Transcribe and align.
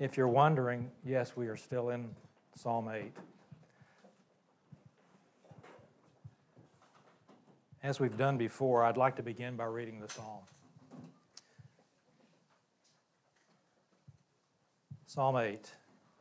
If 0.00 0.16
you're 0.16 0.28
wondering, 0.28 0.90
yes, 1.04 1.36
we 1.36 1.48
are 1.48 1.58
still 1.58 1.90
in 1.90 2.08
Psalm 2.56 2.88
8. 2.88 3.12
As 7.82 8.00
we've 8.00 8.16
done 8.16 8.38
before, 8.38 8.82
I'd 8.82 8.96
like 8.96 9.16
to 9.16 9.22
begin 9.22 9.56
by 9.56 9.66
reading 9.66 10.00
the 10.00 10.08
psalm. 10.08 10.40
Psalm 15.06 15.36
8, 15.36 15.70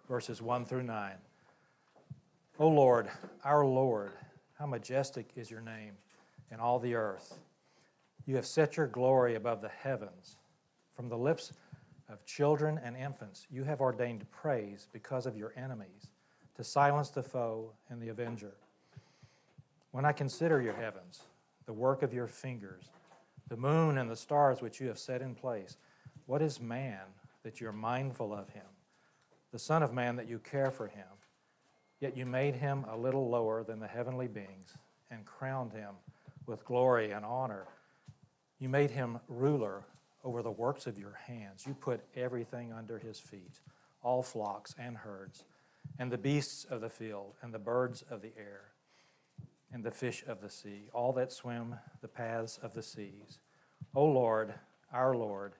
verses 0.09 0.41
1 0.41 0.65
through 0.65 0.83
9. 0.83 1.13
O 2.59 2.67
Lord, 2.67 3.09
our 3.45 3.65
Lord, 3.65 4.11
how 4.57 4.65
majestic 4.65 5.29
is 5.37 5.49
your 5.49 5.61
name 5.61 5.93
in 6.51 6.59
all 6.59 6.79
the 6.79 6.95
earth. 6.95 7.39
You 8.25 8.35
have 8.35 8.45
set 8.45 8.75
your 8.75 8.87
glory 8.87 9.35
above 9.35 9.61
the 9.61 9.69
heavens. 9.69 10.35
From 10.97 11.07
the 11.07 11.17
lips 11.17 11.53
of 12.09 12.25
children 12.25 12.79
and 12.83 12.97
infants, 12.97 13.45
you 13.49 13.63
have 13.63 13.81
ordained 13.81 14.29
praise 14.31 14.87
because 14.91 15.25
of 15.25 15.37
your 15.37 15.53
enemies, 15.55 16.09
to 16.55 16.63
silence 16.63 17.09
the 17.09 17.23
foe 17.23 17.71
and 17.89 18.01
the 18.01 18.09
avenger. 18.09 18.53
When 19.91 20.05
I 20.05 20.11
consider 20.11 20.61
your 20.61 20.73
heavens, 20.73 21.21
the 21.65 21.73
work 21.73 22.01
of 22.01 22.13
your 22.13 22.27
fingers, 22.27 22.89
the 23.47 23.57
moon 23.57 23.97
and 23.97 24.09
the 24.09 24.15
stars 24.15 24.61
which 24.61 24.79
you 24.79 24.87
have 24.87 24.99
set 24.99 25.21
in 25.21 25.35
place, 25.35 25.77
what 26.25 26.41
is 26.41 26.59
man 26.59 27.01
that 27.43 27.61
you're 27.61 27.71
mindful 27.71 28.33
of 28.33 28.49
him? 28.49 28.65
The 29.51 29.59
Son 29.59 29.81
of 29.81 29.93
Man 29.93 30.15
that 30.17 30.27
you 30.27 30.39
care 30.39 30.69
for 30.69 30.87
him? 30.87 31.05
Yet 31.99 32.15
you 32.15 32.25
made 32.25 32.55
him 32.55 32.85
a 32.89 32.97
little 32.97 33.29
lower 33.29 33.63
than 33.63 33.79
the 33.79 33.87
heavenly 33.87 34.27
beings 34.27 34.77
and 35.11 35.25
crowned 35.25 35.73
him 35.73 35.95
with 36.45 36.65
glory 36.65 37.11
and 37.11 37.25
honor. 37.25 37.65
You 38.59 38.69
made 38.69 38.91
him 38.91 39.19
ruler 39.27 39.83
over 40.23 40.41
the 40.41 40.51
works 40.51 40.87
of 40.87 40.97
your 40.97 41.17
hands. 41.27 41.65
You 41.65 41.73
put 41.73 42.01
everything 42.15 42.73
under 42.73 42.97
his 42.97 43.19
feet, 43.19 43.59
all 44.01 44.21
flocks 44.21 44.75
and 44.77 44.97
herds, 44.97 45.45
and 45.97 46.11
the 46.11 46.17
beasts 46.17 46.65
of 46.65 46.81
the 46.81 46.89
field, 46.89 47.35
and 47.41 47.53
the 47.53 47.59
birds 47.59 48.03
of 48.09 48.21
the 48.21 48.33
air, 48.37 48.71
and 49.71 49.83
the 49.83 49.91
fish 49.91 50.23
of 50.27 50.41
the 50.41 50.49
sea, 50.49 50.89
all 50.93 51.13
that 51.13 51.31
swim 51.31 51.75
the 52.01 52.07
paths 52.07 52.59
of 52.61 52.73
the 52.73 52.83
seas. 52.83 53.39
O 53.95 54.05
Lord, 54.05 54.53
our 54.91 55.15
Lord, 55.15 55.53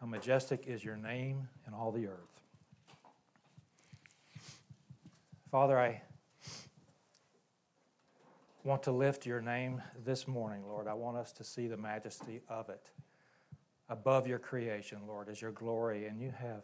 how 0.00 0.06
majestic 0.06 0.66
is 0.66 0.84
your 0.84 0.96
name 0.96 1.48
in 1.66 1.74
all 1.74 1.92
the 1.92 2.06
earth. 2.06 2.40
Father, 5.50 5.78
I 5.78 6.02
want 8.64 8.82
to 8.84 8.92
lift 8.92 9.26
your 9.26 9.40
name 9.40 9.82
this 10.04 10.26
morning, 10.26 10.66
Lord. 10.66 10.88
I 10.88 10.94
want 10.94 11.18
us 11.18 11.30
to 11.32 11.44
see 11.44 11.66
the 11.66 11.76
majesty 11.76 12.40
of 12.48 12.68
it 12.70 12.90
above 13.92 14.26
your 14.26 14.38
creation, 14.38 14.98
Lord, 15.06 15.28
is 15.28 15.40
your 15.40 15.52
glory. 15.52 16.06
And 16.06 16.20
you 16.20 16.32
have 16.36 16.62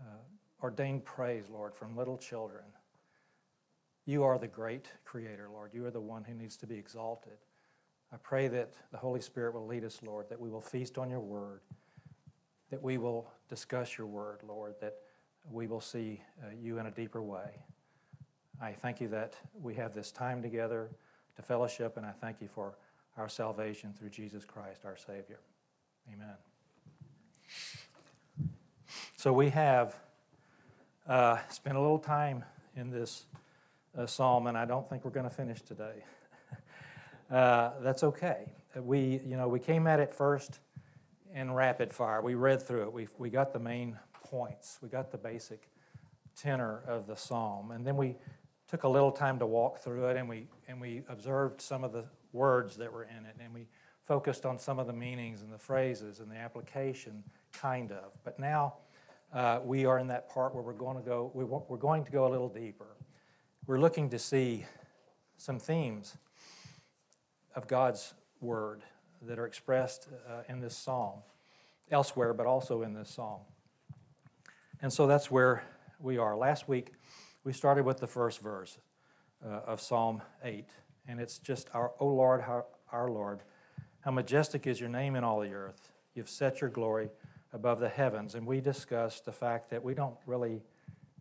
uh, 0.00 0.62
ordained 0.62 1.04
praise, 1.04 1.44
Lord, 1.52 1.74
from 1.74 1.96
little 1.96 2.16
children. 2.16 2.64
You 4.06 4.24
are 4.24 4.38
the 4.38 4.48
great 4.48 4.88
creator, 5.04 5.48
Lord. 5.52 5.72
You 5.74 5.84
are 5.84 5.90
the 5.90 6.00
one 6.00 6.24
who 6.24 6.34
needs 6.34 6.56
to 6.58 6.66
be 6.66 6.76
exalted. 6.76 7.36
I 8.12 8.16
pray 8.16 8.48
that 8.48 8.72
the 8.90 8.96
Holy 8.96 9.20
Spirit 9.20 9.54
will 9.54 9.66
lead 9.66 9.84
us, 9.84 10.00
Lord, 10.02 10.30
that 10.30 10.40
we 10.40 10.48
will 10.48 10.62
feast 10.62 10.98
on 10.98 11.10
your 11.10 11.20
word, 11.20 11.60
that 12.70 12.82
we 12.82 12.96
will 12.96 13.30
discuss 13.48 13.98
your 13.98 14.06
word, 14.06 14.40
Lord, 14.48 14.74
that 14.80 14.96
we 15.48 15.66
will 15.66 15.80
see 15.80 16.22
uh, 16.42 16.48
you 16.60 16.78
in 16.78 16.86
a 16.86 16.90
deeper 16.90 17.22
way. 17.22 17.62
I 18.60 18.72
thank 18.72 19.00
you 19.00 19.08
that 19.08 19.36
we 19.54 19.74
have 19.74 19.94
this 19.94 20.10
time 20.10 20.42
together 20.42 20.90
to 21.36 21.42
fellowship, 21.42 21.98
and 21.98 22.04
I 22.04 22.12
thank 22.12 22.40
you 22.40 22.48
for 22.48 22.78
our 23.16 23.28
salvation 23.28 23.92
through 23.92 24.10
Jesus 24.10 24.44
Christ, 24.44 24.84
our 24.84 24.96
Savior. 24.96 25.40
Amen. 26.12 26.34
So 29.16 29.32
we 29.32 29.50
have 29.50 29.94
uh, 31.06 31.38
spent 31.50 31.76
a 31.76 31.80
little 31.80 31.98
time 31.98 32.44
in 32.74 32.90
this 32.90 33.26
uh, 33.96 34.06
psalm, 34.06 34.46
and 34.46 34.56
I 34.56 34.64
don't 34.64 34.88
think 34.88 35.04
we're 35.04 35.10
going 35.12 35.28
to 35.28 35.34
finish 35.34 35.60
today. 35.60 36.04
uh, 37.30 37.72
that's 37.80 38.02
okay. 38.02 38.52
We, 38.76 39.20
you 39.24 39.36
know, 39.36 39.46
we 39.46 39.60
came 39.60 39.86
at 39.86 40.00
it 40.00 40.12
first 40.12 40.58
in 41.34 41.52
rapid 41.52 41.92
fire. 41.92 42.22
We 42.22 42.34
read 42.34 42.62
through 42.62 42.82
it. 42.84 42.92
We, 42.92 43.06
we 43.18 43.30
got 43.30 43.52
the 43.52 43.60
main 43.60 43.96
points. 44.24 44.78
We 44.82 44.88
got 44.88 45.12
the 45.12 45.18
basic 45.18 45.68
tenor 46.36 46.82
of 46.88 47.06
the 47.06 47.16
psalm, 47.16 47.70
and 47.70 47.86
then 47.86 47.96
we 47.96 48.16
took 48.68 48.84
a 48.84 48.88
little 48.88 49.12
time 49.12 49.38
to 49.38 49.46
walk 49.46 49.78
through 49.78 50.06
it, 50.06 50.16
and 50.16 50.28
we 50.28 50.48
and 50.66 50.80
we 50.80 51.02
observed 51.08 51.60
some 51.60 51.84
of 51.84 51.92
the 51.92 52.04
words 52.32 52.76
that 52.78 52.92
were 52.92 53.04
in 53.04 53.26
it, 53.26 53.36
and 53.42 53.52
we 53.52 53.66
focused 54.10 54.44
on 54.44 54.58
some 54.58 54.80
of 54.80 54.88
the 54.88 54.92
meanings 54.92 55.40
and 55.40 55.52
the 55.52 55.58
phrases 55.58 56.18
and 56.18 56.28
the 56.28 56.36
application, 56.36 57.22
kind 57.52 57.92
of. 57.92 58.10
But 58.24 58.40
now 58.40 58.74
uh, 59.32 59.60
we 59.64 59.86
are 59.86 60.00
in 60.00 60.08
that 60.08 60.28
part 60.28 60.52
where 60.52 60.64
we're 60.64 60.72
going 60.72 60.96
to 60.96 61.02
go. 61.02 61.30
We, 61.32 61.44
we're 61.44 61.76
going 61.76 62.04
to 62.04 62.10
go 62.10 62.26
a 62.26 62.28
little 62.28 62.48
deeper. 62.48 62.88
We're 63.68 63.78
looking 63.78 64.10
to 64.10 64.18
see 64.18 64.66
some 65.36 65.60
themes 65.60 66.16
of 67.54 67.68
God's 67.68 68.14
word 68.40 68.82
that 69.22 69.38
are 69.38 69.46
expressed 69.46 70.08
uh, 70.28 70.42
in 70.48 70.58
this 70.58 70.76
psalm, 70.76 71.20
elsewhere, 71.88 72.34
but 72.34 72.46
also 72.46 72.82
in 72.82 72.94
this 72.94 73.10
psalm. 73.10 73.42
And 74.82 74.92
so 74.92 75.06
that's 75.06 75.30
where 75.30 75.62
we 76.00 76.18
are. 76.18 76.36
Last 76.36 76.68
week, 76.68 76.94
we 77.44 77.52
started 77.52 77.84
with 77.84 78.00
the 78.00 78.08
first 78.08 78.40
verse 78.40 78.76
uh, 79.46 79.60
of 79.68 79.80
Psalm 79.80 80.20
8, 80.42 80.66
and 81.06 81.20
it's 81.20 81.38
just 81.38 81.70
our, 81.74 81.92
O 82.00 82.08
Lord, 82.08 82.40
our, 82.40 82.64
our 82.90 83.08
Lord, 83.08 83.42
how 84.00 84.10
majestic 84.10 84.66
is 84.66 84.80
your 84.80 84.88
name 84.88 85.14
in 85.16 85.24
all 85.24 85.40
the 85.40 85.52
earth. 85.52 85.90
You've 86.14 86.28
set 86.28 86.60
your 86.60 86.70
glory 86.70 87.10
above 87.52 87.80
the 87.80 87.88
heavens. 87.88 88.34
And 88.34 88.46
we 88.46 88.60
discussed 88.60 89.24
the 89.24 89.32
fact 89.32 89.70
that 89.70 89.82
we 89.82 89.94
don't 89.94 90.16
really 90.26 90.62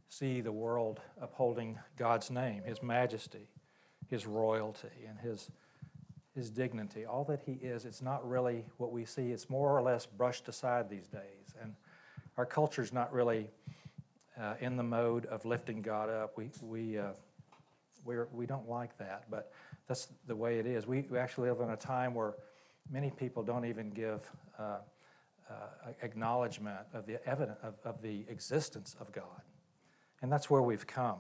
see 0.08 0.42
the 0.42 0.52
world 0.52 1.00
upholding 1.22 1.78
God's 1.98 2.32
name, 2.32 2.64
His 2.64 2.82
majesty, 2.82 3.48
His 4.08 4.26
royalty, 4.26 5.06
and 5.08 5.20
His, 5.20 5.52
His 6.36 6.50
dignity. 6.50 7.06
All 7.06 7.24
that 7.26 7.42
He 7.46 7.54
is, 7.54 7.86
it's 7.86 8.02
not 8.02 8.28
really 8.28 8.66
what 8.78 8.92
we 8.92 9.06
see. 9.06 9.32
It's 9.32 9.50
more 9.50 9.78
or 9.78 9.82
less 9.82 10.06
brushed 10.06 10.48
aside 10.48 10.90
these 10.90 11.08
days. 11.08 11.54
And 11.62 11.76
our 12.38 12.46
culture's 12.46 12.94
not 12.94 13.12
really 13.14 13.50
uh, 14.40 14.56
in 14.62 14.78
the 14.78 14.84
mode 14.84 15.26
of 15.26 15.46
lifting 15.46 15.82
God 15.82 16.10
up. 16.10 16.38
We, 16.38 16.50
we, 16.62 16.98
uh, 16.98 17.10
we're, 18.06 18.30
we 18.32 18.46
don't 18.46 18.70
like 18.70 18.98
that, 18.98 19.26
but 19.30 19.52
that's 19.88 20.08
the 20.28 20.36
way 20.36 20.60
it 20.60 20.66
is. 20.66 20.88
We, 20.88 21.06
we 21.10 21.18
actually 21.18 21.50
live 21.50 21.60
in 21.62 21.72
a 21.72 21.78
time 21.78 22.14
where 22.14 22.34
many 22.90 23.12
people 23.12 23.44
don't 23.44 23.66
even 23.66 23.90
give 23.90 24.30
uh, 24.58 24.78
uh, 25.50 25.54
acknowledgement 26.02 26.86
of 26.94 27.06
the 27.06 27.26
evidence 27.28 27.58
of, 27.64 27.76
of 27.84 28.02
the 28.02 28.26
existence 28.28 28.96
of 29.00 29.12
God. 29.12 29.42
And 30.22 30.32
that's 30.32 30.50
where 30.50 30.62
we've 30.62 30.86
come. 30.86 31.20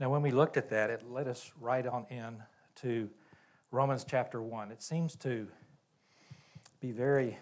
Now, 0.00 0.10
when 0.10 0.22
we 0.22 0.30
looked 0.30 0.56
at 0.56 0.70
that, 0.70 0.90
it 0.90 1.10
led 1.10 1.26
us 1.28 1.52
right 1.60 1.86
on 1.86 2.06
in 2.10 2.36
to 2.82 3.10
Romans 3.70 4.04
chapter 4.08 4.40
1. 4.40 4.70
It 4.70 4.82
seems 4.82 5.16
to 5.16 5.48
be 6.80 6.92
very 6.92 7.36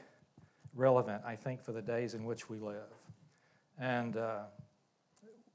relevant, 0.75 1.22
I 1.26 1.36
think, 1.36 1.62
for 1.62 1.72
the 1.72 1.82
days 1.82 2.14
in 2.14 2.25
which 2.25 2.48
we 2.48 2.58
live. 2.58 2.94
And 3.78 4.16
uh, 4.16 4.44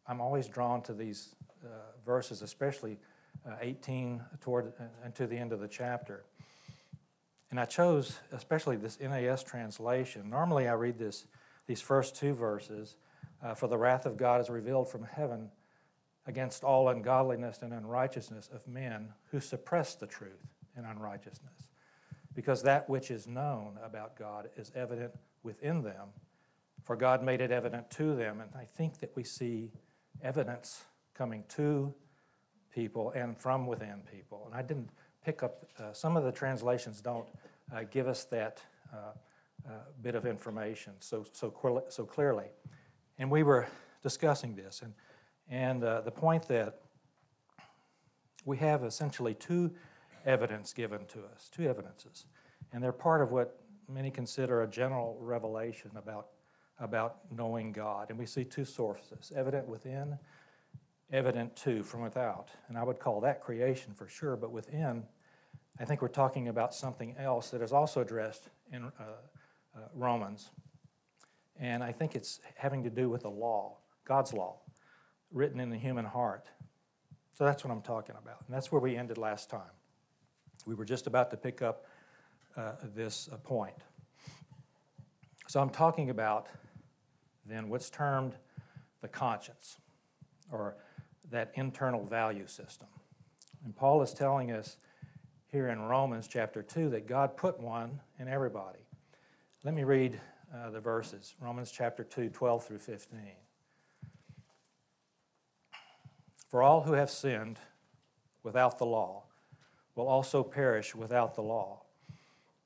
I'm 0.08 0.22
always 0.22 0.48
drawn 0.48 0.82
to 0.84 0.94
these 0.94 1.36
uh, 1.64 1.68
verses, 2.06 2.42
especially 2.42 3.00
uh, 3.48 3.56
18 3.62 4.22
toward 4.40 4.68
uh, 4.80 4.84
and 5.04 5.16
to 5.16 5.26
the 5.26 5.38
end 5.38 5.54
of 5.54 5.60
the 5.60 5.68
chapter. 5.68 6.26
And 7.52 7.60
I 7.60 7.66
chose 7.66 8.20
especially 8.32 8.78
this 8.78 9.00
NAS 9.00 9.44
translation. 9.44 10.30
Normally, 10.30 10.70
I 10.70 10.74
read 10.74 10.98
this, 10.98 11.26
these 11.68 11.82
first 11.82 12.16
two 12.16 12.34
verses 12.34 12.96
uh, 13.44 13.54
For 13.54 13.68
the 13.68 13.78
wrath 13.78 14.06
of 14.06 14.18
God 14.18 14.40
is 14.42 14.50
revealed 14.50 14.90
from 14.90 15.04
heaven 15.04 15.50
against 16.26 16.64
all 16.64 16.88
ungodliness 16.90 17.60
and 17.62 17.74
unrighteousness 17.74 18.50
of 18.54 18.66
men 18.68 19.10
who 19.32 19.40
suppress 19.40 19.96
the 19.96 20.08
truth 20.08 20.48
in 20.78 20.86
unrighteousness. 20.86 21.68
Because 22.34 22.64
that 22.64 22.90
which 22.90 23.12
is 23.12 23.28
known 23.28 23.78
about 23.84 24.18
God 24.18 24.50
is 24.56 24.72
evident 24.74 25.12
within 25.44 25.82
them, 25.82 26.10
for 26.84 26.96
God 26.96 27.22
made 27.24 27.42
it 27.42 27.52
evident 27.52 27.90
to 27.92 28.16
them. 28.16 28.40
And 28.40 28.50
I 28.56 28.64
think 28.64 29.00
that 29.00 29.12
we 29.16 29.24
see 29.24 29.72
evidence 30.22 30.86
coming 31.14 31.44
to 31.50 31.94
people 32.74 33.12
and 33.12 33.38
from 33.38 33.68
within 33.68 34.02
people. 34.10 34.44
And 34.46 34.56
I 34.56 34.62
didn't 34.62 34.90
pick 35.24 35.44
up, 35.44 35.66
uh, 35.80 35.94
some 35.94 36.18
of 36.18 36.24
the 36.24 36.32
translations 36.32 37.02
don't 37.02 37.28
uh, 37.74 37.84
give 37.90 38.08
us 38.08 38.24
that 38.26 38.62
uh, 38.94 38.98
uh, 39.68 39.72
bit 40.02 40.16
of 40.16 40.26
information 40.26 40.94
so, 41.00 41.26
so, 41.32 41.84
so 41.90 42.06
clearly. 42.06 42.48
And 43.20 43.30
we 43.30 43.44
were 43.44 43.68
discussing 44.02 44.56
this, 44.56 44.82
and, 44.82 44.94
and 45.50 45.84
uh, 45.84 46.02
the 46.02 46.12
point 46.12 46.48
that 46.48 46.82
we 48.46 48.58
have 48.58 48.84
essentially 48.84 49.36
two 49.36 49.72
evidence 50.26 50.74
given 50.74 51.06
to 51.08 51.20
us, 51.34 51.50
two 51.52 51.68
evidences. 51.68 52.26
And 52.74 52.84
they're 52.84 52.92
part 52.92 53.22
of 53.22 53.32
what 53.32 53.60
many 53.88 54.10
consider 54.10 54.64
a 54.64 54.68
general 54.68 55.18
revelation 55.20 55.92
about, 55.96 56.28
about 56.80 57.18
knowing 57.36 57.72
God. 57.72 58.10
And 58.10 58.18
we 58.18 58.26
see 58.26 58.44
two 58.44 58.66
sources 58.66 59.32
evident 59.36 59.68
within 59.68 60.18
evident 61.12 61.56
too 61.56 61.84
from 61.84 62.02
without. 62.02 62.50
And 62.68 62.78
I 62.78 62.84
would 62.84 63.00
call 63.00 63.22
that 63.22 63.42
creation 63.42 63.94
for 63.94 64.08
sure, 64.08 64.36
but 64.36 64.52
within, 64.52 65.04
I 65.80 65.86
think 65.86 66.02
we're 66.02 66.08
talking 66.08 66.48
about 66.48 66.74
something 66.74 67.16
else 67.18 67.50
that 67.50 67.62
is 67.62 67.74
also 67.74 68.02
addressed 68.02 68.50
in 68.72 68.86
uh, 68.86 68.90
uh, 69.76 69.80
Romans. 69.94 70.50
And 71.60 71.84
I 71.84 71.92
think 71.92 72.16
it's 72.16 72.40
having 72.56 72.84
to 72.84 72.90
do 72.90 73.10
with 73.10 73.22
the 73.22 73.30
law, 73.30 73.78
God's 74.06 74.34
law, 74.34 74.58
written 75.32 75.60
in 75.60 75.70
the 75.70 75.78
human 75.78 76.06
heart. 76.06 76.50
So 77.34 77.46
that's 77.46 77.64
what 77.64 77.72
I'm 77.72 77.82
talking 77.82 78.16
about. 78.22 78.44
And 78.46 78.56
that's 78.56 78.72
where 78.72 78.82
we 78.82 78.96
ended 78.96 79.18
last 79.18 79.50
time. 79.50 79.62
We 80.66 80.76
were 80.76 80.86
just 80.86 81.08
about 81.08 81.32
to 81.32 81.38
pick 81.38 81.62
up 81.62 81.86
uh, 82.56 82.74
this 82.96 83.30
uh, 83.32 83.38
point. 83.38 83.76
So 85.48 85.60
I'm 85.60 85.70
talking 85.70 86.10
about 86.10 86.48
then 87.46 87.70
what's 87.70 87.90
termed 87.90 88.36
the 89.02 89.08
conscience 89.08 89.78
or 90.52 90.76
that 91.32 91.52
internal 91.56 92.06
value 92.06 92.48
system. 92.48 92.88
And 93.64 93.76
Paul 93.76 94.02
is 94.02 94.14
telling 94.14 94.52
us 94.52 94.78
here 95.48 95.68
in 95.70 95.82
Romans 95.82 96.28
chapter 96.28 96.64
2 96.64 96.90
that 96.92 97.08
God 97.08 97.36
put 97.36 97.60
one 97.60 98.00
in 98.20 98.28
everybody. 98.28 98.80
Let 99.64 99.74
me 99.74 99.84
read 99.84 100.20
uh, 100.54 100.70
the 100.70 100.80
verses 100.80 101.34
Romans 101.40 101.72
chapter 101.72 102.04
2, 102.04 102.30
12 102.30 102.66
through 102.66 102.80
15. 102.80 103.20
For 106.50 106.62
all 106.62 106.82
who 106.82 106.94
have 106.94 107.10
sinned 107.10 107.60
without 108.44 108.78
the 108.78 108.86
law 108.86 109.24
will 109.96 110.08
also 110.08 110.44
perish 110.44 110.96
without 110.96 111.36
the 111.36 111.42
law, 111.42 111.84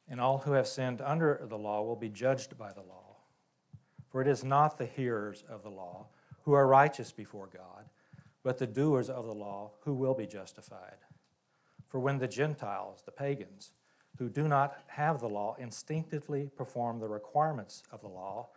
and 0.08 0.22
all 0.22 0.40
who 0.40 0.54
have 0.54 0.68
sinned 0.68 1.02
under 1.02 1.46
the 1.48 1.58
law 1.58 1.84
will 1.84 1.96
be 1.96 2.10
judged 2.10 2.58
by 2.58 2.72
the 2.72 2.82
law. 2.82 3.18
For 4.10 4.22
it 4.22 4.28
is 4.28 4.44
not 4.44 4.78
the 4.78 4.86
hearers 4.86 5.44
of 5.50 5.64
the 5.64 5.70
law 5.70 6.08
who 6.44 6.54
are 6.54 6.68
righteous 6.68 7.12
before 7.12 7.48
God, 7.48 7.90
but 8.46 8.60
the 8.60 8.68
doers 8.68 9.10
of 9.10 9.26
the 9.26 9.34
law 9.34 9.72
who 9.82 9.94
will 9.96 10.14
be 10.14 10.28
justified. 10.28 11.00
For 11.88 12.00
when 12.00 12.20
the 12.20 12.28
Gentiles, 12.28 13.02
the 13.04 13.12
pagans, 13.12 13.72
who 14.20 14.30
do 14.30 14.48
not 14.48 14.78
have 14.86 15.20
the 15.20 15.28
law 15.28 15.56
instinctively 15.58 16.52
perform 16.56 17.00
the 17.00 17.08
requirements 17.08 17.82
of 17.92 18.02
the 18.02 18.08
law, 18.08 18.50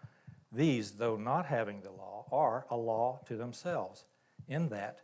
these, 0.53 0.93
though 0.93 1.17
not 1.17 1.47
having 1.47 1.81
the 1.81 1.91
law, 1.91 2.27
are 2.31 2.67
a 2.71 2.77
law 2.77 3.21
to 3.29 3.37
themselves, 3.37 4.05
in 4.47 4.69
that 4.69 5.01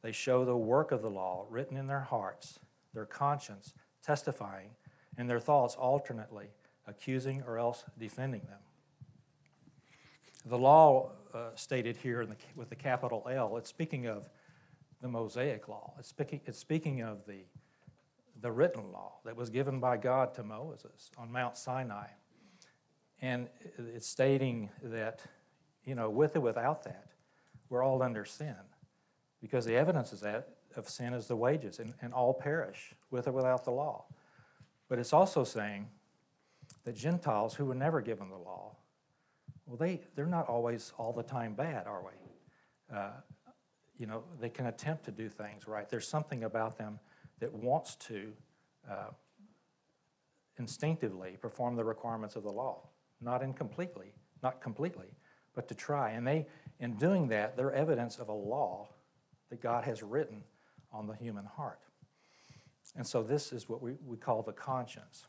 they 0.00 0.12
show 0.12 0.46
the 0.46 0.56
work 0.56 0.92
of 0.92 1.02
the 1.02 1.10
law 1.10 1.46
written 1.50 1.76
in 1.76 1.86
their 1.86 2.00
hearts, 2.00 2.58
their 2.94 3.04
conscience 3.04 3.74
testifying, 4.02 4.70
and 5.18 5.28
their 5.28 5.40
thoughts 5.40 5.74
alternately 5.74 6.46
accusing 6.86 7.42
or 7.46 7.58
else 7.58 7.84
defending 7.98 8.42
them. 8.48 8.60
The 10.46 10.58
law 10.58 11.10
uh, 11.32 11.50
stated 11.54 11.96
here 11.96 12.26
the, 12.26 12.36
with 12.56 12.68
the 12.68 12.76
capital 12.76 13.26
L, 13.30 13.56
it's 13.56 13.70
speaking 13.70 14.06
of 14.06 14.28
the 15.00 15.08
Mosaic 15.08 15.68
law. 15.68 15.94
It's 15.98 16.08
speaking, 16.08 16.40
it's 16.46 16.58
speaking 16.58 17.02
of 17.02 17.26
the 17.26 17.44
the 18.42 18.50
written 18.50 18.92
law 18.92 19.12
that 19.24 19.36
was 19.36 19.48
given 19.48 19.80
by 19.80 19.96
God 19.96 20.34
to 20.34 20.42
Moses 20.42 21.10
on 21.16 21.32
Mount 21.32 21.56
Sinai. 21.56 22.08
And 23.20 23.48
it's 23.78 24.08
stating 24.08 24.68
that, 24.82 25.20
you 25.84 25.94
know, 25.94 26.10
with 26.10 26.36
or 26.36 26.40
without 26.40 26.82
that, 26.82 27.06
we're 27.68 27.84
all 27.84 28.02
under 28.02 28.24
sin. 28.24 28.56
Because 29.40 29.64
the 29.64 29.76
evidence 29.76 30.12
is 30.12 30.20
that 30.20 30.48
of 30.74 30.88
sin 30.88 31.12
is 31.12 31.28
the 31.28 31.36
wages, 31.36 31.78
and, 31.78 31.94
and 32.00 32.12
all 32.12 32.34
perish 32.34 32.94
with 33.10 33.28
or 33.28 33.32
without 33.32 33.64
the 33.64 33.70
law. 33.70 34.06
But 34.88 34.98
it's 34.98 35.12
also 35.12 35.44
saying 35.44 35.88
that 36.84 36.96
Gentiles 36.96 37.54
who 37.54 37.66
were 37.66 37.74
never 37.74 38.00
given 38.00 38.30
the 38.30 38.38
law, 38.38 38.76
well, 39.66 39.76
they, 39.76 40.00
they're 40.14 40.26
not 40.26 40.48
always 40.48 40.92
all 40.98 41.12
the 41.12 41.22
time 41.22 41.54
bad, 41.54 41.86
are 41.86 42.02
we? 42.02 42.96
Uh, 42.96 43.10
you 43.98 44.06
know, 44.06 44.24
they 44.40 44.48
can 44.48 44.66
attempt 44.66 45.04
to 45.04 45.10
do 45.10 45.28
things 45.28 45.68
right. 45.68 45.88
There's 45.88 46.08
something 46.08 46.44
about 46.44 46.78
them 46.78 46.98
that 47.38 47.52
wants 47.52 47.94
to 47.96 48.32
uh, 48.90 49.10
instinctively 50.58 51.36
perform 51.40 51.76
the 51.76 51.84
requirements 51.84 52.36
of 52.36 52.42
the 52.42 52.50
law, 52.50 52.88
not 53.20 53.42
incompletely, 53.42 54.12
not 54.42 54.60
completely, 54.60 55.14
but 55.54 55.68
to 55.68 55.74
try. 55.74 56.10
And 56.10 56.26
they, 56.26 56.46
in 56.80 56.96
doing 56.96 57.28
that, 57.28 57.56
they're 57.56 57.72
evidence 57.72 58.18
of 58.18 58.28
a 58.28 58.32
law 58.32 58.88
that 59.50 59.60
God 59.60 59.84
has 59.84 60.02
written 60.02 60.42
on 60.92 61.06
the 61.06 61.14
human 61.14 61.44
heart. 61.44 61.80
And 62.96 63.06
so 63.06 63.22
this 63.22 63.52
is 63.52 63.68
what 63.68 63.82
we, 63.82 63.94
we 64.04 64.16
call 64.16 64.42
the 64.42 64.52
conscience. 64.52 65.26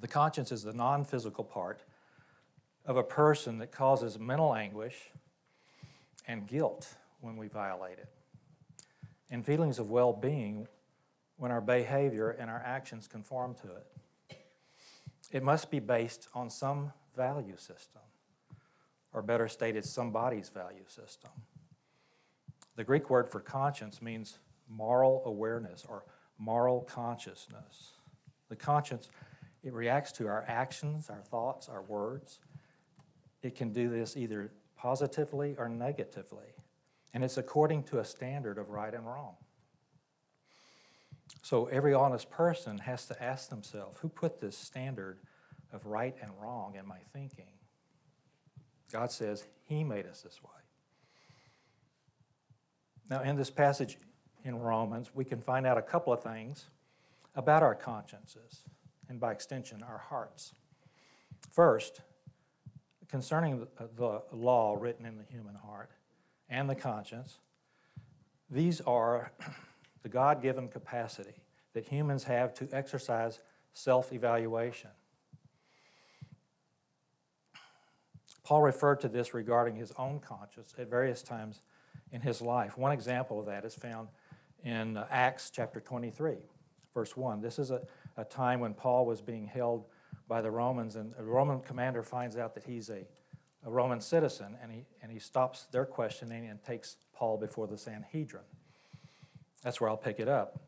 The 0.00 0.08
conscience 0.08 0.52
is 0.52 0.62
the 0.62 0.72
non 0.72 1.04
physical 1.04 1.44
part 1.44 1.82
of 2.88 2.96
a 2.96 3.02
person 3.02 3.58
that 3.58 3.70
causes 3.70 4.18
mental 4.18 4.54
anguish 4.54 4.96
and 6.26 6.46
guilt 6.46 6.94
when 7.20 7.36
we 7.36 7.46
violate 7.46 7.98
it, 7.98 8.08
and 9.30 9.44
feelings 9.44 9.78
of 9.78 9.90
well 9.90 10.12
being 10.12 10.66
when 11.36 11.52
our 11.52 11.60
behavior 11.60 12.30
and 12.30 12.50
our 12.50 12.62
actions 12.64 13.06
conform 13.06 13.54
to 13.54 13.68
it. 13.68 14.38
It 15.30 15.42
must 15.42 15.70
be 15.70 15.78
based 15.78 16.28
on 16.34 16.48
some 16.48 16.92
value 17.14 17.58
system, 17.58 18.00
or 19.12 19.20
better 19.20 19.48
stated, 19.48 19.84
somebody's 19.84 20.48
value 20.48 20.86
system. 20.86 21.30
The 22.76 22.84
Greek 22.84 23.10
word 23.10 23.28
for 23.28 23.40
conscience 23.40 24.00
means 24.00 24.38
moral 24.66 25.22
awareness 25.26 25.84
or 25.86 26.04
moral 26.38 26.80
consciousness. 26.82 27.92
The 28.48 28.56
conscience, 28.56 29.10
it 29.62 29.74
reacts 29.74 30.12
to 30.12 30.26
our 30.26 30.44
actions, 30.48 31.10
our 31.10 31.20
thoughts, 31.20 31.68
our 31.68 31.82
words. 31.82 32.38
It 33.42 33.54
can 33.54 33.72
do 33.72 33.88
this 33.88 34.16
either 34.16 34.52
positively 34.76 35.54
or 35.58 35.68
negatively, 35.68 36.54
and 37.14 37.24
it's 37.24 37.38
according 37.38 37.84
to 37.84 37.98
a 37.98 38.04
standard 38.04 38.58
of 38.58 38.70
right 38.70 38.92
and 38.92 39.06
wrong. 39.06 39.36
So 41.42 41.66
every 41.66 41.94
honest 41.94 42.30
person 42.30 42.78
has 42.78 43.06
to 43.06 43.22
ask 43.22 43.50
themselves 43.50 43.98
who 44.00 44.08
put 44.08 44.40
this 44.40 44.56
standard 44.56 45.18
of 45.72 45.86
right 45.86 46.16
and 46.20 46.30
wrong 46.40 46.74
in 46.76 46.86
my 46.86 46.98
thinking? 47.12 47.52
God 48.92 49.10
says 49.12 49.44
He 49.64 49.84
made 49.84 50.06
us 50.06 50.22
this 50.22 50.42
way. 50.42 50.50
Now, 53.10 53.22
in 53.22 53.36
this 53.36 53.50
passage 53.50 53.98
in 54.44 54.58
Romans, 54.58 55.10
we 55.14 55.24
can 55.24 55.40
find 55.40 55.66
out 55.66 55.78
a 55.78 55.82
couple 55.82 56.12
of 56.12 56.22
things 56.22 56.66
about 57.34 57.62
our 57.62 57.74
consciences 57.74 58.64
and, 59.08 59.18
by 59.18 59.32
extension, 59.32 59.82
our 59.82 59.98
hearts. 59.98 60.54
First, 61.50 62.00
concerning 63.08 63.66
the 63.96 64.22
law 64.32 64.76
written 64.78 65.06
in 65.06 65.16
the 65.16 65.24
human 65.24 65.54
heart 65.54 65.90
and 66.48 66.68
the 66.68 66.74
conscience, 66.74 67.38
these 68.50 68.80
are 68.82 69.32
the 70.02 70.08
God 70.08 70.42
given 70.42 70.68
capacity 70.68 71.42
that 71.74 71.86
humans 71.86 72.24
have 72.24 72.54
to 72.54 72.68
exercise 72.72 73.40
self 73.72 74.12
evaluation. 74.12 74.90
Paul 78.42 78.62
referred 78.62 79.00
to 79.00 79.08
this 79.08 79.34
regarding 79.34 79.76
his 79.76 79.92
own 79.98 80.20
conscience 80.20 80.74
at 80.78 80.88
various 80.88 81.22
times 81.22 81.60
in 82.12 82.22
his 82.22 82.40
life. 82.40 82.78
One 82.78 82.92
example 82.92 83.38
of 83.38 83.46
that 83.46 83.64
is 83.66 83.74
found 83.74 84.08
in 84.64 84.96
uh, 84.96 85.06
Acts 85.10 85.50
chapter 85.50 85.80
23, 85.80 86.36
verse 86.94 87.14
1. 87.14 87.42
This 87.42 87.58
is 87.58 87.70
a, 87.70 87.82
a 88.16 88.24
time 88.24 88.60
when 88.60 88.72
Paul 88.72 89.04
was 89.04 89.20
being 89.20 89.46
held 89.46 89.84
by 90.28 90.42
the 90.42 90.50
Romans, 90.50 90.96
and 90.96 91.14
a 91.18 91.24
Roman 91.24 91.60
commander 91.60 92.02
finds 92.02 92.36
out 92.36 92.54
that 92.54 92.64
he's 92.64 92.90
a, 92.90 93.06
a 93.64 93.70
Roman 93.70 94.00
citizen, 94.00 94.56
and 94.62 94.70
he, 94.70 94.84
and 95.02 95.10
he 95.10 95.18
stops 95.18 95.66
their 95.72 95.86
questioning 95.86 96.46
and 96.46 96.62
takes 96.62 96.96
Paul 97.14 97.38
before 97.38 97.66
the 97.66 97.78
Sanhedrin. 97.78 98.44
That's 99.62 99.80
where 99.80 99.90
I'll 99.90 99.96
pick 99.96 100.20
it 100.20 100.28
up. 100.28 100.60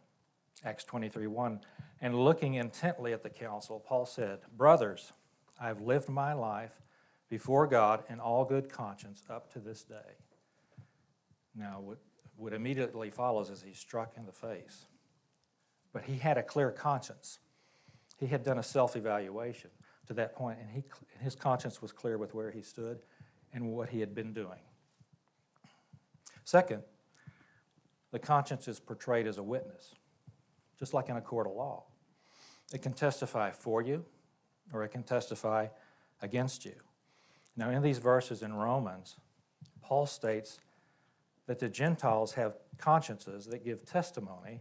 Acts 0.65 0.85
23 0.85 1.27
1. 1.27 1.61
And 2.01 2.19
looking 2.19 2.55
intently 2.55 3.13
at 3.13 3.23
the 3.23 3.31
council, 3.31 3.79
Paul 3.87 4.07
said, 4.07 4.41
Brothers, 4.57 5.13
I 5.61 5.69
have 5.69 5.83
lived 5.83 6.09
my 6.09 6.33
life 6.33 6.81
before 7.29 7.67
God 7.67 8.03
in 8.09 8.19
all 8.19 8.45
good 8.45 8.71
conscience 8.71 9.23
up 9.29 9.53
to 9.53 9.59
this 9.59 9.85
day. 9.85 10.17
Now, 11.55 11.81
what, 11.81 11.99
what 12.37 12.53
immediately 12.53 13.11
follows 13.11 13.51
is 13.51 13.63
he's 13.63 13.79
struck 13.79 14.15
in 14.17 14.25
the 14.25 14.33
face. 14.33 14.87
But 15.93 16.05
he 16.05 16.17
had 16.17 16.39
a 16.39 16.43
clear 16.43 16.71
conscience. 16.71 17.39
He 18.21 18.27
had 18.27 18.45
done 18.45 18.59
a 18.59 18.63
self 18.63 18.97
evaluation 18.97 19.71
to 20.07 20.15
that 20.15 20.35
point, 20.37 20.59
and 20.61 20.71
he, 20.71 20.85
his 21.19 21.35
conscience 21.35 21.81
was 21.81 21.91
clear 21.91 22.19
with 22.19 22.35
where 22.35 22.51
he 22.51 22.61
stood 22.61 22.99
and 23.53 23.73
what 23.73 23.89
he 23.89 24.01
had 24.01 24.15
been 24.15 24.35
doing. 24.35 24.61
Second, 26.45 26.83
the 28.13 28.19
conscience 28.19 28.69
is 28.69 28.79
portrayed 28.79 29.27
as 29.27 29.39
a 29.39 29.43
witness, 29.43 29.95
just 30.79 30.93
like 30.93 31.09
in 31.09 31.17
a 31.17 31.21
court 31.21 31.47
of 31.47 31.55
law. 31.55 31.85
It 32.73 32.83
can 32.83 32.93
testify 32.93 33.51
for 33.51 33.83
you 33.83 34.05
or 34.73 34.85
it 34.85 34.89
can 34.91 35.03
testify 35.03 35.69
against 36.23 36.65
you. 36.65 36.75
Now, 37.57 37.71
in 37.71 37.83
these 37.83 37.99
verses 37.99 38.43
in 38.43 38.53
Romans, 38.53 39.17
Paul 39.83 40.07
states 40.07 40.61
that 41.47 41.59
the 41.59 41.69
Gentiles 41.69 42.35
have 42.35 42.55
consciences 42.79 43.47
that 43.47 43.65
give 43.65 43.85
testimony 43.85 44.61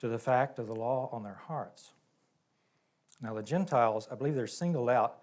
to 0.00 0.08
the 0.08 0.18
fact 0.18 0.58
of 0.58 0.66
the 0.66 0.74
law 0.74 1.08
on 1.12 1.22
their 1.22 1.40
hearts. 1.46 1.92
Now, 3.20 3.34
the 3.34 3.42
Gentiles, 3.42 4.08
I 4.10 4.14
believe 4.14 4.34
they're 4.34 4.46
singled 4.46 4.90
out 4.90 5.18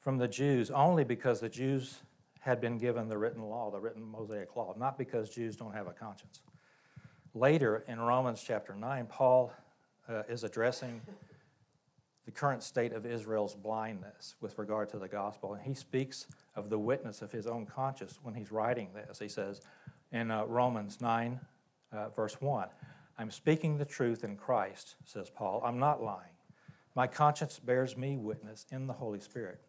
from 0.00 0.18
the 0.18 0.28
Jews 0.28 0.70
only 0.70 1.04
because 1.04 1.40
the 1.40 1.48
Jews 1.48 1.98
had 2.40 2.60
been 2.60 2.78
given 2.78 3.08
the 3.08 3.18
written 3.18 3.42
law, 3.42 3.70
the 3.70 3.80
written 3.80 4.02
Mosaic 4.02 4.56
law, 4.56 4.74
not 4.78 4.96
because 4.96 5.30
Jews 5.30 5.56
don't 5.56 5.74
have 5.74 5.86
a 5.86 5.92
conscience. 5.92 6.40
Later 7.34 7.84
in 7.86 8.00
Romans 8.00 8.42
chapter 8.44 8.74
9, 8.74 9.06
Paul 9.06 9.52
uh, 10.08 10.22
is 10.28 10.44
addressing 10.44 11.00
the 12.24 12.32
current 12.32 12.62
state 12.62 12.92
of 12.92 13.06
Israel's 13.06 13.54
blindness 13.54 14.34
with 14.40 14.58
regard 14.58 14.88
to 14.90 14.98
the 14.98 15.08
gospel. 15.08 15.54
And 15.54 15.62
he 15.62 15.74
speaks 15.74 16.26
of 16.56 16.70
the 16.70 16.78
witness 16.78 17.22
of 17.22 17.32
his 17.32 17.46
own 17.46 17.66
conscience 17.66 18.18
when 18.22 18.34
he's 18.34 18.50
writing 18.50 18.88
this. 18.94 19.18
He 19.18 19.28
says 19.28 19.60
in 20.12 20.30
uh, 20.30 20.44
Romans 20.44 21.00
9, 21.00 21.40
uh, 21.92 22.08
verse 22.10 22.40
1, 22.40 22.68
I'm 23.18 23.30
speaking 23.30 23.78
the 23.78 23.84
truth 23.84 24.24
in 24.24 24.36
Christ, 24.36 24.96
says 25.04 25.30
Paul. 25.30 25.62
I'm 25.64 25.78
not 25.78 26.02
lying. 26.02 26.37
My 26.94 27.06
conscience 27.06 27.58
bears 27.58 27.96
me 27.96 28.16
witness 28.16 28.66
in 28.70 28.86
the 28.86 28.92
Holy 28.94 29.20
Spirit. 29.20 29.60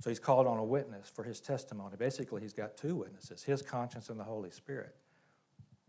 So 0.00 0.10
he's 0.10 0.18
called 0.18 0.46
on 0.46 0.58
a 0.58 0.64
witness 0.64 1.10
for 1.14 1.24
his 1.24 1.40
testimony. 1.40 1.96
Basically, 1.98 2.42
he's 2.42 2.52
got 2.52 2.76
two 2.76 2.96
witnesses 2.96 3.42
his 3.42 3.62
conscience 3.62 4.10
and 4.10 4.20
the 4.20 4.24
Holy 4.24 4.50
Spirit, 4.50 4.94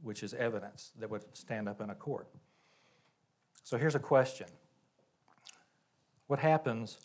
which 0.01 0.23
is 0.23 0.33
evidence 0.33 0.91
that 0.99 1.09
would 1.09 1.23
stand 1.33 1.67
up 1.67 1.81
in 1.81 1.89
a 1.89 1.95
court. 1.95 2.27
So 3.63 3.77
here's 3.77 3.95
a 3.95 3.99
question 3.99 4.47
What 6.27 6.39
happens 6.39 6.99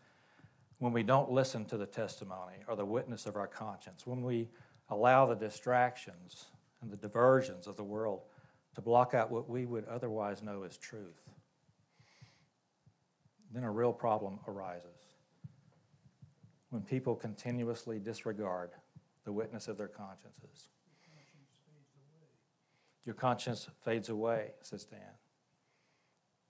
when 0.78 0.92
we 0.92 1.02
don't 1.02 1.30
listen 1.30 1.64
to 1.66 1.76
the 1.76 1.87
testimony 1.87 2.58
or 2.68 2.76
the 2.76 2.84
witness 2.84 3.26
of 3.26 3.37
our 3.37 3.49
conscience? 3.49 4.06
When 4.06 4.22
we 4.22 4.49
allow 4.88 5.26
the 5.26 5.34
distractions 5.34 6.46
and 6.80 6.90
the 6.90 6.96
diversions 6.96 7.66
of 7.66 7.76
the 7.76 7.84
world 7.84 8.22
to 8.75 8.80
block 8.80 9.14
out 9.14 9.30
what 9.30 9.49
we 9.49 9.66
would 9.66 9.87
otherwise 9.87 10.42
know 10.42 10.62
as 10.62 10.76
truth? 10.76 11.20
Then 13.52 13.64
a 13.64 13.71
real 13.71 13.92
problem 13.92 14.40
arises 14.49 15.12
when 16.71 16.80
people 16.80 17.14
continuously 17.14 17.99
disregard 17.99 18.71
the 19.25 19.32
witness 19.32 19.68
of 19.68 19.76
their 19.76 19.92
consciences. 19.92 20.73
Your 23.04 23.14
conscience 23.14 23.68
fades 23.85 24.09
away, 24.09 24.56
says 24.62 24.88
Dan. 24.88 25.21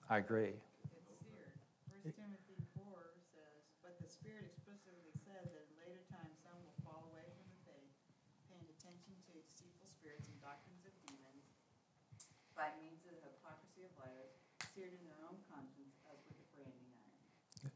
I 0.07 0.23
agree. 0.23 0.55
It's 0.95 1.19
seared. 1.19 1.59
First 1.91 2.15
Timothy 2.15 2.61
four 2.71 3.19
says, 3.35 3.67
but 3.83 3.99
the 3.99 4.07
Spirit 4.07 4.47
explicitly 4.47 5.11
says 5.27 5.49
that 5.51 5.65
in 5.67 5.75
later 5.81 6.07
times 6.07 6.39
some 6.39 6.55
will 6.63 6.77
fall 6.87 7.09
away 7.11 7.25
from 7.35 7.49
the 7.51 7.59
faith, 7.67 7.91
paying 8.47 8.69
attention 8.79 9.17
to 9.27 9.31
deceitful 9.43 9.91
spirits 9.91 10.31
and 10.31 10.39
doctrines 10.39 10.87
of 10.87 10.93
demons, 11.03 11.51
by 12.55 12.71
means 12.79 13.03
of 13.09 13.17
the 13.19 13.33
hypocrisy 13.33 13.83
of 13.83 13.91
liars, 13.99 14.37
seared 14.71 14.93
in 14.93 15.03
their 15.09 15.19
own 15.25 15.41
conscience 15.49 15.97
as 16.05 16.21
with 16.29 16.37
a 16.37 16.45
branding 16.53 16.93
iron. 17.01 17.73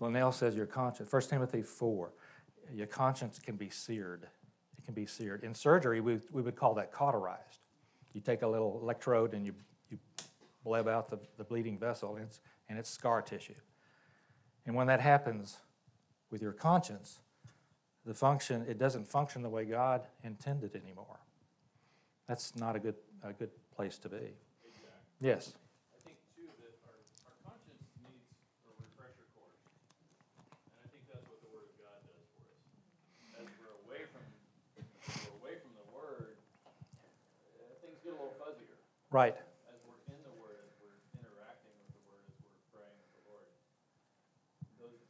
Linnell 0.00 0.32
says 0.32 0.56
your 0.56 0.66
conscience, 0.66 1.12
1 1.12 1.22
Timothy 1.22 1.62
4, 1.62 2.12
your 2.72 2.86
conscience 2.86 3.38
can 3.38 3.56
be 3.56 3.68
seared. 3.68 4.24
It 4.78 4.84
can 4.84 4.94
be 4.94 5.06
seared. 5.06 5.44
In 5.44 5.54
surgery, 5.54 6.00
we, 6.00 6.18
we 6.32 6.42
would 6.42 6.56
call 6.56 6.74
that 6.74 6.92
cauterized. 6.92 7.60
You 8.12 8.20
take 8.20 8.42
a 8.42 8.46
little 8.46 8.80
electrode 8.82 9.34
and 9.34 9.44
you, 9.44 9.54
you 9.90 9.98
bleb 10.64 10.88
out 10.88 11.10
the, 11.10 11.18
the 11.36 11.44
bleeding 11.44 11.78
vessel, 11.78 12.16
and 12.16 12.24
it's, 12.24 12.40
and 12.68 12.78
it's 12.78 12.90
scar 12.90 13.22
tissue. 13.22 13.54
And 14.66 14.74
when 14.74 14.86
that 14.88 15.00
happens 15.00 15.58
with 16.30 16.42
your 16.42 16.52
conscience, 16.52 17.20
the 18.06 18.14
function, 18.14 18.64
it 18.68 18.78
doesn't 18.78 19.06
function 19.06 19.42
the 19.42 19.48
way 19.48 19.64
God 19.64 20.02
intended 20.24 20.74
anymore. 20.74 21.20
That's 22.26 22.56
not 22.56 22.76
a 22.76 22.78
good, 22.78 22.94
a 23.22 23.32
good 23.32 23.50
place 23.74 23.98
to 23.98 24.08
be. 24.08 24.38
Yes. 25.20 25.52
I 25.92 25.98
think 26.06 26.16
too 26.32 26.48
that 26.64 26.72
our, 26.88 26.96
our 27.28 27.36
conscience 27.44 27.84
needs 28.00 28.24
a 28.64 28.72
refresher 28.80 29.26
course. 29.36 29.60
And 30.72 30.80
I 30.80 30.88
think 30.88 31.04
that's 31.12 31.26
what 31.28 31.44
the 31.44 31.50
Word 31.52 31.68
of 31.68 31.76
God 31.76 31.98
does 32.08 32.24
for 32.38 32.46
us. 32.48 32.62
As 33.36 33.46
we're 33.60 33.76
away 33.84 34.08
from, 34.08 34.24
as 34.80 34.86
we're 35.12 35.36
away 35.44 35.60
from 35.60 35.76
the 35.76 35.86
Word, 35.92 36.40
uh, 36.64 36.72
things 37.84 38.00
get 38.00 38.14
a 38.14 38.18
little 38.18 38.38
fuzzier. 38.40 38.80
Right. 39.10 39.34
As 39.66 39.82
we're 39.82 39.98
in 40.14 40.22
the 40.22 40.30
Word, 40.38 40.62
as 40.62 40.70
we're 40.78 40.94
interacting 41.18 41.74
with 41.82 41.90
the 41.90 42.02
Word, 42.06 42.22
as 42.30 42.38
we're 42.46 42.62
praying 42.70 42.94
with 43.02 43.10
the 43.10 43.22
Lord, 43.26 43.50
those 44.78 45.02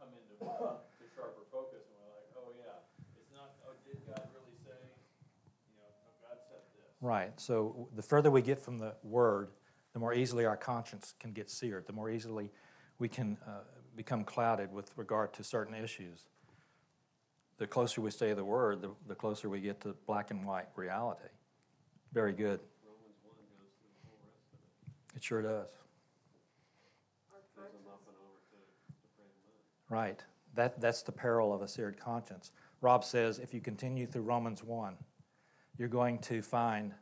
come 0.00 0.08
into 0.16 0.40
to 0.40 1.04
sharper 1.12 1.44
focus, 1.52 1.84
and 1.84 2.00
we're 2.00 2.16
like, 2.16 2.32
oh 2.32 2.56
yeah, 2.56 2.80
it's 3.12 3.28
not, 3.36 3.52
oh, 3.68 3.76
did 3.84 4.00
God 4.08 4.24
really 4.32 4.56
say? 4.64 4.80
You 5.68 5.76
know, 5.76 5.84
no, 5.84 6.08
God 6.24 6.40
said 6.48 6.64
this. 6.72 6.96
Right. 7.04 7.36
So 7.36 7.88
the 7.94 8.00
further 8.00 8.30
we 8.30 8.40
get 8.40 8.58
from 8.58 8.78
the 8.78 8.94
Word, 9.04 9.50
the 9.92 9.98
more 9.98 10.14
easily 10.14 10.46
our 10.46 10.56
conscience 10.56 11.12
can 11.20 11.32
get 11.32 11.50
seared, 11.50 11.86
the 11.86 11.92
more 11.92 12.08
easily 12.08 12.50
we 12.98 13.08
can 13.08 13.36
uh, 13.46 13.68
become 13.96 14.24
clouded 14.24 14.72
with 14.72 14.90
regard 14.96 15.34
to 15.34 15.44
certain 15.44 15.74
issues. 15.74 16.24
The 17.58 17.66
closer 17.66 18.00
we 18.00 18.10
stay 18.10 18.30
to 18.30 18.34
the 18.34 18.44
Word, 18.44 18.80
the, 18.80 18.90
the 19.06 19.14
closer 19.14 19.50
we 19.50 19.60
get 19.60 19.82
to 19.82 19.94
black 20.06 20.30
and 20.30 20.46
white 20.46 20.68
reality. 20.74 21.28
Very 22.14 22.32
good. 22.32 22.60
Romans 22.84 23.20
one 23.22 23.36
goes 23.56 23.70
through 23.78 23.92
the 23.92 24.08
whole 24.08 24.18
rest 24.24 24.48
of 24.52 24.60
it. 25.14 25.22
Sure 25.22 25.42
does. 25.42 25.68
Right. 29.88 30.24
That, 30.54 30.80
that's 30.80 31.02
the 31.02 31.12
peril 31.12 31.52
of 31.52 31.60
a 31.60 31.68
seared 31.68 31.98
conscience. 31.98 32.50
Rob 32.80 33.04
says 33.04 33.38
if 33.38 33.52
you 33.52 33.60
continue 33.60 34.06
through 34.06 34.22
Romans 34.22 34.64
1, 34.64 34.96
you're 35.78 35.88
going 35.88 36.18
to 36.20 36.40
find 36.40 36.94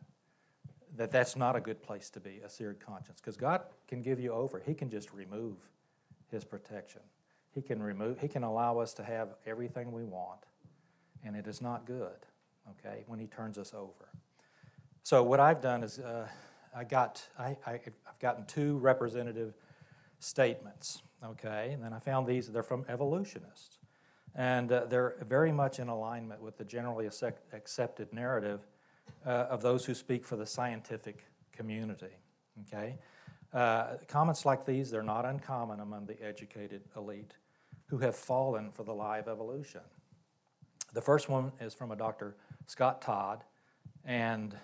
that 0.96 1.12
that's 1.12 1.36
not 1.36 1.54
a 1.54 1.60
good 1.60 1.82
place 1.82 2.10
to 2.10 2.20
be, 2.20 2.40
a 2.44 2.48
seared 2.48 2.80
conscience, 2.84 3.20
because 3.20 3.36
God 3.36 3.62
can 3.86 4.02
give 4.02 4.18
you 4.18 4.32
over. 4.32 4.60
He 4.64 4.74
can 4.74 4.90
just 4.90 5.12
remove 5.12 5.68
His 6.30 6.44
protection. 6.44 7.02
He 7.52 7.62
can 7.62 7.80
remove, 7.82 8.18
He 8.18 8.28
can 8.28 8.42
allow 8.42 8.78
us 8.78 8.92
to 8.94 9.04
have 9.04 9.34
everything 9.46 9.92
we 9.92 10.04
want, 10.04 10.40
and 11.24 11.36
it 11.36 11.46
is 11.46 11.62
not 11.62 11.86
good, 11.86 12.26
okay, 12.70 13.04
when 13.06 13.20
He 13.20 13.26
turns 13.26 13.56
us 13.56 13.72
over. 13.72 14.08
So 15.02 15.22
what 15.22 15.38
I've 15.38 15.60
done 15.60 15.84
is 15.84 16.00
uh, 16.00 16.26
I 16.74 16.84
got, 16.84 17.26
I, 17.38 17.56
I, 17.66 17.72
I've 17.72 18.18
gotten 18.20 18.44
two 18.46 18.78
representative 18.78 19.54
statements, 20.18 21.02
okay? 21.24 21.70
And 21.72 21.82
then 21.82 21.92
I 21.92 21.98
found 21.98 22.26
these, 22.26 22.48
they're 22.48 22.62
from 22.62 22.84
evolutionists. 22.88 23.78
And 24.34 24.70
uh, 24.70 24.84
they're 24.86 25.16
very 25.28 25.50
much 25.50 25.80
in 25.80 25.88
alignment 25.88 26.40
with 26.40 26.56
the 26.56 26.64
generally 26.64 27.06
accept- 27.06 27.52
accepted 27.52 28.12
narrative 28.12 28.60
uh, 29.26 29.46
of 29.50 29.62
those 29.62 29.84
who 29.84 29.94
speak 29.94 30.24
for 30.24 30.36
the 30.36 30.46
scientific 30.46 31.24
community, 31.52 32.14
okay? 32.66 32.96
Uh, 33.52 33.96
comments 34.06 34.46
like 34.46 34.64
these, 34.64 34.90
they're 34.90 35.02
not 35.02 35.24
uncommon 35.24 35.80
among 35.80 36.06
the 36.06 36.22
educated 36.22 36.82
elite 36.96 37.34
who 37.86 37.98
have 37.98 38.14
fallen 38.14 38.70
for 38.70 38.84
the 38.84 38.94
lie 38.94 39.18
of 39.18 39.26
evolution. 39.26 39.80
The 40.92 41.02
first 41.02 41.28
one 41.28 41.50
is 41.60 41.74
from 41.74 41.90
a 41.90 41.96
Dr. 41.96 42.36
Scott 42.66 43.02
Todd, 43.02 43.42
and 44.04 44.56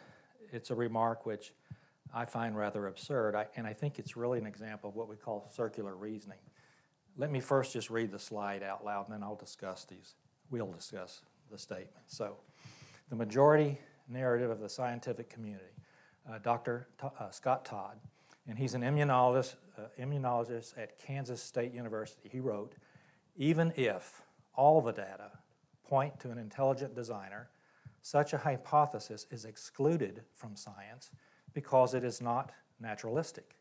it's 0.52 0.70
a 0.70 0.74
remark 0.74 1.26
which 1.26 1.52
I 2.14 2.24
find 2.24 2.56
rather 2.56 2.86
absurd, 2.86 3.34
I, 3.34 3.46
and 3.56 3.66
I 3.66 3.72
think 3.72 3.98
it's 3.98 4.16
really 4.16 4.38
an 4.38 4.46
example 4.46 4.90
of 4.90 4.96
what 4.96 5.08
we 5.08 5.16
call 5.16 5.50
circular 5.54 5.94
reasoning. 5.94 6.38
Let 7.16 7.30
me 7.30 7.40
first 7.40 7.72
just 7.72 7.90
read 7.90 8.10
the 8.10 8.18
slide 8.18 8.62
out 8.62 8.84
loud, 8.84 9.08
and 9.08 9.14
then 9.14 9.22
I'll 9.22 9.36
discuss 9.36 9.84
these. 9.84 10.14
We'll 10.50 10.70
discuss 10.72 11.22
the 11.50 11.58
statement. 11.58 12.04
So, 12.06 12.36
the 13.08 13.16
majority 13.16 13.78
narrative 14.08 14.50
of 14.50 14.60
the 14.60 14.68
scientific 14.68 15.30
community, 15.30 15.64
uh, 16.30 16.38
Dr. 16.38 16.88
To- 16.98 17.12
uh, 17.18 17.30
Scott 17.30 17.64
Todd, 17.64 17.98
and 18.48 18.58
he's 18.58 18.74
an 18.74 18.82
immunologist, 18.82 19.56
uh, 19.78 19.82
immunologist 19.98 20.78
at 20.78 20.98
Kansas 20.98 21.42
State 21.42 21.72
University. 21.72 22.28
He 22.28 22.40
wrote, 22.40 22.74
even 23.36 23.72
if 23.76 24.22
all 24.54 24.80
the 24.80 24.92
data 24.92 25.30
point 25.84 26.18
to 26.20 26.30
an 26.30 26.38
intelligent 26.38 26.94
designer, 26.94 27.50
such 28.02 28.32
a 28.32 28.38
hypothesis 28.38 29.26
is 29.30 29.44
excluded 29.44 30.22
from 30.34 30.56
science 30.56 31.10
because 31.56 31.94
it 31.94 32.04
is 32.04 32.20
not 32.20 32.52
naturalistic. 32.78 33.56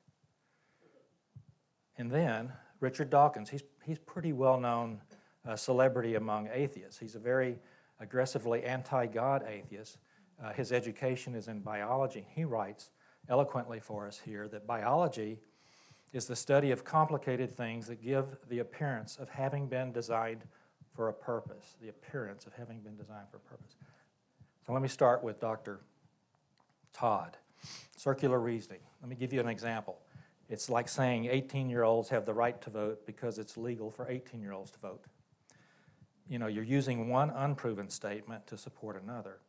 And 1.97 2.11
then 2.11 2.51
Richard 2.81 3.09
Dawkins, 3.09 3.49
he's, 3.49 3.63
he's 3.85 3.99
pretty 3.99 4.33
well 4.33 4.59
known 4.59 4.99
uh, 5.47 5.55
celebrity 5.55 6.15
among 6.15 6.49
atheists. 6.51 6.99
He's 6.99 7.15
a 7.15 7.19
very 7.19 7.57
aggressively 8.01 8.65
anti 8.65 9.05
God 9.05 9.45
atheist. 9.47 9.97
Uh, 10.43 10.51
his 10.51 10.73
education 10.73 11.35
is 11.35 11.47
in 11.47 11.61
biology. 11.61 12.27
He 12.35 12.43
writes 12.43 12.89
eloquently 13.29 13.79
for 13.79 14.05
us 14.05 14.19
here 14.25 14.49
that 14.49 14.67
biology 14.67 15.39
is 16.11 16.25
the 16.25 16.35
study 16.35 16.71
of 16.71 16.83
complicated 16.83 17.55
things 17.55 17.87
that 17.87 18.03
give 18.03 18.25
the 18.49 18.59
appearance 18.59 19.15
of 19.15 19.29
having 19.29 19.67
been 19.67 19.93
designed 19.93 20.43
for 20.93 21.07
a 21.07 21.13
purpose. 21.13 21.77
The 21.81 21.87
appearance 21.87 22.45
of 22.45 22.51
having 22.55 22.81
been 22.81 22.97
designed 22.97 23.29
for 23.31 23.37
a 23.37 23.39
purpose. 23.51 23.77
So 24.67 24.73
let 24.73 24.81
me 24.81 24.89
start 24.89 25.23
with 25.23 25.39
Dr. 25.39 25.79
Todd. 26.91 27.37
Circular 27.97 28.39
reasoning. 28.39 28.79
Let 29.01 29.09
me 29.09 29.15
give 29.15 29.33
you 29.33 29.39
an 29.39 29.47
example. 29.47 29.99
It's 30.49 30.69
like 30.69 30.87
saying 30.87 31.25
18 31.25 31.69
year 31.69 31.83
olds 31.83 32.09
have 32.09 32.25
the 32.25 32.33
right 32.33 32.59
to 32.61 32.69
vote 32.69 33.05
because 33.05 33.39
it's 33.39 33.57
legal 33.57 33.89
for 33.89 34.09
18 34.09 34.41
year 34.41 34.51
olds 34.51 34.71
to 34.71 34.79
vote. 34.79 35.05
You 36.27 36.39
know, 36.39 36.47
you're 36.47 36.63
using 36.63 37.09
one 37.09 37.29
unproven 37.29 37.89
statement 37.89 38.47
to 38.47 38.57
support 38.57 39.01
another. 39.01 39.39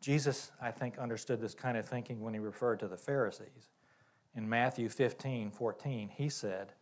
Jesus, 0.00 0.50
I 0.60 0.70
think, 0.70 0.98
understood 0.98 1.40
this 1.40 1.54
kind 1.54 1.76
of 1.76 1.88
thinking 1.88 2.20
when 2.20 2.34
he 2.34 2.40
referred 2.40 2.80
to 2.80 2.88
the 2.88 2.96
Pharisees. 2.96 3.70
In 4.34 4.48
Matthew 4.48 4.88
15, 4.88 5.50
14, 5.50 6.08
he 6.08 6.28
said, 6.28 6.72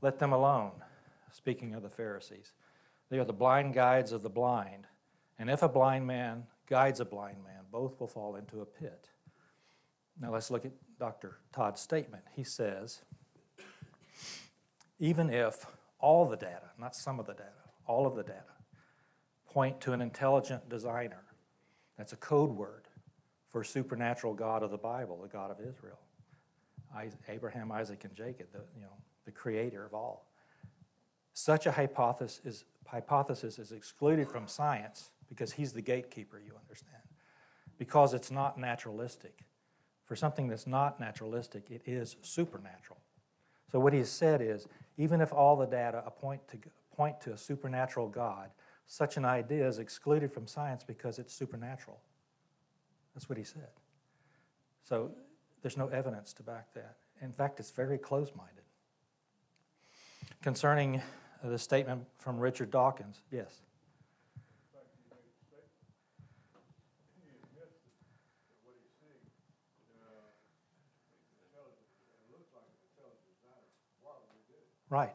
Let 0.00 0.18
them 0.18 0.32
alone, 0.32 0.72
speaking 1.32 1.74
of 1.74 1.82
the 1.82 1.90
Pharisees. 1.90 2.52
They 3.10 3.18
are 3.18 3.24
the 3.24 3.32
blind 3.32 3.74
guides 3.74 4.12
of 4.12 4.22
the 4.22 4.30
blind. 4.30 4.86
And 5.38 5.50
if 5.50 5.62
a 5.62 5.68
blind 5.68 6.06
man 6.06 6.44
guides 6.66 7.00
a 7.00 7.04
blind 7.04 7.42
man, 7.44 7.64
both 7.70 8.00
will 8.00 8.08
fall 8.08 8.36
into 8.36 8.60
a 8.60 8.66
pit. 8.66 9.10
Now 10.20 10.32
let's 10.32 10.50
look 10.50 10.64
at 10.64 10.72
Dr. 10.98 11.38
Todd's 11.52 11.80
statement. 11.80 12.24
He 12.34 12.44
says, 12.44 13.02
even 14.98 15.30
if 15.30 15.66
all 15.98 16.26
the 16.26 16.36
data, 16.36 16.70
not 16.78 16.94
some 16.94 17.20
of 17.20 17.26
the 17.26 17.34
data, 17.34 17.50
all 17.86 18.06
of 18.06 18.16
the 18.16 18.22
data, 18.22 18.42
point 19.46 19.80
to 19.82 19.92
an 19.92 20.00
intelligent 20.00 20.68
designer. 20.68 21.24
That's 21.96 22.12
a 22.12 22.16
code 22.16 22.50
word 22.50 22.88
for 23.48 23.64
supernatural 23.64 24.34
God 24.34 24.62
of 24.62 24.70
the 24.70 24.78
Bible, 24.78 25.20
the 25.22 25.28
God 25.28 25.50
of 25.50 25.58
Israel. 25.60 25.98
Abraham, 27.28 27.72
Isaac, 27.72 28.04
and 28.04 28.14
Jacob, 28.14 28.46
the, 28.52 28.60
you 28.74 28.82
know, 28.82 28.92
the 29.26 29.32
creator 29.32 29.84
of 29.84 29.92
all. 29.92 30.30
Such 31.34 31.66
a 31.66 31.72
hypothesis 31.72 32.40
is, 32.44 32.64
hypothesis 32.86 33.58
is 33.58 33.72
excluded 33.72 34.28
from 34.28 34.48
science 34.48 35.10
because 35.28 35.52
he's 35.52 35.72
the 35.72 35.82
gatekeeper, 35.82 36.38
you 36.38 36.52
understand. 36.58 37.02
Because 37.76 38.14
it's 38.14 38.30
not 38.30 38.58
naturalistic. 38.58 39.40
For 40.06 40.16
something 40.16 40.48
that's 40.48 40.66
not 40.66 41.00
naturalistic, 41.00 41.70
it 41.70 41.82
is 41.84 42.16
supernatural. 42.22 42.98
So, 43.70 43.80
what 43.80 43.92
he's 43.92 44.08
said 44.08 44.40
is 44.40 44.68
even 44.96 45.20
if 45.20 45.32
all 45.32 45.56
the 45.56 45.66
data 45.66 46.02
point 46.20 46.46
to, 46.48 46.58
point 46.96 47.20
to 47.22 47.32
a 47.32 47.36
supernatural 47.36 48.08
God, 48.08 48.50
such 48.86 49.16
an 49.16 49.24
idea 49.24 49.66
is 49.66 49.78
excluded 49.78 50.32
from 50.32 50.46
science 50.46 50.84
because 50.84 51.18
it's 51.18 51.34
supernatural. 51.34 51.98
That's 53.14 53.28
what 53.28 53.36
he 53.36 53.44
said. 53.44 53.68
So, 54.84 55.10
there's 55.62 55.76
no 55.76 55.88
evidence 55.88 56.32
to 56.34 56.44
back 56.44 56.72
that. 56.74 56.96
In 57.20 57.32
fact, 57.32 57.58
it's 57.58 57.72
very 57.72 57.98
close 57.98 58.30
minded. 58.36 58.62
Concerning 60.42 61.02
the 61.42 61.58
statement 61.58 62.04
from 62.18 62.38
Richard 62.38 62.70
Dawkins, 62.70 63.22
yes. 63.32 63.62
Right. 74.88 75.14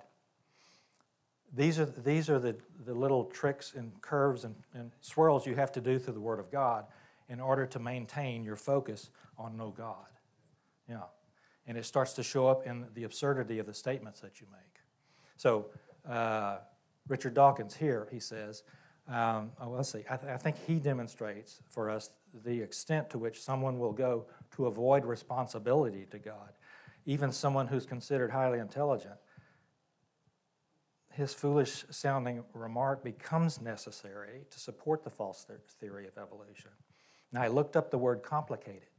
These 1.54 1.80
are, 1.80 1.86
these 1.86 2.30
are 2.30 2.40
the, 2.40 2.56
the 2.86 2.94
little 2.94 3.25
tricks 3.25 3.74
and 3.75 4.00
curves 4.01 4.46
and, 4.46 4.56
and 4.74 4.92
swirls 5.01 5.46
you 5.46 5.56
have 5.56 5.72
to 5.74 5.82
do 5.82 6.00
through 6.00 6.13
the 6.13 6.22
Word 6.22 6.40
of 6.40 6.50
God 6.51 6.86
in 7.28 7.40
order 7.40 7.66
to 7.66 7.80
maintain 7.80 8.44
your 8.44 8.56
focus 8.56 9.10
on 9.38 9.58
no 9.58 9.70
God. 9.70 10.08
Yeah. 10.90 11.04
And 11.68 11.78
it 11.78 11.86
starts 11.86 12.13
to 12.13 12.24
show 12.24 12.48
up 12.48 12.66
in 12.66 12.86
the 12.94 13.04
absurdity 13.04 13.60
of 13.60 13.66
the 13.66 13.74
statements 13.74 14.22
that 14.22 14.40
you 14.40 14.48
make. 14.51 14.82
So, 15.38 15.68
uh, 16.10 16.58
Richard 17.08 17.34
Dawkins 17.34 17.75
here, 17.75 18.08
he 18.12 18.20
says, 18.20 18.63
um, 19.08 19.51
oh, 19.60 19.70
let's 19.70 19.92
see, 19.92 20.04
I, 20.10 20.16
th- 20.16 20.32
I 20.32 20.38
think 20.38 20.56
he 20.68 20.75
demonstrates 20.75 21.62
for 21.70 21.90
us 21.90 22.12
the 22.46 22.62
extent 22.62 23.10
to 23.10 23.18
which 23.18 23.42
someone 23.42 23.80
will 23.80 23.92
go 23.92 24.28
to 24.56 24.68
avoid 24.68 25.04
responsibility 25.04 26.06
to 26.12 26.20
God, 26.20 26.51
even 27.06 27.32
someone 27.32 27.68
who's 27.68 27.86
considered 27.86 28.32
highly 28.32 28.60
intelligent 28.60 29.16
his 31.12 31.34
foolish 31.34 31.86
sounding 31.89 32.44
remark 32.53 33.03
becomes 33.03 33.62
necessary 33.62 34.46
to 34.50 34.60
support 34.60 35.03
the 35.03 35.10
false 35.10 35.46
theory 35.80 36.08
of 36.08 36.18
evolution. 36.18 36.72
Now, 37.32 37.41
I 37.41 37.48
looked 37.48 37.75
up 37.75 37.91
the 37.91 37.98
word 37.98 38.24
complicated, 38.24 38.89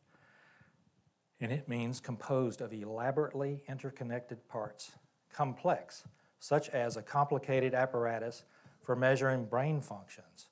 and 1.41 1.51
it 1.51 1.69
means 1.69 2.01
composed 2.01 2.61
of 2.61 2.73
elaborately 2.73 3.63
interconnected 3.69 4.47
parts, 4.49 4.93
complex, 5.33 6.05
such 6.39 6.69
as 6.71 6.97
a 6.97 7.03
complicated 7.03 7.75
apparatus 7.75 8.45
for 8.83 8.97
measuring 8.97 9.45
brain 9.45 9.81
functions, 9.81 10.49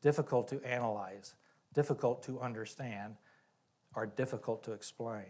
difficult 0.00 0.48
to 0.48 0.62
analyze, 0.62 1.34
difficult 1.74 2.22
to 2.22 2.40
understand, 2.40 3.16
or 3.94 4.06
difficult 4.06 4.62
to 4.64 4.72
explain. 4.72 5.26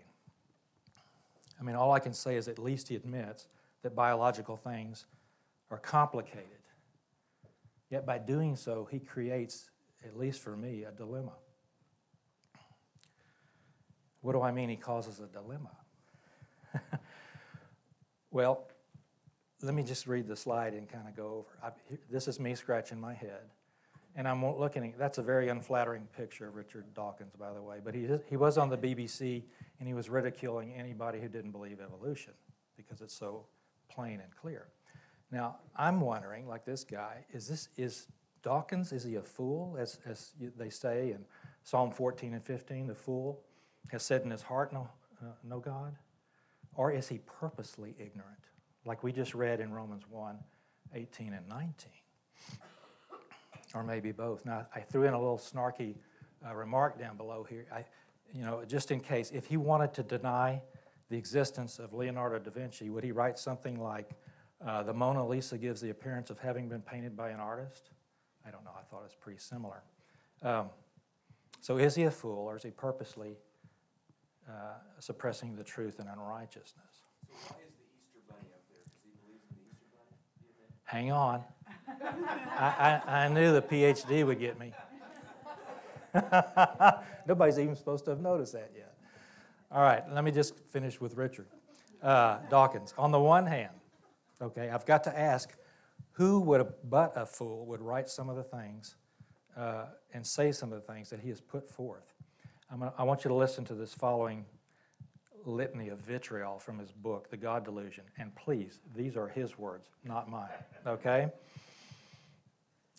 I 1.58 1.62
mean, 1.62 1.76
all 1.76 1.92
I 1.92 2.00
can 2.00 2.12
say 2.12 2.36
is 2.36 2.48
at 2.48 2.58
least 2.58 2.88
he 2.88 2.96
admits 2.96 3.48
that 3.82 3.94
biological 3.94 4.56
things 4.56 5.06
are 5.74 5.78
complicated. 5.78 6.46
Yet 7.90 8.06
by 8.06 8.18
doing 8.18 8.54
so, 8.54 8.86
he 8.90 9.00
creates, 9.00 9.70
at 10.04 10.16
least 10.16 10.40
for 10.40 10.56
me, 10.56 10.84
a 10.84 10.92
dilemma. 10.92 11.32
What 14.20 14.32
do 14.32 14.42
I 14.42 14.52
mean 14.52 14.68
he 14.68 14.76
causes 14.76 15.20
a 15.20 15.26
dilemma? 15.26 15.72
well, 18.30 18.68
let 19.62 19.74
me 19.74 19.82
just 19.82 20.06
read 20.06 20.28
the 20.28 20.36
slide 20.36 20.74
and 20.74 20.88
kind 20.88 21.08
of 21.08 21.16
go 21.16 21.26
over. 21.26 21.58
I, 21.62 21.70
this 22.08 22.28
is 22.28 22.38
me 22.38 22.54
scratching 22.54 23.00
my 23.00 23.14
head. 23.14 23.50
And 24.14 24.28
I'm 24.28 24.46
looking 24.46 24.84
at, 24.84 24.96
that's 24.96 25.18
a 25.18 25.22
very 25.22 25.48
unflattering 25.48 26.06
picture 26.16 26.46
of 26.46 26.54
Richard 26.54 26.84
Dawkins, 26.94 27.34
by 27.36 27.52
the 27.52 27.60
way. 27.60 27.78
But 27.84 27.96
he, 27.96 28.08
he 28.30 28.36
was 28.36 28.58
on 28.58 28.70
the 28.70 28.78
BBC 28.78 29.42
and 29.80 29.88
he 29.88 29.94
was 29.94 30.08
ridiculing 30.08 30.72
anybody 30.72 31.20
who 31.20 31.28
didn't 31.28 31.50
believe 31.50 31.80
evolution 31.80 32.32
because 32.76 33.00
it's 33.00 33.14
so 33.14 33.46
plain 33.90 34.20
and 34.20 34.34
clear. 34.40 34.68
Now, 35.34 35.56
I'm 35.74 36.00
wondering, 36.00 36.46
like 36.46 36.64
this 36.64 36.84
guy, 36.84 37.24
is 37.32 37.48
this 37.48 37.68
is 37.76 38.06
Dawkins, 38.44 38.92
is 38.92 39.02
he 39.02 39.16
a 39.16 39.22
fool, 39.22 39.76
as, 39.76 39.98
as 40.06 40.32
they 40.56 40.70
say 40.70 41.10
in 41.10 41.24
Psalm 41.64 41.90
14 41.90 42.34
and 42.34 42.44
15, 42.44 42.86
the 42.86 42.94
fool 42.94 43.40
has 43.88 44.04
said 44.04 44.22
in 44.22 44.30
his 44.30 44.42
heart, 44.42 44.72
no, 44.72 44.88
uh, 45.20 45.32
no 45.42 45.58
God? 45.58 45.96
Or 46.76 46.92
is 46.92 47.08
he 47.08 47.18
purposely 47.18 47.96
ignorant, 47.98 48.44
like 48.86 49.02
we 49.02 49.10
just 49.10 49.34
read 49.34 49.58
in 49.58 49.72
Romans 49.72 50.04
1 50.08 50.38
18 50.94 51.32
and 51.32 51.48
19? 51.48 51.90
Or 53.74 53.82
maybe 53.82 54.12
both. 54.12 54.46
Now, 54.46 54.68
I 54.72 54.80
threw 54.80 55.02
in 55.02 55.14
a 55.14 55.18
little 55.18 55.38
snarky 55.38 55.96
uh, 56.46 56.54
remark 56.54 56.96
down 56.96 57.16
below 57.16 57.44
here. 57.48 57.66
I, 57.74 57.84
you 58.32 58.44
know, 58.44 58.62
just 58.64 58.92
in 58.92 59.00
case, 59.00 59.32
if 59.34 59.46
he 59.46 59.56
wanted 59.56 59.94
to 59.94 60.04
deny 60.04 60.62
the 61.10 61.16
existence 61.16 61.80
of 61.80 61.92
Leonardo 61.92 62.38
da 62.38 62.50
Vinci, 62.52 62.88
would 62.88 63.02
he 63.02 63.10
write 63.10 63.36
something 63.36 63.80
like, 63.82 64.10
uh, 64.66 64.82
the 64.82 64.92
Mona 64.92 65.26
Lisa 65.26 65.58
gives 65.58 65.80
the 65.80 65.90
appearance 65.90 66.30
of 66.30 66.38
having 66.38 66.68
been 66.68 66.82
painted 66.82 67.16
by 67.16 67.30
an 67.30 67.40
artist. 67.40 67.90
I 68.46 68.50
don't 68.50 68.64
know, 68.64 68.72
I 68.78 68.82
thought 68.82 69.00
it 69.00 69.04
was 69.04 69.16
pretty 69.20 69.38
similar. 69.38 69.82
Um, 70.42 70.68
so 71.60 71.78
is 71.78 71.94
he 71.94 72.04
a 72.04 72.10
fool 72.10 72.46
or 72.46 72.56
is 72.56 72.62
he 72.62 72.70
purposely 72.70 73.36
uh, 74.48 74.74
suppressing 74.98 75.56
the 75.56 75.64
truth 75.64 75.98
and 75.98 76.08
unrighteousness? 76.08 77.00
So? 77.48 77.54
Hang 80.84 81.10
on. 81.10 81.42
I, 82.58 83.00
I, 83.06 83.24
I 83.24 83.28
knew 83.28 83.52
the 83.52 83.62
PhD 83.62 84.24
would 84.24 84.38
get 84.38 84.58
me. 84.58 84.72
Nobody's 87.26 87.58
even 87.58 87.74
supposed 87.74 88.04
to 88.04 88.10
have 88.10 88.20
noticed 88.20 88.52
that 88.52 88.70
yet. 88.76 88.94
All 89.72 89.82
right, 89.82 90.02
let 90.12 90.22
me 90.22 90.30
just 90.30 90.56
finish 90.68 91.00
with 91.00 91.16
Richard 91.16 91.46
uh, 92.02 92.38
Dawkins. 92.48 92.94
On 92.96 93.10
the 93.10 93.18
one 93.18 93.46
hand, 93.46 93.72
Okay, 94.44 94.68
I've 94.68 94.84
got 94.84 95.04
to 95.04 95.18
ask 95.18 95.56
who 96.12 96.38
would 96.40 96.66
but 96.84 97.14
a 97.16 97.24
fool 97.24 97.64
would 97.64 97.80
write 97.80 98.10
some 98.10 98.28
of 98.28 98.36
the 98.36 98.42
things 98.42 98.96
uh, 99.56 99.86
and 100.12 100.26
say 100.26 100.52
some 100.52 100.70
of 100.70 100.86
the 100.86 100.92
things 100.92 101.08
that 101.08 101.20
he 101.20 101.30
has 101.30 101.40
put 101.40 101.66
forth. 101.66 102.12
Gonna, 102.70 102.92
I 102.98 103.04
want 103.04 103.24
you 103.24 103.30
to 103.30 103.34
listen 103.34 103.64
to 103.64 103.74
this 103.74 103.94
following 103.94 104.44
litany 105.46 105.88
of 105.88 106.00
vitriol 106.00 106.58
from 106.58 106.78
his 106.78 106.92
book, 106.92 107.30
The 107.30 107.38
God 107.38 107.64
Delusion. 107.64 108.04
And 108.18 108.34
please, 108.34 108.80
these 108.94 109.16
are 109.16 109.28
his 109.28 109.58
words, 109.58 109.88
not 110.04 110.28
mine. 110.28 110.48
Okay? 110.86 111.28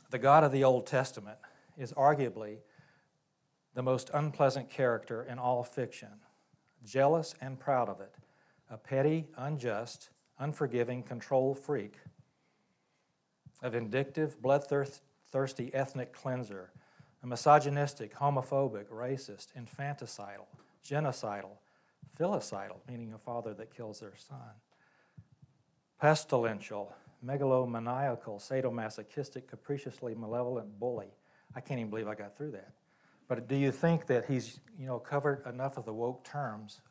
The 0.10 0.18
God 0.18 0.44
of 0.44 0.52
the 0.52 0.64
Old 0.64 0.88
Testament 0.88 1.38
is 1.78 1.94
arguably 1.94 2.58
the 3.76 3.84
most 3.84 4.10
unpleasant 4.16 4.72
character 4.72 5.22
in 5.24 5.38
all 5.38 5.64
fiction, 5.64 6.10
jealous 6.84 7.36
and 7.40 7.60
proud 7.60 7.88
of 7.88 8.02
it, 8.02 8.16
a 8.72 8.78
petty, 8.78 9.28
unjust, 9.38 10.10
unforgiving 10.40 11.04
control 11.04 11.54
freak, 11.56 11.96
a 13.62 13.70
vindictive, 13.70 14.42
bloodthirsty 14.42 15.74
ethnic 15.74 16.14
cleanser, 16.14 16.72
a 17.24 17.28
misogynistic, 17.28 18.14
homophobic, 18.16 18.88
racist, 18.90 19.48
infanticidal, 19.58 20.46
genocidal, 20.88 21.58
filicidal, 22.20 22.78
meaning 22.88 23.14
a 23.14 23.18
father 23.18 23.54
that 23.54 23.76
kills 23.76 24.00
their 24.00 24.16
son, 24.16 24.54
pestilential, 26.02 26.94
megalomaniacal, 27.26 28.40
sadomasochistic, 28.40 29.48
capriciously 29.48 30.14
malevolent 30.14 30.80
bully. 30.80 31.16
I 31.56 31.62
can't 31.62 31.80
even 31.80 31.90
believe 31.90 32.08
I 32.08 32.16
got 32.16 32.38
through 32.38 32.52
that. 32.52 32.74
But 33.28 33.48
do 33.48 33.56
you 33.56 33.72
think 33.72 34.06
that 34.08 34.26
he's, 34.26 34.60
you 34.78 34.86
know, 34.86 35.00
covered 35.00 35.42
enough 35.48 35.78
of 35.78 35.86
the 35.86 35.94
woke 35.94 36.24
terms 36.24 36.82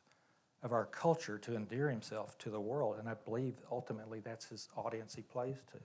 of 0.65 0.73
our 0.73 0.87
culture 0.87 1.39
to 1.39 1.55
endear 1.55 1.91
himself 1.91 2.37
to 2.39 2.49
the 2.49 2.59
world. 2.59 2.97
And 2.99 3.07
I 3.07 3.15
believe 3.15 3.55
ultimately 3.71 4.21
that's 4.21 4.47
his 4.47 4.69
audience 4.75 5.15
he 5.15 5.23
plays 5.23 5.59
to. 5.73 5.79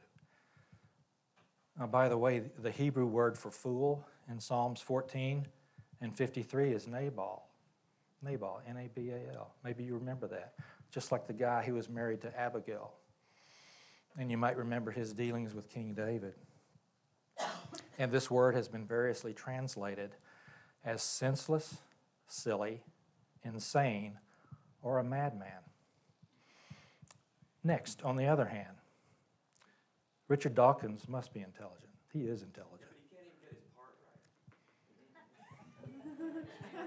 Now, 1.78 1.88
by 1.88 2.08
the 2.08 2.18
way, 2.18 2.44
the 2.58 2.72
Hebrew 2.72 3.06
word 3.06 3.38
for 3.38 3.52
fool 3.52 4.08
in 4.30 4.40
Psalms 4.40 4.80
14 4.80 5.46
and 6.02 6.16
53 6.16 6.72
is 6.72 6.88
Nabal. 6.88 7.44
Nabal, 8.22 8.62
N 8.68 8.78
A 8.78 8.88
B 8.88 9.12
A 9.12 9.36
L. 9.36 9.54
Maybe 9.64 9.84
you 9.84 9.96
remember 9.96 10.28
that. 10.28 10.54
Just 10.92 11.12
like 11.12 11.28
the 11.28 11.34
guy 11.34 11.62
who 11.64 11.74
was 11.74 11.90
married 11.90 12.22
to 12.22 12.40
Abigail. 12.40 12.94
And 14.18 14.32
you 14.32 14.38
might 14.38 14.58
remember 14.58 14.92
his 14.92 15.14
dealings 15.14 15.54
with 15.54 15.70
King 15.70 15.94
David. 15.94 16.34
And 17.98 18.12
this 18.12 18.32
word 18.32 18.56
has 18.56 18.68
been 18.70 18.86
variously 18.86 19.34
translated 19.34 20.12
as 20.84 21.04
senseless, 21.04 21.78
silly, 22.28 22.82
insane, 23.44 24.18
or 24.82 25.00
a 25.00 25.04
madman. 25.04 25.64
Next, 27.64 28.02
on 28.04 28.16
the 28.16 28.26
other 28.26 28.46
hand, 28.46 28.78
Richard 30.28 30.56
Dawkins 30.56 31.08
must 31.10 31.34
be 31.34 31.42
intelligent. 31.42 31.92
He 32.14 32.22
is 32.22 32.42
intelligent. 32.44 32.90
But 33.12 33.18
he 33.18 33.18
can't 33.18 33.28
even 33.28 33.40
get 33.42 33.52
his 33.52 33.68
part 33.76 33.96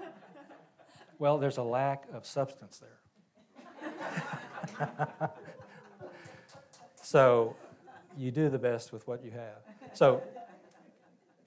right. 0.00 0.12
Well, 1.18 1.38
there's 1.38 1.58
a 1.58 1.62
lack 1.62 2.04
of 2.12 2.26
substance 2.26 2.80
there. 2.80 2.98
so 7.02 7.54
you 8.16 8.30
do 8.30 8.48
the 8.48 8.58
best 8.58 8.92
with 8.92 9.06
what 9.06 9.24
you 9.24 9.30
have. 9.30 9.62
So 9.92 10.22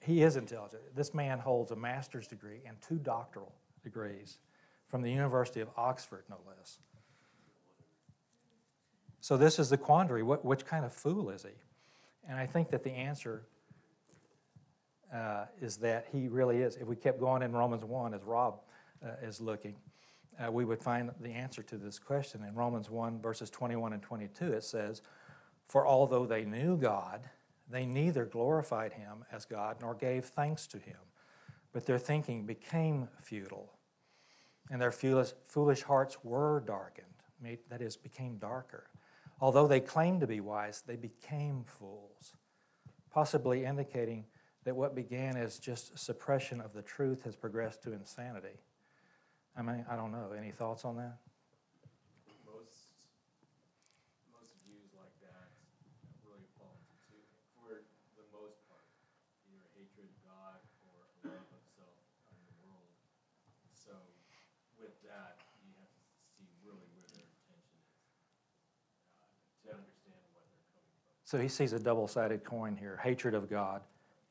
he 0.00 0.22
is 0.22 0.36
intelligent. 0.36 0.82
This 0.94 1.12
man 1.12 1.38
holds 1.38 1.72
a 1.72 1.76
master's 1.76 2.26
degree 2.26 2.60
and 2.66 2.76
two 2.80 2.96
doctoral 2.96 3.52
degrees 3.82 4.38
from 4.88 5.02
the 5.02 5.10
University 5.10 5.60
of 5.60 5.68
Oxford, 5.76 6.24
no 6.30 6.36
less. 6.46 6.78
So 9.20 9.36
this 9.36 9.58
is 9.58 9.70
the 9.70 9.76
quandary. 9.76 10.22
What, 10.22 10.44
which 10.44 10.64
kind 10.64 10.84
of 10.84 10.92
fool 10.92 11.30
is 11.30 11.42
he? 11.42 11.48
And 12.28 12.38
I 12.38 12.46
think 12.46 12.70
that 12.70 12.84
the 12.84 12.92
answer 12.92 13.42
uh, 15.12 15.46
is 15.60 15.76
that 15.78 16.06
he 16.12 16.28
really 16.28 16.58
is. 16.58 16.76
If 16.76 16.86
we 16.86 16.96
kept 16.96 17.20
going 17.20 17.42
in 17.42 17.52
Romans 17.52 17.84
1, 17.84 18.14
as 18.14 18.22
Rob 18.22 18.60
uh, 19.04 19.10
is 19.22 19.40
looking, 19.40 19.76
uh, 20.38 20.50
we 20.50 20.64
would 20.64 20.80
find 20.80 21.10
the 21.20 21.30
answer 21.30 21.62
to 21.62 21.76
this 21.76 21.98
question. 21.98 22.44
In 22.46 22.54
Romans 22.54 22.90
1, 22.90 23.20
verses 23.20 23.50
21 23.50 23.94
and 23.94 24.02
22, 24.02 24.52
it 24.52 24.64
says, 24.64 25.02
For 25.66 25.86
although 25.86 26.26
they 26.26 26.44
knew 26.44 26.76
God, 26.76 27.22
they 27.68 27.86
neither 27.86 28.24
glorified 28.24 28.92
him 28.92 29.24
as 29.32 29.44
God 29.44 29.78
nor 29.80 29.94
gave 29.94 30.26
thanks 30.26 30.66
to 30.68 30.78
him, 30.78 30.98
but 31.72 31.86
their 31.86 31.98
thinking 31.98 32.46
became 32.46 33.08
futile, 33.20 33.72
and 34.70 34.80
their 34.80 34.92
foolish, 34.92 35.32
foolish 35.44 35.82
hearts 35.82 36.18
were 36.24 36.62
darkened, 36.66 37.06
made, 37.40 37.58
that 37.70 37.80
is, 37.80 37.96
became 37.96 38.36
darker. 38.38 38.90
Although 39.40 39.66
they 39.66 39.80
claimed 39.80 40.20
to 40.20 40.26
be 40.26 40.40
wise, 40.40 40.82
they 40.86 40.96
became 40.96 41.64
fools, 41.64 42.34
possibly 43.10 43.64
indicating 43.64 44.24
that 44.64 44.74
what 44.74 44.94
began 44.94 45.36
as 45.36 45.58
just 45.58 45.96
suppression 45.96 46.60
of 46.60 46.72
the 46.72 46.82
truth 46.82 47.22
has 47.24 47.36
progressed 47.36 47.82
to 47.84 47.92
insanity. 47.92 48.58
I 49.56 49.62
mean, 49.62 49.86
I 49.88 49.96
don't 49.96 50.10
know. 50.12 50.32
Any 50.36 50.50
thoughts 50.50 50.84
on 50.84 50.96
that? 50.96 51.16
Most, 52.44 52.92
most 54.28 54.52
views 54.68 54.92
like 54.98 55.14
that 55.24 55.48
really 56.28 56.44
fall 56.58 56.76
into 56.76 56.92
two, 57.08 57.24
for 57.62 57.80
the 58.18 58.26
most 58.36 58.60
part, 58.68 58.84
either 59.48 59.64
hatred 59.72 60.12
of 60.12 60.16
God 60.28 60.60
or 60.84 61.08
a 61.08 61.30
love 61.30 61.48
of 61.56 61.62
self 61.72 61.96
in 62.34 62.40
the 62.44 62.56
world. 62.68 62.92
So 63.72 63.96
with 64.76 64.92
that, 65.08 65.40
you 65.64 65.72
have 65.80 65.88
to 65.88 66.04
see 66.36 66.44
really 66.60 66.84
where 66.92 67.08
their 67.16 67.24
intention 67.24 67.80
is, 67.80 68.04
uh, 69.16 69.32
to 69.64 69.68
understand 69.72 70.20
what 70.36 70.44
they're 70.52 70.68
coming 70.76 71.00
from. 71.00 71.15
So 71.26 71.38
he 71.38 71.48
sees 71.48 71.72
a 71.72 71.80
double 71.80 72.06
sided 72.06 72.44
coin 72.44 72.76
here 72.76 73.00
hatred 73.02 73.34
of 73.34 73.50
God. 73.50 73.82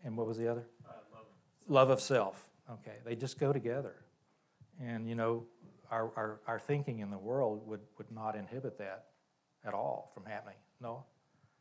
And 0.06 0.16
what 0.16 0.26
was 0.28 0.38
the 0.38 0.48
other? 0.48 0.66
Uh, 0.88 0.94
love 1.12 1.22
of 1.22 1.70
Love 1.70 1.90
of 1.90 2.00
self. 2.00 2.50
Okay, 2.72 2.96
they 3.06 3.16
just 3.18 3.38
go 3.38 3.52
together. 3.52 3.96
And, 4.82 5.08
you 5.08 5.16
know, 5.16 5.44
our, 5.92 6.10
our, 6.16 6.40
our 6.48 6.58
thinking 6.58 7.00
in 7.00 7.12
the 7.12 7.18
world 7.18 7.68
would, 7.68 7.82
would 7.98 8.10
not 8.12 8.36
inhibit 8.38 8.78
that 8.78 9.08
at 9.66 9.74
all 9.74 10.10
from 10.14 10.24
happening. 10.26 10.56
No? 10.80 11.04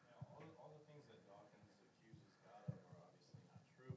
Now, 0.07 0.23
all, 0.31 0.43
all 0.61 0.71
the 0.71 0.85
things 0.87 1.03
that 1.11 1.19
Dawkins 1.27 1.67
accuses 1.83 2.31
God 2.47 2.63
of 2.71 2.79
are 2.95 3.03
obviously 3.03 3.43
not 3.43 3.59
true, 3.75 3.91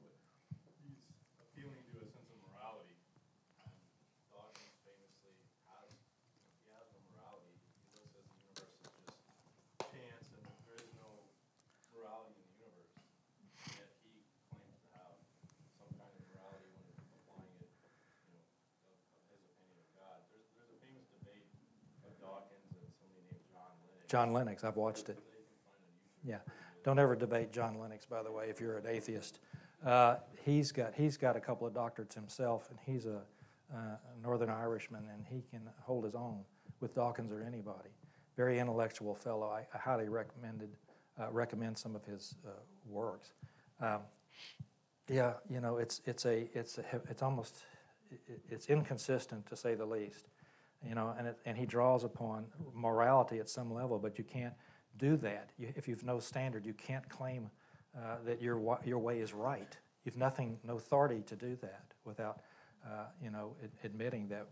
but 0.66 0.74
he's 0.82 0.98
appealing 1.38 1.86
to 1.94 2.02
a 2.02 2.08
sense 2.10 2.34
of 2.34 2.40
morality. 2.50 2.98
Um, 3.62 3.70
Dawkins 4.34 4.74
famously 4.82 5.38
has, 5.70 5.86
he 6.66 6.74
has 6.74 6.88
no 6.90 6.98
morality. 7.14 7.54
He 7.94 7.94
looks 7.94 8.10
at 8.18 8.26
the 8.26 8.36
universe 8.42 8.74
as 8.90 8.98
just 8.98 9.14
chance, 9.86 10.26
and 10.34 10.44
there 10.66 10.80
is 10.82 10.92
no 10.96 11.24
morality 11.96 12.38
in 12.38 12.48
the 12.48 12.68
universe. 12.68 12.94
Yet 13.76 13.90
he 14.06 14.24
claims 14.54 14.78
to 14.86 14.90
have 14.96 15.18
some 15.82 15.92
kind 15.98 16.14
of 16.14 16.22
morality 16.32 16.70
when 16.78 16.88
applying 17.12 17.58
it, 17.60 17.72
you 18.24 18.32
know, 18.32 18.44
of, 18.88 18.96
of 19.28 19.36
his 19.36 19.44
opinion 19.44 19.82
of 19.82 19.90
God. 19.98 20.24
There's, 20.32 20.48
there's 20.56 20.72
a 20.72 20.80
famous 20.80 21.04
debate 21.12 21.50
of 22.08 22.16
Dawkins 22.24 22.72
and 22.72 22.88
somebody 22.96 23.28
named 23.28 23.44
John 24.08 24.34
Lennox. 24.34 24.64
I've 24.64 24.78
watched 24.78 25.10
it. 25.10 25.20
Yeah. 26.24 26.40
Don't 26.84 27.00
ever 27.00 27.16
debate 27.16 27.52
John 27.52 27.80
Lennox, 27.80 28.06
by 28.06 28.24
the 28.24 28.32
way, 28.32 28.50
if 28.50 28.62
you're 28.62 28.78
an 28.78 28.88
atheist. 28.88 29.40
Uh, 29.86 30.16
he's, 30.46 30.72
got, 30.72 30.94
he's 30.96 31.18
got 31.18 31.36
a 31.36 31.40
couple 31.40 31.68
of 31.68 31.74
doctorates 31.74 32.14
himself, 32.14 32.70
and 32.70 32.80
he's 32.86 33.06
a, 33.06 33.22
uh, 33.74 33.78
a 33.78 34.22
Northern 34.24 34.50
Irishman, 34.50 35.04
and 35.14 35.26
he 35.30 35.44
can 35.52 35.62
hold 35.82 36.06
his 36.06 36.16
own 36.16 36.40
with 36.80 36.96
Dawkins 36.96 37.32
or 37.32 37.42
anybody. 37.42 37.90
Very 38.36 38.60
intellectual 38.60 39.16
fellow. 39.16 39.48
I, 39.48 39.68
I 39.76 39.78
highly 39.78 40.08
recommended, 40.10 40.70
uh, 41.20 41.32
recommend 41.32 41.78
some 41.78 41.96
of 41.96 42.06
his 42.06 42.36
uh, 42.46 42.52
works. 42.88 43.34
Um, 43.82 44.00
yeah, 45.10 45.34
you 45.50 45.60
know, 45.60 45.78
it's, 45.78 46.02
it's, 46.06 46.26
a, 46.26 46.50
it's, 46.54 46.78
a, 46.78 46.84
it's 47.10 47.22
almost, 47.22 47.58
it's 48.50 48.68
inconsistent 48.68 49.46
to 49.48 49.56
say 49.56 49.76
the 49.76 49.86
least. 49.86 50.28
You 50.86 50.96
know, 50.96 51.14
and, 51.18 51.28
it, 51.28 51.40
and 51.46 51.58
he 51.58 51.66
draws 51.66 52.04
upon 52.04 52.46
morality 52.74 53.40
at 53.40 53.50
some 53.50 53.74
level, 53.74 53.98
but 53.98 54.18
you 54.18 54.24
can't 54.24 54.54
do 54.98 55.18
that. 55.18 55.50
You, 55.58 55.74
if 55.76 55.88
you've 55.88 56.04
no 56.04 56.20
standard, 56.20 56.66
you 56.66 56.74
can't 56.74 57.08
claim 57.10 57.50
uh, 57.98 58.18
that 58.26 58.42
your, 58.42 58.80
your 58.86 59.00
way 59.00 59.20
is 59.20 59.34
right. 59.34 59.76
You've 60.06 60.18
nothing, 60.18 60.60
no 60.64 60.78
authority 60.78 61.24
to 61.28 61.36
do 61.36 61.58
that 61.62 61.94
without, 62.06 62.42
uh, 62.86 63.10
you 63.22 63.32
know, 63.32 63.56
ad- 63.64 63.74
admitting 63.84 64.30
that. 64.30 64.46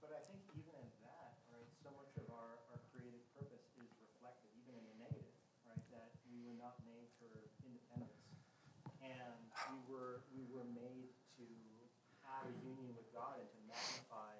But 0.00 0.16
I 0.16 0.20
think 0.24 0.40
even 0.56 0.72
in 0.80 0.88
that, 1.04 1.36
right, 1.52 1.68
so 1.84 1.92
much 1.92 2.10
of 2.16 2.24
our, 2.32 2.58
our 2.72 2.80
creative 2.88 3.22
purpose 3.36 3.68
is 3.76 3.92
reflected 4.00 4.48
even 4.64 4.80
in 4.80 4.84
the 4.90 4.96
negative, 5.04 5.36
right? 5.68 5.84
That 5.92 6.08
we 6.26 6.40
were 6.40 6.56
not 6.56 6.80
made 6.88 7.06
for 7.20 7.28
independence. 7.62 8.24
And 9.04 9.36
we 9.70 9.78
were, 9.92 10.24
we 10.32 10.48
were 10.48 10.64
made 10.72 11.12
to 11.36 11.46
have 12.26 12.48
a 12.48 12.54
union 12.64 12.96
with 12.96 13.06
God 13.12 13.38
and 13.38 13.46
to 13.46 13.60
magnify 13.68 14.34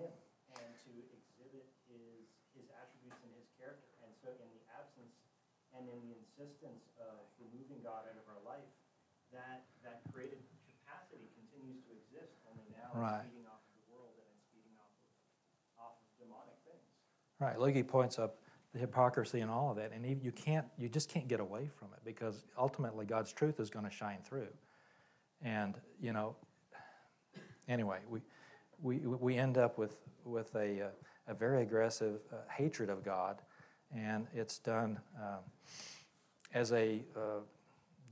Him 0.00 0.12
and 0.56 0.70
to 0.88 0.92
exhibit 1.12 1.68
His, 1.92 2.24
His 2.56 2.66
attributes 2.72 3.20
and 3.22 3.32
His 3.36 3.48
character. 3.60 3.88
And 4.04 4.10
so 4.24 4.32
in 4.40 4.48
the 4.56 4.62
absence 4.72 5.12
and 5.76 5.84
in 5.88 5.98
the 6.08 6.12
insistence 6.16 6.84
of 7.00 7.24
removing 7.40 7.80
God 7.84 8.08
out 8.08 8.16
of 8.16 8.26
our 8.28 8.40
life, 8.44 8.66
that, 9.32 9.64
that 9.84 10.04
creative 10.12 10.40
capacity 10.68 11.28
continues 11.36 11.80
to 11.88 11.92
exist, 11.96 12.32
only 12.48 12.68
now 12.72 12.88
Right. 12.92 13.24
it's 13.24 13.32
feeding 13.32 13.48
off 13.48 13.64
of 13.64 13.72
the 13.80 13.86
world 13.88 14.12
and 14.20 14.28
it's 14.36 14.44
feeding 14.52 14.76
off 14.76 14.92
of, 14.92 15.04
off 15.80 15.96
of 15.96 16.08
demonic 16.20 16.56
things. 16.68 16.84
Right, 17.40 17.56
Logie 17.56 17.82
points 17.84 18.18
up 18.18 18.36
the 18.72 18.78
hypocrisy 18.80 19.40
and 19.40 19.50
all 19.50 19.70
of 19.70 19.76
that, 19.76 19.92
and 19.92 20.04
you- 20.04 20.20
you 20.22 20.32
can't, 20.32 20.68
you 20.76 20.88
just 20.88 21.08
can't 21.08 21.28
get 21.28 21.40
away 21.40 21.68
from 21.68 21.92
it 21.94 22.00
because 22.04 22.44
ultimately 22.56 23.04
God's 23.06 23.32
truth 23.32 23.60
is 23.60 23.68
going 23.70 23.84
to 23.84 23.90
shine 23.90 24.22
through. 24.22 24.48
And 25.42 25.74
you 26.00 26.12
know, 26.12 26.36
anyway, 27.68 28.00
we 28.08 28.20
we 28.80 28.98
we 28.98 29.36
end 29.36 29.58
up 29.58 29.76
with 29.78 29.96
with 30.24 30.54
a 30.54 30.82
uh, 30.82 30.88
a 31.28 31.34
very 31.34 31.62
aggressive 31.62 32.20
uh, 32.32 32.36
hatred 32.50 32.90
of 32.90 33.04
God, 33.04 33.40
and 33.94 34.26
it's 34.34 34.58
done 34.58 34.98
um, 35.16 35.40
as 36.54 36.72
a 36.72 37.00
uh, 37.16 37.40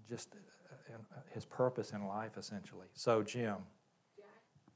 just 0.08 0.34
uh, 0.34 0.94
uh, 0.94 0.96
his 1.32 1.44
purpose 1.44 1.92
in 1.92 2.06
life 2.06 2.36
essentially. 2.38 2.86
So 2.94 3.22
Jim, 3.22 3.56
Jack, 4.16 4.26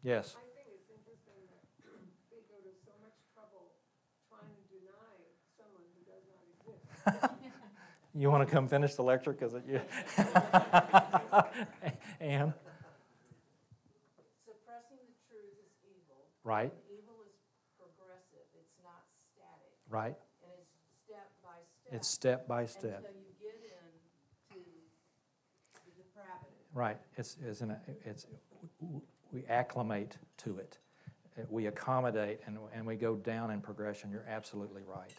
yes, 0.03 0.37
I 0.37 0.41
think 0.55 0.69
it's 0.75 0.91
interesting 0.91 1.41
that 1.51 1.63
they 2.31 2.43
go 2.49 2.57
to 2.63 2.73
so 2.85 2.93
much 3.03 3.15
trouble 3.35 3.71
trying 4.29 4.51
to 4.51 4.63
deny 4.71 5.17
someone 5.59 5.83
who 5.95 6.03
does 6.07 6.25
not 6.31 6.43
exist. 6.55 7.41
you 8.15 8.31
want 8.31 8.47
to 8.47 8.53
come 8.53 8.69
finish 8.69 8.95
the 8.95 9.03
lecture 9.03 9.33
because 9.33 9.55
you. 9.69 9.81
Ann, 12.21 12.55
Suppressing 14.47 15.03
the 15.03 15.15
truth 15.29 15.59
is 15.61 15.73
evil. 15.83 16.23
right, 16.45 16.71
and 16.73 16.95
Evil 16.95 17.27
is 17.27 17.35
progressive, 17.77 18.47
it's 18.55 18.79
not 18.85 19.03
static, 19.35 19.75
right. 19.95 20.17
and 20.43 20.53
it's 20.59 20.69
step 21.07 21.29
by 21.43 21.59
step. 21.71 21.93
It's 21.93 22.09
step 22.09 22.49
by 22.49 22.67
step. 22.67 22.97
Until 22.99 23.13
you 23.13 23.35
get 23.41 23.55
into 24.51 24.65
the 25.85 26.03
depravity. 26.03 26.55
Right. 26.75 26.99
It's, 27.17 27.37
it's, 27.47 27.61
an, 27.61 27.77
it's 28.05 28.27
we 29.33 29.45
acclimate 29.49 30.17
to 30.39 30.59
it. 30.59 30.79
We 31.49 31.67
accommodate 31.67 32.41
and, 32.47 32.59
and 32.73 32.87
we 32.87 32.95
go 32.97 33.17
down 33.17 33.51
in 33.51 33.61
progression. 33.61 34.11
You're 34.11 34.27
absolutely 34.29 34.83
right. 34.83 35.11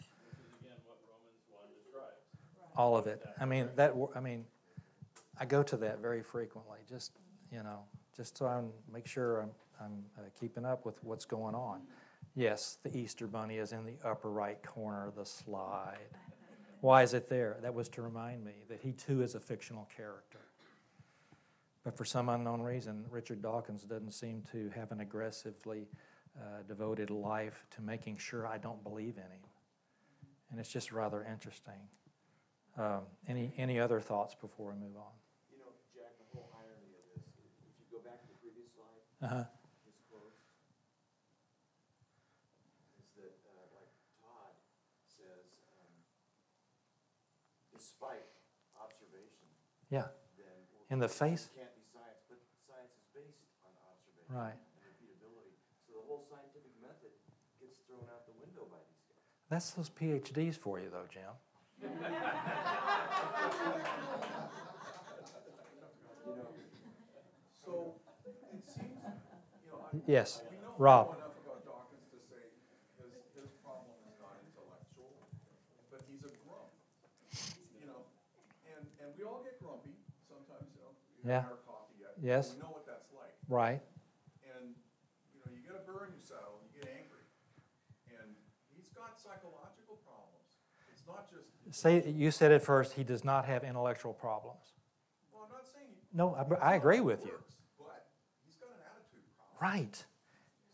Again 0.62 0.78
what 0.86 0.96
Romans 1.06 1.44
one 1.50 1.68
describes. 1.76 2.74
All 2.74 2.96
of 2.96 3.06
it. 3.06 3.22
I 3.38 3.44
mean 3.44 3.68
that. 3.76 3.92
I 4.14 4.20
mean, 4.20 4.46
I 5.38 5.44
go 5.44 5.62
to 5.62 5.76
that 5.76 6.00
very 6.00 6.22
frequently. 6.22 6.78
Just 6.88 7.12
you 7.52 7.62
know, 7.62 7.80
just 8.16 8.38
so 8.38 8.46
I 8.46 8.62
make 8.90 9.06
sure 9.06 9.40
I'm, 9.42 9.50
I'm 9.78 10.04
uh, 10.18 10.22
keeping 10.40 10.64
up 10.64 10.86
with 10.86 11.02
what's 11.04 11.26
going 11.26 11.54
on. 11.54 11.82
Yes, 12.38 12.76
the 12.82 12.94
Easter 12.96 13.26
Bunny 13.26 13.56
is 13.56 13.72
in 13.72 13.86
the 13.86 13.96
upper 14.04 14.30
right 14.30 14.62
corner 14.62 15.08
of 15.08 15.16
the 15.16 15.24
slide. 15.24 15.96
Why 16.82 17.02
is 17.02 17.14
it 17.14 17.28
there? 17.30 17.56
That 17.62 17.72
was 17.72 17.88
to 17.90 18.02
remind 18.02 18.44
me 18.44 18.52
that 18.68 18.80
he 18.80 18.92
too 18.92 19.22
is 19.22 19.34
a 19.34 19.40
fictional 19.40 19.88
character. 19.96 20.40
But 21.82 21.96
for 21.96 22.04
some 22.04 22.28
unknown 22.28 22.60
reason, 22.60 23.06
Richard 23.10 23.40
Dawkins 23.40 23.84
doesn't 23.84 24.10
seem 24.12 24.42
to 24.52 24.68
have 24.76 24.92
an 24.92 25.00
aggressively 25.00 25.88
uh, 26.36 26.62
devoted 26.68 27.08
life 27.08 27.64
to 27.76 27.80
making 27.80 28.18
sure 28.18 28.46
I 28.46 28.58
don't 28.58 28.82
believe 28.84 29.16
in 29.16 29.22
him. 29.22 29.40
and 30.50 30.60
it's 30.60 30.68
just 30.70 30.92
rather 30.92 31.24
interesting. 31.24 31.88
Um, 32.76 33.00
any, 33.26 33.54
any 33.56 33.80
other 33.80 34.00
thoughts 34.00 34.34
before 34.34 34.72
we 34.72 34.78
move 34.78 34.96
on? 34.98 35.14
You 35.50 35.58
know, 35.64 35.72
Jack, 35.94 36.12
the 36.20 36.26
whole 36.36 36.50
irony 36.60 36.92
of 36.92 37.02
this, 37.16 37.24
if 37.64 37.72
you 37.80 37.86
go 37.90 38.04
back 38.04 38.20
to 38.20 38.28
the 38.28 38.36
previous 38.44 38.68
slide, 38.76 39.00
Uh-huh. 39.24 39.44
this 39.88 39.96
close, 40.12 40.36
is 43.00 43.08
that, 43.16 43.32
uh, 43.48 43.64
like 43.80 43.88
Todd 44.20 44.52
says, 45.08 45.48
um, 45.72 45.88
despite 47.96 48.28
observation, 48.76 49.48
Yeah, 49.88 50.12
then. 50.36 50.52
well, 50.68 50.84
In 50.92 50.98
the 51.00 51.08
face? 51.08 51.48
Can't 51.56 51.72
be 51.72 51.80
science, 51.88 52.20
but 52.28 52.36
science 52.68 52.92
is 52.92 53.08
based 53.16 53.40
on 53.64 53.72
observation. 53.88 54.28
Right. 54.28 54.52
And 54.52 54.84
repeatability, 54.84 55.56
so 55.88 55.96
the 55.96 56.04
whole 56.04 56.28
scientific 56.28 56.76
method 56.84 57.12
gets 57.56 57.80
thrown 57.88 58.04
out 58.12 58.28
the 58.28 58.36
window 58.36 58.68
by 58.68 58.76
these 58.84 59.00
guys. 59.08 59.24
that's 59.48 59.72
those 59.72 59.88
PhDs 59.88 60.56
for 60.60 60.76
you, 60.78 60.92
though, 60.92 61.08
Jim. 61.08 61.32
You 66.26 66.34
know, 66.34 66.48
So, 67.64 67.94
it 68.26 68.34
seems, 68.36 68.66
you 68.76 69.70
know, 69.70 69.86
I. 69.86 69.96
Yes, 70.06 70.42
we 70.50 70.56
know- 70.58 70.74
Rob. 70.78 71.06
We 71.06 71.12
know 71.14 71.18
enough 71.22 71.38
about 71.46 71.62
Dawkins 71.64 72.06
to 72.12 72.18
say 72.26 72.42
his, 72.98 73.14
his 73.38 73.50
problem 73.62 73.94
is 74.10 74.16
not 74.18 74.34
intellectual, 74.42 75.14
but 75.90 76.00
he's 76.10 76.22
a 76.26 76.32
grump. 76.44 76.70
You 77.80 77.86
know, 77.86 78.02
and, 78.66 78.82
and 79.00 79.08
we 79.14 79.22
all 79.24 79.40
get 79.46 79.56
grumpy 79.62 79.94
sometimes, 80.26 80.66
you 80.74 80.82
know, 80.82 80.92
we 81.15 81.15
Yeah. 81.26 81.42
our 81.50 81.58
coffee 81.66 81.98
yet. 82.00 82.14
Yes. 82.22 82.54
We 82.54 82.62
know 82.62 82.70
what 82.70 82.86
that's 82.86 83.08
like. 83.12 83.34
Right. 83.48 83.82
And, 84.46 84.74
you 85.34 85.40
know, 85.44 85.50
you 85.50 85.60
get 85.66 85.74
a 85.74 85.82
burr 85.84 86.06
in 86.06 86.14
your 86.14 86.22
saddle, 86.22 86.62
you 86.62 86.80
get 86.80 86.90
angry. 86.90 87.26
And 88.14 88.34
he's 88.74 88.88
got 88.94 89.18
psychological 89.18 89.98
problems. 90.06 90.46
It's 90.92 91.02
not 91.06 91.26
just, 91.30 91.50
Say, 91.74 92.08
you 92.08 92.30
said 92.30 92.52
it 92.52 92.62
first, 92.62 92.94
he 92.94 93.02
does 93.02 93.24
not 93.24 93.44
have 93.46 93.64
intellectual 93.64 94.14
problems. 94.14 94.74
well, 95.34 95.44
I'm 95.44 95.52
not 95.52 95.66
saying. 95.66 95.90
he- 95.90 96.16
No, 96.16 96.34
I, 96.38 96.72
I 96.72 96.74
agree 96.76 97.00
with 97.00 97.24
you. 97.26 97.34
But 97.78 98.06
he's 98.46 98.54
got 98.54 98.70
an 98.70 98.86
attitude 98.86 99.26
problem. 99.34 99.58
Right. 99.60 99.96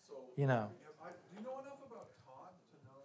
So. 0.07 0.15
You 0.37 0.47
know. 0.47 0.69
I- 1.01 1.09
Do 1.17 1.41
you 1.41 1.43
know 1.43 1.59
enough 1.65 1.81
about 1.89 2.13
Todd 2.25 2.53
to 2.71 2.77
know? 2.85 3.01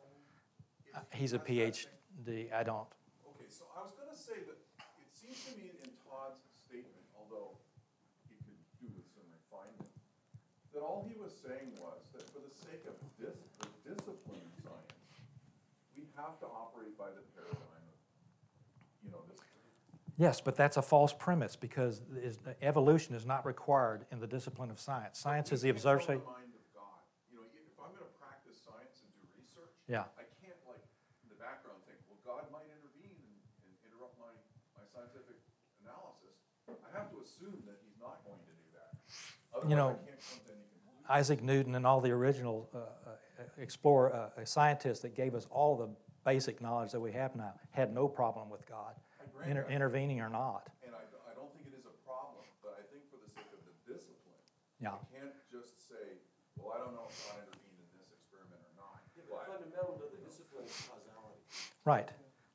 if 0.83 0.95
Uh, 0.95 0.99
he 1.15 1.19
He's 1.23 1.31
a 1.33 1.37
has 1.39 1.47
that 1.47 1.47
thing? 1.47 1.87
PhD. 2.27 2.51
I 2.51 2.63
don't. 2.63 2.87
Okay, 3.31 3.47
so 3.47 3.63
I 3.71 3.81
was 3.87 3.93
gonna 3.95 4.15
say 4.15 4.43
that 4.43 4.59
it 4.99 5.09
seems 5.15 5.39
to 5.47 5.51
me 5.57 5.71
in 5.79 5.89
Todd's 6.03 6.43
statement, 6.67 7.05
although 7.15 7.55
he 8.27 8.35
could 8.43 8.59
do 8.83 8.87
with 8.97 9.07
some 9.15 9.23
refinement, 9.31 9.87
that 10.77 10.85
all 10.85 11.01
he 11.09 11.17
was 11.17 11.33
saying 11.41 11.73
was 11.81 12.05
that 12.13 12.21
for 12.29 12.37
the 12.37 12.53
sake 12.53 12.85
of 12.85 12.93
dis, 13.17 13.33
the 13.57 13.65
discipline 13.81 14.45
of 14.45 14.53
science, 14.61 14.93
we 15.97 16.05
have 16.13 16.37
to 16.37 16.45
operate 16.45 16.93
by 16.93 17.09
the 17.09 17.25
paradigm 17.33 17.81
of, 17.89 17.97
you 19.01 19.09
know, 19.09 19.25
this. 19.25 19.41
Yes, 20.21 20.37
but 20.37 20.53
that's 20.53 20.77
a 20.77 20.85
false 20.85 21.17
premise 21.17 21.57
because 21.57 22.05
is- 22.21 22.37
evolution 22.61 23.17
is 23.17 23.25
not 23.25 23.41
required 23.41 24.05
in 24.13 24.21
the 24.21 24.29
discipline 24.29 24.69
of 24.69 24.77
science. 24.77 25.17
Science 25.17 25.49
is 25.49 25.65
the 25.65 25.73
observation. 25.73 26.21
the 26.21 26.29
mind 26.29 26.53
of 26.53 26.65
God. 26.77 27.01
You 27.33 27.41
know, 27.41 27.45
if 27.49 27.73
I'm 27.81 27.97
gonna 27.97 28.13
practice 28.21 28.61
science 28.61 29.01
and 29.01 29.09
do 29.17 29.25
research. 29.33 29.73
Yeah. 29.89 30.05
I 30.13 30.29
can't 30.37 30.61
like, 30.69 30.85
in 31.25 31.33
the 31.33 31.41
background 31.41 31.81
think, 31.89 31.97
well, 32.05 32.21
God 32.21 32.45
might 32.53 32.69
intervene 32.69 33.17
and, 33.17 33.33
and 33.65 33.73
interrupt 33.81 34.13
my, 34.21 34.29
my 34.77 34.85
scientific 34.93 35.41
analysis. 35.81 36.37
I 36.69 36.89
have 36.93 37.09
to 37.09 37.17
assume 37.25 37.65
that 37.65 37.81
he's 37.81 37.97
not 37.97 38.21
going 38.21 38.45
to 38.45 38.53
do 38.53 38.67
that. 38.77 38.93
You 39.65 39.73
Otherwise, 39.73 39.73
know, 39.73 40.17
Isaac 41.09 41.41
Newton 41.43 41.75
and 41.75 41.85
all 41.85 42.01
the 42.01 42.11
original 42.11 42.69
uh, 42.73 42.77
uh, 42.79 43.11
explorer, 43.57 44.13
uh, 44.13 44.45
scientists 44.45 44.99
that 45.01 45.15
gave 45.15 45.35
us 45.35 45.47
all 45.51 45.77
the 45.77 45.89
basic 46.25 46.61
knowledge 46.61 46.91
that 46.91 46.99
we 46.99 47.11
have 47.13 47.35
now 47.35 47.53
had 47.71 47.93
no 47.93 48.07
problem 48.07 48.49
with 48.49 48.67
God, 48.67 48.93
inter- 49.45 49.65
intervening 49.69 50.19
or 50.19 50.29
not. 50.29 50.67
And 50.85 50.93
I, 50.93 51.03
I 51.29 51.33
don't 51.35 51.51
think 51.55 51.67
it 51.67 51.75
is 51.77 51.85
a 51.85 51.95
problem, 52.05 52.43
but 52.61 52.75
I 52.75 52.83
think 52.91 53.07
for 53.09 53.17
the 53.23 53.29
sake 53.31 53.47
of 53.55 53.61
the 53.63 53.73
discipline, 53.87 54.41
Yeah. 54.81 54.99
I 54.99 55.07
can't 55.15 55.35
just 55.51 55.87
say, 55.87 56.19
well, 56.59 56.75
I 56.75 56.83
don't 56.83 56.93
know 56.93 57.07
if 57.07 57.15
God 57.23 57.39
intervened 57.47 57.79
in 57.79 57.87
this 57.95 58.11
experiment 58.11 58.59
or 58.59 58.73
not. 58.75 58.99
yeah, 59.15 59.23
but 59.31 59.47
But 59.47 59.55
fundamental 59.55 59.95
to 60.03 60.05
the 60.11 60.19
discipline 60.19 60.67
is 60.67 60.75
causality. 60.83 61.39
Right. 61.87 62.09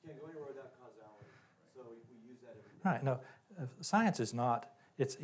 Can't 0.04 0.20
go 0.20 0.28
anywhere 0.28 0.52
without 0.52 0.76
causality, 0.76 1.30
so 1.72 1.88
we 1.88 1.96
we 2.12 2.20
use 2.28 2.44
that 2.44 2.52
every 2.60 2.76
day. 2.76 2.84
Right. 2.84 3.00
No, 3.00 3.16
uh, 3.56 3.64
science 3.80 4.20
is 4.20 4.34
not. 4.36 4.68
It's 5.02 5.16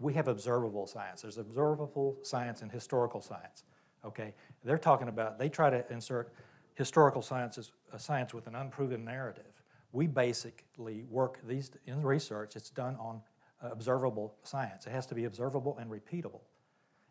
we 0.00 0.14
have 0.14 0.26
observable 0.26 0.86
science. 0.86 1.20
There's 1.20 1.36
observable 1.36 2.16
science 2.22 2.62
and 2.62 2.72
historical 2.72 3.20
science. 3.20 3.64
Okay, 4.02 4.32
they're 4.64 4.78
talking 4.78 5.08
about. 5.08 5.38
They 5.38 5.50
try 5.50 5.68
to 5.68 5.84
insert 5.92 6.32
historical 6.76 7.20
science 7.20 7.58
as 7.58 7.70
a 7.92 7.98
science 7.98 8.32
with 8.32 8.46
an 8.46 8.54
unproven 8.54 9.04
narrative. 9.04 9.62
We 9.92 10.06
basically 10.06 11.04
work 11.10 11.40
these 11.46 11.70
in 11.84 12.02
research. 12.02 12.56
It's 12.56 12.70
done 12.70 12.96
on 12.96 13.20
uh, 13.62 13.68
observable 13.70 14.34
science. 14.44 14.86
It 14.86 14.92
has 14.92 15.04
to 15.06 15.14
be 15.14 15.26
observable 15.26 15.76
and 15.76 15.90
repeatable. 15.90 16.40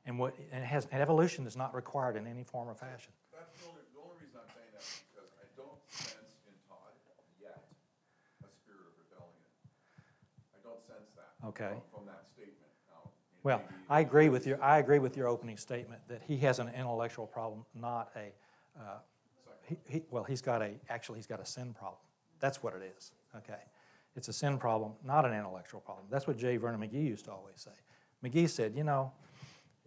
And 0.08 0.18
what 0.18 0.34
and 0.52 0.64
it 0.64 0.68
has 0.68 0.88
and 0.92 1.00
evolution 1.04 1.46
is 1.46 1.56
not 1.56 1.76
required 1.76 2.16
in 2.16 2.26
any 2.26 2.44
form 2.44 2.68
or 2.68 2.74
fashion. 2.74 3.14
That's 3.32 3.62
the 3.62 3.68
only, 3.70 3.82
the 3.94 4.02
only 4.02 4.18
reason 4.24 4.40
I'm 4.42 4.50
saying 4.58 4.72
that 4.74 4.82
is 4.82 5.04
because 5.14 5.30
I 5.38 5.46
don't 5.54 5.78
sense 5.92 6.34
in 6.50 6.56
Todd 6.66 6.98
yet 7.40 7.62
a 8.42 8.50
spirit 8.50 8.90
of 8.90 8.94
rebellion. 9.06 9.46
I 10.58 10.60
don't 10.66 10.82
sense 10.82 11.14
that. 11.14 11.37
Okay. 11.48 11.72
From, 11.94 12.06
that 12.06 12.28
statement. 12.28 12.56
Now, 12.90 13.10
it 13.10 13.44
Well, 13.44 13.58
may 13.60 13.64
be- 13.64 13.74
I 13.90 14.00
agree 14.02 14.30
with 14.30 14.46
your, 14.46 14.62
I 14.62 14.80
agree 14.80 15.00
with 15.00 15.16
your 15.16 15.28
opening 15.28 15.58
statement 15.58 16.02
that 16.08 16.22
he 16.28 16.38
has 16.38 16.60
an 16.60 16.70
intellectual 16.70 17.26
problem, 17.28 17.66
not 17.74 18.12
a, 18.16 18.34
uh, 18.80 18.98
he, 19.64 19.78
he, 19.88 20.04
well, 20.12 20.24
he's 20.24 20.42
got 20.42 20.62
a, 20.62 20.72
actually, 20.90 21.20
he's 21.20 21.28
got 21.28 21.40
a 21.40 21.46
sin 21.46 21.74
problem. 21.74 22.00
That's 22.40 22.62
what 22.62 22.74
it 22.74 22.94
is, 22.98 23.12
okay? 23.36 23.62
It's 24.16 24.28
a 24.28 24.34
sin 24.34 24.58
problem, 24.58 24.94
not 25.04 25.26
an 25.26 25.34
intellectual 25.34 25.80
problem. 25.82 26.06
That's 26.10 26.28
what 26.28 26.38
J. 26.38 26.58
Vernon 26.58 26.80
McGee 26.82 27.08
used 27.08 27.26
to 27.26 27.32
always 27.32 27.56
say. 27.58 27.72
McGee 28.24 28.50
said, 28.50 28.76
you 28.76 28.84
know, 28.84 29.12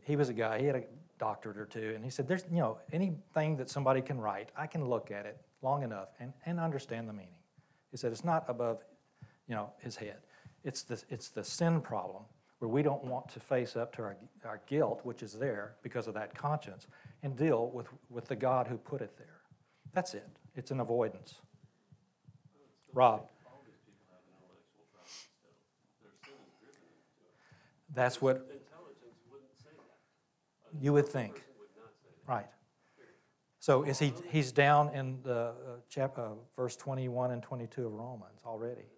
he 0.02 0.16
was 0.16 0.28
a 0.28 0.32
guy, 0.32 0.60
he 0.60 0.66
had 0.66 0.76
a 0.76 0.84
doctorate 1.18 1.58
or 1.58 1.66
two, 1.66 1.92
and 1.94 2.04
he 2.04 2.10
said, 2.10 2.26
there's, 2.26 2.44
you 2.50 2.58
know, 2.58 2.78
anything 2.92 3.56
that 3.56 3.68
somebody 3.68 4.00
can 4.00 4.20
write, 4.20 4.50
I 4.56 4.66
can 4.66 4.84
look 4.88 5.10
at 5.10 5.26
it 5.26 5.38
long 5.62 5.82
enough 5.82 6.08
and, 6.20 6.32
and 6.46 6.58
understand 6.58 7.08
the 7.08 7.12
meaning. 7.12 7.34
He 7.90 7.96
said, 7.96 8.12
it's 8.12 8.24
not 8.24 8.44
above, 8.48 8.82
you 9.48 9.54
know, 9.54 9.70
his 9.78 9.96
head. 9.96 10.18
It's 10.64 10.82
the, 10.82 11.02
it's 11.08 11.28
the 11.28 11.44
sin 11.44 11.80
problem 11.80 12.24
where 12.58 12.68
we 12.68 12.82
don't 12.82 13.04
want 13.04 13.28
to 13.30 13.40
face 13.40 13.76
up 13.76 13.94
to 13.96 14.02
our, 14.02 14.16
our 14.44 14.60
guilt, 14.66 15.00
which 15.02 15.22
is 15.22 15.32
there 15.32 15.76
because 15.82 16.06
of 16.06 16.14
that 16.14 16.34
conscience, 16.34 16.86
and 17.22 17.36
deal 17.36 17.70
with, 17.70 17.86
with 18.10 18.26
the 18.26 18.36
God 18.36 18.66
who 18.66 18.76
put 18.76 19.00
it 19.00 19.16
there. 19.16 19.40
That's 19.92 20.14
it. 20.14 20.28
It's 20.54 20.70
an 20.70 20.80
avoidance. 20.80 21.40
Rob, 22.92 23.28
that's 27.94 28.20
what 28.20 28.46
you 30.78 30.92
would 30.92 31.08
think. 31.08 31.42
Right. 32.26 32.46
So 33.60 33.82
is 33.82 33.98
he, 33.98 34.12
he's 34.30 34.52
down 34.52 34.94
in 34.94 35.20
the 35.22 35.52
uh, 35.52 35.84
chap, 35.90 36.16
uh, 36.16 36.32
verse 36.56 36.76
21 36.76 37.30
and 37.32 37.42
22 37.42 37.86
of 37.86 37.92
Romans 37.92 38.40
already. 38.46 38.88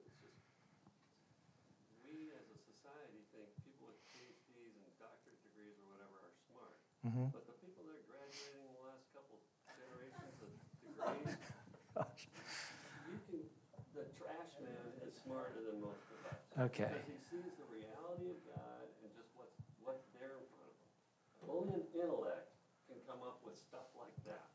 We 2.07 2.31
as 2.31 2.46
a 2.46 2.59
society 2.62 3.27
think 3.35 3.51
people 3.66 3.90
with 3.90 3.98
PhDs 4.07 4.79
and 4.79 4.87
doctorate 5.03 5.42
degrees 5.42 5.75
or 5.83 5.90
whatever 5.90 6.31
are 6.55 6.70
Mhm. 7.02 7.34
But 7.34 7.46
the 7.50 7.58
people 7.58 7.82
that 7.90 7.98
are 7.98 8.06
graduating 8.06 8.62
the 8.62 8.78
last 8.86 9.04
couple 9.10 9.42
generations 9.74 10.38
of 10.38 10.50
degrees, 10.86 11.34
you 13.10 13.18
can, 13.26 13.42
the 13.90 14.06
trash 14.14 14.54
man 14.62 14.86
is 15.02 15.18
smarter 15.18 15.58
than 15.66 15.82
most 15.82 16.06
of 16.14 16.22
us. 16.30 16.38
Okay. 16.70 16.94
Because 16.94 17.10
he 17.10 17.18
sees 17.26 17.52
the 17.58 17.66
reality 17.66 18.30
of 18.30 18.38
God 18.54 18.86
and 19.02 19.10
just 19.18 19.34
what's, 19.34 19.58
what's 19.82 20.06
there 20.14 20.38
in 20.38 20.46
front 20.54 20.70
of 20.70 20.78
him. 20.78 21.50
Only 21.50 21.74
an 21.82 21.86
intellect 21.90 22.54
can 22.86 23.02
come 23.02 23.18
up 23.26 23.42
with 23.42 23.58
stuff 23.58 23.90
like 23.98 24.14
that. 24.30 24.46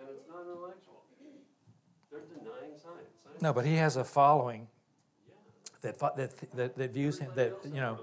And 0.00 0.08
it's 0.08 0.24
not 0.24 0.48
intellectual. 0.48 1.04
They're 2.08 2.24
denying 2.26 2.74
science. 2.80 3.12
Science 3.22 3.44
No, 3.44 3.52
but 3.52 3.68
he 3.68 3.76
has 3.76 4.00
a 4.00 4.04
following 4.08 4.66
Yeah. 5.28 5.36
that, 5.82 6.00
that, 6.16 6.32
that, 6.56 6.76
that 6.80 6.90
views 6.96 7.18
him, 7.20 7.30
that, 7.36 7.60
you 7.64 7.76
know. 7.84 8.00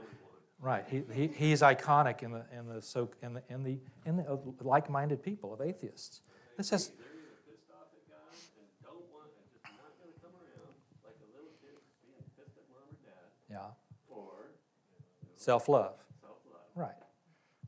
Right. 0.60 0.86
He, 0.89 1.04
he, 1.13 1.28
he's 1.28 1.62
iconic 1.62 2.24
in 2.24 2.32
the, 2.32 2.46
in 2.58 2.67
the, 2.67 2.82
so, 2.82 3.10
in 3.22 3.34
the, 3.34 3.43
in 3.50 3.63
the, 3.63 3.78
in 4.06 4.17
the 4.17 4.24
uh, 4.24 4.38
like-minded 4.62 5.24
people 5.24 5.54
of 5.54 5.62
atheists. 5.62 6.22
This 6.58 6.72
is, 6.72 6.88
They're 6.88 7.06
either 7.06 7.38
pissed 7.46 7.70
off 7.72 7.88
at 7.93 8.04
God 8.10 8.34
and 8.34 8.67
don't 8.84 9.06
want, 9.13 9.30
and 9.38 9.46
just 9.54 9.65
not 9.78 9.93
gonna 10.00 10.17
come 10.22 10.34
around, 10.36 10.74
like 11.04 11.17
a 11.22 11.30
little 11.36 11.54
kid 11.62 11.78
being 12.04 12.24
pissed 12.38 12.58
at 12.58 12.65
mom 12.70 12.89
or 12.89 12.98
dad, 13.06 13.30
yeah, 13.50 13.70
or, 14.10 14.50
you 14.91 15.30
know, 15.30 15.34
self-love, 15.36 15.96
self-love. 16.22 16.62
right, 16.76 17.02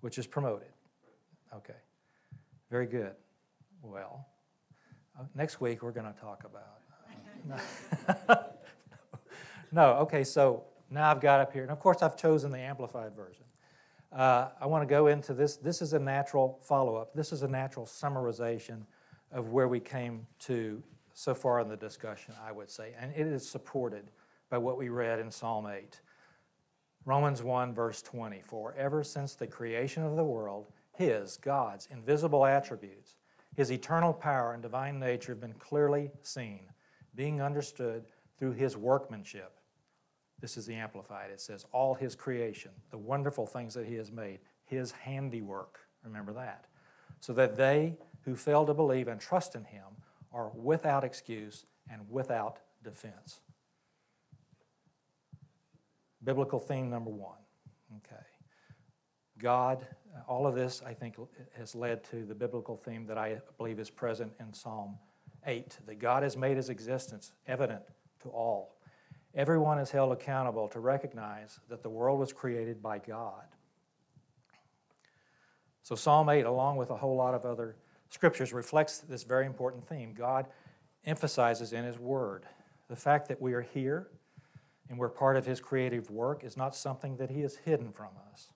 which 0.02 0.17
is 0.17 0.25
promoted. 0.28 0.69
Okay, 1.56 1.80
very 2.69 2.86
good. 2.86 3.13
Well, 3.82 4.28
uh, 5.17 5.23
next 5.36 5.62
week, 5.62 5.84
we're 5.84 5.91
going 5.91 6.12
to 6.12 6.19
talk 6.19 6.43
about. 6.43 6.80
No. 7.47 8.45
No, 9.71 9.93
okay, 9.97 10.23
so 10.23 10.63
now 10.89 11.12
I've 11.12 11.21
got 11.21 11.39
up 11.39 11.54
here, 11.54 11.63
and 11.63 11.71
of 11.71 11.80
course, 11.80 12.02
I've 12.02 12.17
chosen 12.17 12.52
the 12.52 12.60
amplified 12.60 13.15
version. 13.15 13.45
Uh, 14.12 14.49
I 14.60 14.65
want 14.65 14.82
to 14.82 14.88
go 14.88 15.08
into 15.08 15.34
this. 15.34 15.58
This 15.58 15.82
is 15.82 15.93
a 15.93 15.99
natural 15.99 16.60
follow 16.63 16.95
up. 16.95 17.13
This 17.13 17.32
is 17.32 17.43
a 17.43 17.47
natural 17.47 17.86
summarization 17.86 18.82
of 19.32 19.49
where 19.49 19.67
we 19.67 19.80
came 19.80 20.25
to 20.39 20.82
so 21.13 21.36
far 21.36 21.60
in 21.60 21.67
the 21.67 21.78
discussion, 21.78 22.34
I 22.43 22.52
would 22.52 22.71
say. 22.71 22.93
And 22.99 23.12
it 23.12 23.28
is 23.28 23.47
supported 23.47 24.10
by 24.49 24.58
what 24.58 24.78
we 24.78 24.89
read 24.89 25.19
in 25.19 25.30
Psalm 25.30 25.67
8. 25.67 26.02
Romans 27.06 27.43
1, 27.43 27.73
verse 27.73 28.02
20 28.02 28.41
For 28.41 28.73
ever 28.75 29.04
since 29.04 29.36
the 29.36 29.47
creation 29.47 30.04
of 30.04 30.15
the 30.15 30.23
world, 30.23 30.67
His, 30.93 31.38
God's, 31.38 31.88
invisible 31.91 32.45
attributes, 32.45 33.15
His 33.56 33.71
eternal 33.71 34.13
power 34.13 34.54
and 34.54 34.63
divine 34.63 34.99
nature 34.99 35.34
have 35.34 35.41
been 35.41 35.54
clearly 35.54 36.10
seen, 36.23 36.62
being 37.15 37.41
understood 37.41 38.06
through 38.38 38.54
His 38.54 38.75
workmanship. 38.75 39.59
This 40.41 40.58
is 40.58 40.65
the 40.65 40.75
Amplified. 40.75 41.32
It 41.32 41.41
says, 41.41 41.65
All 41.71 41.93
His 41.93 42.15
creation, 42.15 42.71
the 42.91 42.97
wonderful 42.97 43.45
things 43.45 43.73
that 43.73 43.86
He 43.86 43.95
has 43.95 44.12
made, 44.12 44.39
His 44.65 44.91
handiwork. 44.91 45.80
Remember 46.04 46.34
that. 46.34 46.65
So 47.19 47.34
that 47.34 47.58
they 47.58 47.95
who 48.23 48.36
fail 48.36 48.65
to 48.65 48.73
believe 48.73 49.08
and 49.08 49.19
trust 49.19 49.56
in 49.56 49.65
Him 49.65 49.86
are 50.32 50.52
without 50.56 51.04
excuse 51.04 51.65
and 51.91 52.02
without 52.10 52.60
defense. 52.84 53.39
Biblical 56.23 56.60
theme 56.60 56.89
number 56.89 57.10
one. 57.10 57.38
Okay. 57.97 58.21
God, 59.39 59.86
uh, 60.15 60.19
all 60.28 60.45
of 60.45 60.56
this, 60.56 60.82
I 60.86 60.93
think, 60.93 61.15
has 61.58 61.73
led 61.73 62.04
to 62.06 62.25
the 62.25 62.36
biblical 62.36 62.75
theme 62.75 63.06
that 63.08 63.17
I 63.17 63.39
believe 63.58 63.80
is 63.80 63.89
present 63.89 64.34
in 64.39 64.54
Psalm 64.54 64.97
8 65.45 65.80
that 65.88 65.99
God 65.99 66.23
has 66.23 66.36
made 66.36 66.58
his 66.58 66.69
existence 66.69 67.32
evident 67.47 67.82
to 68.21 68.30
all. 68.30 68.75
Everyone 69.35 69.77
is 69.79 69.91
held 69.91 70.11
accountable 70.11 70.67
to 70.69 70.79
recognize 70.79 71.59
that 71.69 71.83
the 71.83 71.89
world 71.89 72.19
was 72.19 72.33
created 72.33 72.81
by 72.81 72.97
God. 72.97 73.45
So, 75.83 75.95
Psalm 75.95 76.29
8, 76.29 76.45
along 76.45 76.77
with 76.77 76.89
a 76.89 76.97
whole 76.97 77.15
lot 77.15 77.33
of 77.33 77.45
other 77.45 77.75
scriptures, 78.09 78.53
reflects 78.53 78.99
this 78.99 79.23
very 79.23 79.45
important 79.45 79.87
theme. 79.87 80.13
God 80.13 80.47
emphasizes 81.05 81.73
in 81.73 81.83
his 81.83 81.97
word 81.97 82.45
the 82.89 82.95
fact 82.95 83.27
that 83.27 83.41
we 83.41 83.53
are 83.53 83.61
here 83.61 84.09
and 84.89 84.97
we're 84.97 85.09
part 85.09 85.37
of 85.37 85.45
His 85.45 85.61
creative 85.61 86.09
work 86.09 86.43
is 86.43 86.57
not 86.57 86.75
something 86.75 87.17
that 87.17 87.29
He 87.29 87.41
has 87.41 87.57
hidden 87.57 87.91
from 87.91 88.09
us. 88.31 88.51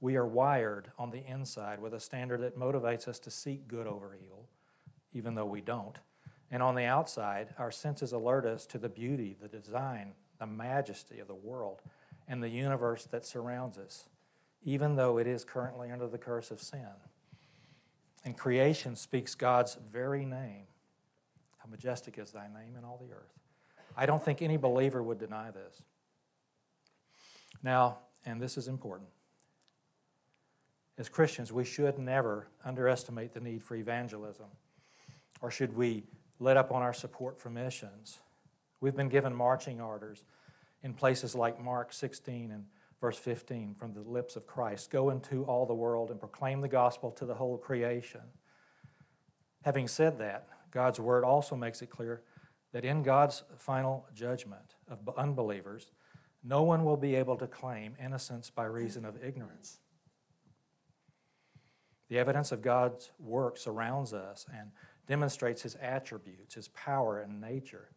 We 0.00 0.16
are 0.16 0.26
wired 0.26 0.90
on 0.98 1.10
the 1.10 1.24
inside 1.24 1.78
with 1.80 1.94
a 1.94 2.00
standard 2.00 2.40
that 2.40 2.58
motivates 2.58 3.06
us 3.06 3.20
to 3.20 3.30
seek 3.30 3.68
good 3.68 3.86
over 3.86 4.18
evil, 4.22 4.48
even 5.12 5.36
though 5.36 5.46
we 5.46 5.60
don't. 5.60 5.98
And 6.50 6.62
on 6.62 6.74
the 6.74 6.84
outside, 6.84 7.54
our 7.58 7.70
senses 7.70 8.12
alert 8.12 8.46
us 8.46 8.66
to 8.66 8.78
the 8.78 8.88
beauty, 8.88 9.36
the 9.40 9.48
design, 9.48 10.12
the 10.38 10.46
majesty 10.46 11.18
of 11.18 11.28
the 11.28 11.34
world 11.34 11.80
and 12.28 12.42
the 12.42 12.48
universe 12.48 13.04
that 13.04 13.24
surrounds 13.24 13.78
us, 13.78 14.08
even 14.62 14.96
though 14.96 15.18
it 15.18 15.26
is 15.26 15.44
currently 15.44 15.90
under 15.90 16.06
the 16.06 16.18
curse 16.18 16.50
of 16.50 16.60
sin. 16.60 16.86
And 18.24 18.36
creation 18.36 18.96
speaks 18.96 19.34
God's 19.34 19.76
very 19.92 20.24
name. 20.24 20.64
How 21.58 21.68
majestic 21.68 22.18
is 22.18 22.30
thy 22.30 22.46
name 22.46 22.76
in 22.78 22.84
all 22.84 22.98
the 23.02 23.12
earth. 23.12 23.32
I 23.96 24.06
don't 24.06 24.24
think 24.24 24.42
any 24.42 24.56
believer 24.56 25.02
would 25.02 25.18
deny 25.18 25.50
this. 25.50 25.82
Now, 27.62 27.98
and 28.24 28.40
this 28.40 28.56
is 28.56 28.68
important. 28.68 29.08
As 30.96 31.08
Christians, 31.08 31.52
we 31.52 31.64
should 31.64 31.98
never 31.98 32.48
underestimate 32.64 33.32
the 33.34 33.40
need 33.40 33.62
for 33.62 33.74
evangelism, 33.74 34.46
or 35.40 35.50
should 35.50 35.74
we 35.76 36.04
let 36.38 36.56
up 36.56 36.72
on 36.72 36.82
our 36.82 36.92
support 36.92 37.40
for 37.40 37.50
missions. 37.50 38.18
We've 38.80 38.96
been 38.96 39.08
given 39.08 39.34
marching 39.34 39.80
orders 39.80 40.24
in 40.82 40.94
places 40.94 41.34
like 41.34 41.60
Mark 41.60 41.92
16 41.92 42.50
and 42.50 42.64
verse 43.00 43.18
15 43.18 43.74
from 43.74 43.92
the 43.92 44.00
lips 44.00 44.36
of 44.36 44.46
Christ 44.46 44.90
Go 44.90 45.10
into 45.10 45.44
all 45.44 45.66
the 45.66 45.74
world 45.74 46.10
and 46.10 46.18
proclaim 46.18 46.60
the 46.60 46.68
gospel 46.68 47.10
to 47.12 47.24
the 47.24 47.34
whole 47.34 47.58
creation. 47.58 48.22
Having 49.62 49.88
said 49.88 50.18
that, 50.18 50.48
God's 50.70 51.00
word 51.00 51.24
also 51.24 51.56
makes 51.56 51.80
it 51.82 51.90
clear 51.90 52.22
that 52.72 52.84
in 52.84 53.02
God's 53.02 53.44
final 53.56 54.06
judgment 54.14 54.74
of 54.88 54.98
unbelievers, 55.16 55.92
no 56.42 56.62
one 56.62 56.84
will 56.84 56.96
be 56.96 57.14
able 57.14 57.36
to 57.36 57.46
claim 57.46 57.94
innocence 58.02 58.50
by 58.50 58.64
reason 58.64 59.04
of 59.04 59.22
ignorance. 59.24 59.78
The 62.08 62.18
evidence 62.18 62.52
of 62.52 62.60
God's 62.60 63.10
work 63.18 63.56
surrounds 63.56 64.12
us 64.12 64.44
and 64.52 64.70
demonstrates 65.06 65.62
his 65.62 65.74
attributes, 65.76 66.54
his 66.54 66.68
power 66.68 67.20
and 67.20 67.40
nature, 67.40 67.90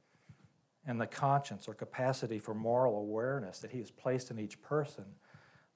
and 0.86 1.00
the 1.00 1.08
conscience 1.08 1.67
or 1.67 1.74
capacity 1.74 2.39
for 2.39 2.54
moral 2.54 2.98
awareness 2.98 3.60
that 3.60 3.72
he 3.72 3.80
has 3.80 3.91
placed 3.91 4.32
in 4.32 4.39
each 4.39 4.62
person 4.62 5.06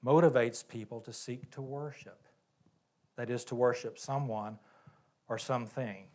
motivates 0.04 0.66
people 0.66 1.00
to 1.00 1.12
seek 1.12 1.50
to 1.52 1.62
worship. 1.62 2.26
That 3.16 3.28
is, 3.30 3.44
to 3.46 3.54
worship 3.54 3.98
someone 3.98 4.58
or 5.28 5.38
something. 5.38 6.06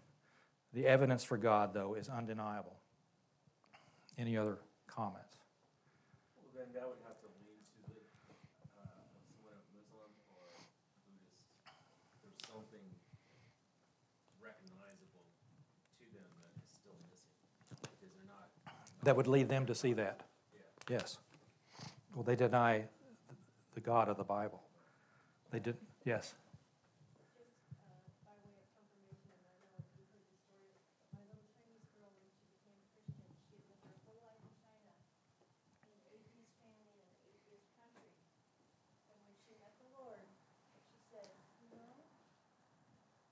The 0.73 0.87
evidence 0.87 1.23
for 1.23 1.37
God, 1.37 1.73
though, 1.73 1.93
is 1.93 2.09
undeniable. 2.09 2.75
Any 4.17 4.35
other 4.35 4.57
comments? 4.87 5.37
Well, 6.35 6.49
then 6.57 6.73
that 6.73 6.89
would 6.89 6.97
have 7.05 7.21
to 7.21 7.29
lead 7.37 7.61
to 7.61 7.81
the, 7.85 8.01
uh, 8.81 8.89
someone 9.29 9.53
a 9.53 9.61
Muslim 9.77 10.09
or 10.33 10.49
Buddhist, 11.05 11.37
there's 12.25 12.41
something 12.49 12.87
recognizable 14.41 15.29
to 16.01 16.05
them 16.17 16.33
that 16.41 16.53
is 16.65 16.65
still 16.65 16.97
missing, 17.07 17.37
because 17.69 18.09
they're 18.17 18.25
not, 18.25 18.49
That 19.07 19.15
would 19.15 19.31
lead 19.31 19.47
them 19.47 19.63
to 19.71 19.73
see 19.73 19.93
that. 19.93 20.19
yeah. 20.51 20.99
Yes. 20.99 21.17
Well, 22.13 22.27
they 22.27 22.35
deny 22.35 22.83
the 23.71 23.79
God 23.79 24.11
of 24.11 24.17
the 24.19 24.27
Bible. 24.27 24.59
They 25.47 25.63
did, 25.63 25.79
yes. 26.03 26.35
Just 27.31 27.55
uh, 27.87 27.95
by 28.27 28.35
way 28.43 28.51
of 28.59 28.67
confirmation, 28.75 29.31
and 29.31 29.47
I 29.47 29.55
know 29.63 29.79
you've 29.95 30.11
heard 30.11 30.27
the 30.27 30.35
story, 30.43 30.75
my 31.15 31.23
little 31.23 31.47
Chinese 31.55 31.87
girl, 31.95 32.11
when 32.19 32.27
she 32.35 32.51
became 32.51 32.75
a 32.75 32.83
Christian, 32.91 33.23
she 33.47 33.55
had 33.55 33.63
lived 33.71 33.87
her 33.87 33.95
whole 34.03 34.19
life 34.27 34.43
in 34.43 34.51
China, 34.59 34.91
in 34.91 35.95
an 35.95 36.03
atheist 36.11 36.51
family 36.59 36.99
in 36.99 37.07
an 37.07 37.23
atheist 37.31 37.71
country. 37.79 38.11
And 38.11 39.15
when 39.23 39.39
she 39.39 39.55
met 39.63 39.71
the 39.79 39.87
Lord, 39.95 40.19
she 40.83 40.99
said, 41.07 41.31
you 41.63 41.71
know, 41.71 41.95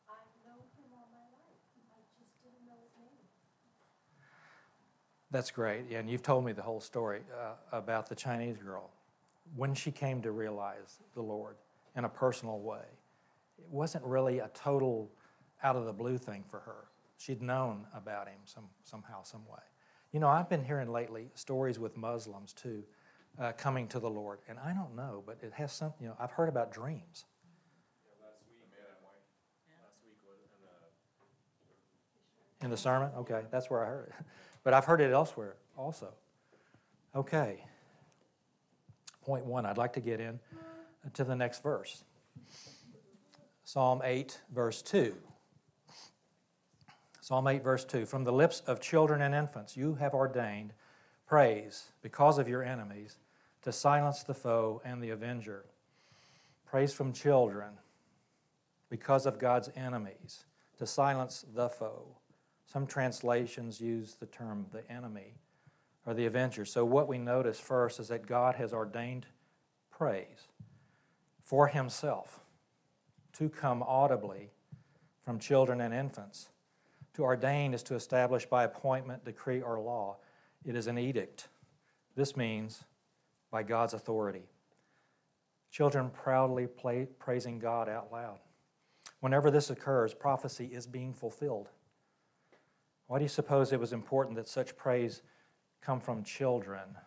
I've 0.08 0.32
known 0.40 0.72
him 0.80 0.96
all 0.96 1.12
my 1.12 1.28
life, 1.36 1.60
I 1.92 2.00
just 2.16 2.32
didn't 2.40 2.64
know 2.64 2.80
his 2.80 2.96
name. 2.96 3.20
That's 5.36 5.52
great. 5.52 5.84
Yeah, 5.90 6.00
and 6.00 6.10
you've 6.10 6.24
told 6.24 6.46
me 6.46 6.54
the 6.54 6.62
whole 6.62 6.80
story 6.80 7.20
uh, 7.38 7.56
about 7.78 8.08
the 8.08 8.16
Chinese 8.16 8.56
girl. 8.56 8.90
When 9.58 9.74
she 9.74 9.92
came 9.92 10.22
to 10.22 10.32
realize 10.32 11.00
the 11.14 11.22
Lord 11.22 11.58
in 11.98 12.06
a 12.06 12.10
personal 12.10 12.62
way, 12.62 12.86
it 13.60 13.68
wasn't 13.70 14.06
really 14.06 14.40
a 14.40 14.50
total 14.54 15.12
out 15.62 15.76
of 15.76 15.84
the 15.84 15.92
blue 15.92 16.18
thing 16.18 16.46
for 16.48 16.62
her. 16.62 16.86
She'd 17.18 17.42
known 17.42 17.86
about 17.94 18.30
him 18.30 18.38
some, 18.46 18.70
somehow, 18.86 19.24
some 19.24 19.46
way. 19.46 19.60
You 20.14 20.22
know, 20.22 20.30
I've 20.30 20.48
been 20.48 20.64
hearing 20.64 20.90
lately 20.90 21.32
stories 21.34 21.80
with 21.80 21.98
Muslims 21.98 22.54
too 22.54 22.86
uh, 23.38 23.52
coming 23.58 23.90
to 23.90 24.00
the 24.00 24.10
Lord, 24.10 24.40
and 24.48 24.58
I 24.58 24.72
don't 24.72 24.96
know, 24.96 25.22
but 25.26 25.40
it 25.42 25.52
has 25.56 25.74
some, 25.74 25.92
you 26.00 26.08
know, 26.08 26.16
I've 26.18 26.32
heard 26.32 26.48
about 26.48 26.72
dreams. 26.72 27.26
Yeah, 28.06 28.26
last 28.26 28.40
week, 28.48 28.64
man, 28.72 29.84
last 29.84 29.98
week 30.06 30.16
was, 30.24 30.40
in 30.56 30.62
the 32.62 32.66
In 32.66 32.72
the 32.72 32.78
sermon? 32.78 33.10
Okay, 33.18 33.42
that's 33.52 33.70
where 33.70 33.84
I 33.84 33.88
heard 33.88 34.14
it. 34.18 34.26
But 34.66 34.74
I've 34.74 34.84
heard 34.84 35.00
it 35.00 35.14
elsewhere 35.14 35.56
also. 35.78 36.10
Okay. 37.16 37.64
Point 39.22 39.46
one, 39.46 39.66
I'd 39.66 39.78
like 39.78 39.94
to 39.94 40.02
get 40.02 40.20
in 40.20 40.40
to 41.14 41.24
the 41.24 41.36
next 41.36 41.64
verse. 41.64 42.04
Psalm 43.64 44.02
8, 44.04 44.42
verse 44.54 44.82
2. 44.82 45.16
Psalm 47.22 47.48
8, 47.48 47.64
verse 47.64 47.86
2. 47.86 48.06
From 48.06 48.24
the 48.24 48.34
lips 48.34 48.62
of 48.68 48.82
children 48.82 49.22
and 49.22 49.34
infants, 49.34 49.78
you 49.78 49.96
have 49.96 50.14
ordained 50.14 50.74
praise 51.28 51.92
because 52.02 52.38
of 52.38 52.50
your 52.50 52.64
enemies 52.64 53.18
to 53.62 53.72
silence 53.72 54.24
the 54.24 54.34
foe 54.34 54.82
and 54.84 55.02
the 55.02 55.12
avenger. 55.12 55.66
Praise 56.66 56.92
from 56.92 57.14
children 57.14 57.70
because 58.90 59.26
of 59.26 59.40
God's 59.40 59.70
enemies 59.76 60.46
to 60.78 60.88
silence 60.88 61.46
the 61.54 61.70
foe. 61.70 62.18
Some 62.76 62.88
translations 62.88 63.80
use 63.80 64.16
the 64.16 64.26
term 64.26 64.66
the 64.74 64.84
enemy 64.92 65.36
or 66.06 66.14
the 66.14 66.26
avenger. 66.26 66.66
So, 66.66 66.84
what 66.84 67.08
we 67.08 67.18
notice 67.18 67.58
first 67.58 68.02
is 68.02 68.10
that 68.10 68.28
God 68.28 68.56
has 68.56 68.74
ordained 68.74 69.28
praise 69.90 70.50
for 71.42 71.70
Himself 71.70 72.42
to 73.38 73.48
come 73.48 73.82
audibly 73.82 74.50
from 75.24 75.40
children 75.40 75.80
and 75.80 75.94
infants. 75.94 76.50
To 77.14 77.24
ordain 77.24 77.74
is 77.74 77.82
to 77.84 77.96
establish 77.96 78.46
by 78.46 78.66
appointment, 78.66 79.24
decree, 79.24 79.62
or 79.62 79.80
law. 79.80 80.18
It 80.66 80.76
is 80.76 80.88
an 80.88 80.98
edict. 80.98 81.48
This 82.18 82.36
means 82.36 82.84
by 83.52 83.64
God's 83.64 83.94
authority. 83.94 84.50
Children 85.72 86.10
proudly 86.10 86.68
play, 86.68 87.08
praising 87.20 87.58
God 87.58 87.88
out 87.88 88.12
loud. 88.12 88.40
Whenever 89.22 89.50
this 89.50 89.70
occurs, 89.70 90.14
prophecy 90.14 90.66
is 90.74 90.86
being 90.86 91.14
fulfilled. 91.14 91.70
Why 93.08 93.20
do 93.20 93.24
you 93.24 93.30
suppose 93.30 93.72
it 93.72 93.80
was 93.80 93.94
important 93.94 94.36
that 94.38 94.48
such 94.48 94.76
praise 94.76 95.22
come 95.82 96.00
from 96.00 96.24
children? 96.24 96.98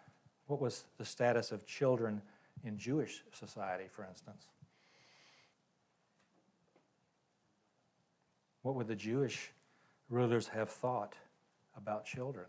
What 0.46 0.60
was 0.60 0.84
the 0.96 1.04
status 1.04 1.52
of 1.52 1.66
children 1.66 2.22
in 2.64 2.78
Jewish 2.78 3.24
society, 3.32 3.84
for 3.90 4.04
instance? 4.04 4.46
What 8.62 8.74
would 8.74 8.88
the 8.88 8.96
Jewish 8.96 9.50
rulers 10.08 10.48
have 10.48 10.70
thought 10.70 11.14
about 11.76 12.04
children. 12.04 12.46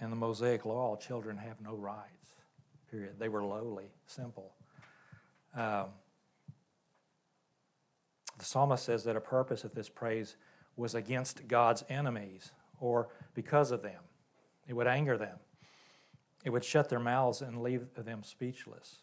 In 0.00 0.10
the 0.10 0.16
Mosaic 0.16 0.64
Law, 0.64 0.96
children 0.96 1.36
have 1.36 1.60
no 1.60 1.74
rights, 1.74 2.34
period. 2.90 3.14
They 3.18 3.28
were 3.28 3.42
lowly, 3.42 3.90
simple. 4.06 4.52
Um, 5.54 5.86
the 8.38 8.44
psalmist 8.44 8.84
says 8.84 9.04
that 9.04 9.16
a 9.16 9.20
purpose 9.20 9.64
of 9.64 9.74
this 9.74 9.88
praise 9.88 10.36
was 10.76 10.94
against 10.94 11.46
God's 11.48 11.84
enemies 11.88 12.52
or 12.80 13.08
because 13.34 13.70
of 13.70 13.82
them. 13.82 14.00
It 14.66 14.74
would 14.74 14.86
anger 14.86 15.18
them, 15.18 15.38
it 16.44 16.50
would 16.50 16.64
shut 16.64 16.88
their 16.88 17.00
mouths 17.00 17.42
and 17.42 17.62
leave 17.62 17.86
them 17.96 18.22
speechless. 18.22 19.02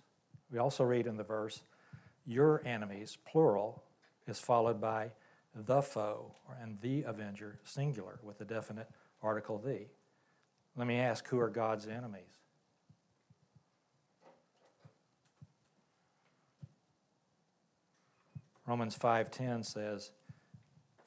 We 0.51 0.57
also 0.57 0.84
read 0.84 1.07
in 1.07 1.17
the 1.17 1.23
verse, 1.23 1.61
Your 2.25 2.61
enemies, 2.65 3.17
plural, 3.25 3.84
is 4.27 4.39
followed 4.39 4.82
by 4.82 5.11
the 5.55 5.82
foe 5.82 6.34
and 6.61 6.80
the 6.82 7.03
avenger, 7.03 7.59
singular, 7.63 8.19
with 8.23 8.38
the 8.38 8.45
definite 8.45 8.89
article 9.21 9.57
the. 9.57 9.88
Let 10.75 10.88
me 10.88 10.97
ask 10.97 11.27
who 11.27 11.39
are 11.39 11.49
God's 11.49 11.88
enemies? 11.88 12.38
Romans 18.70 18.95
5:10 18.95 19.63
says, 19.63 20.11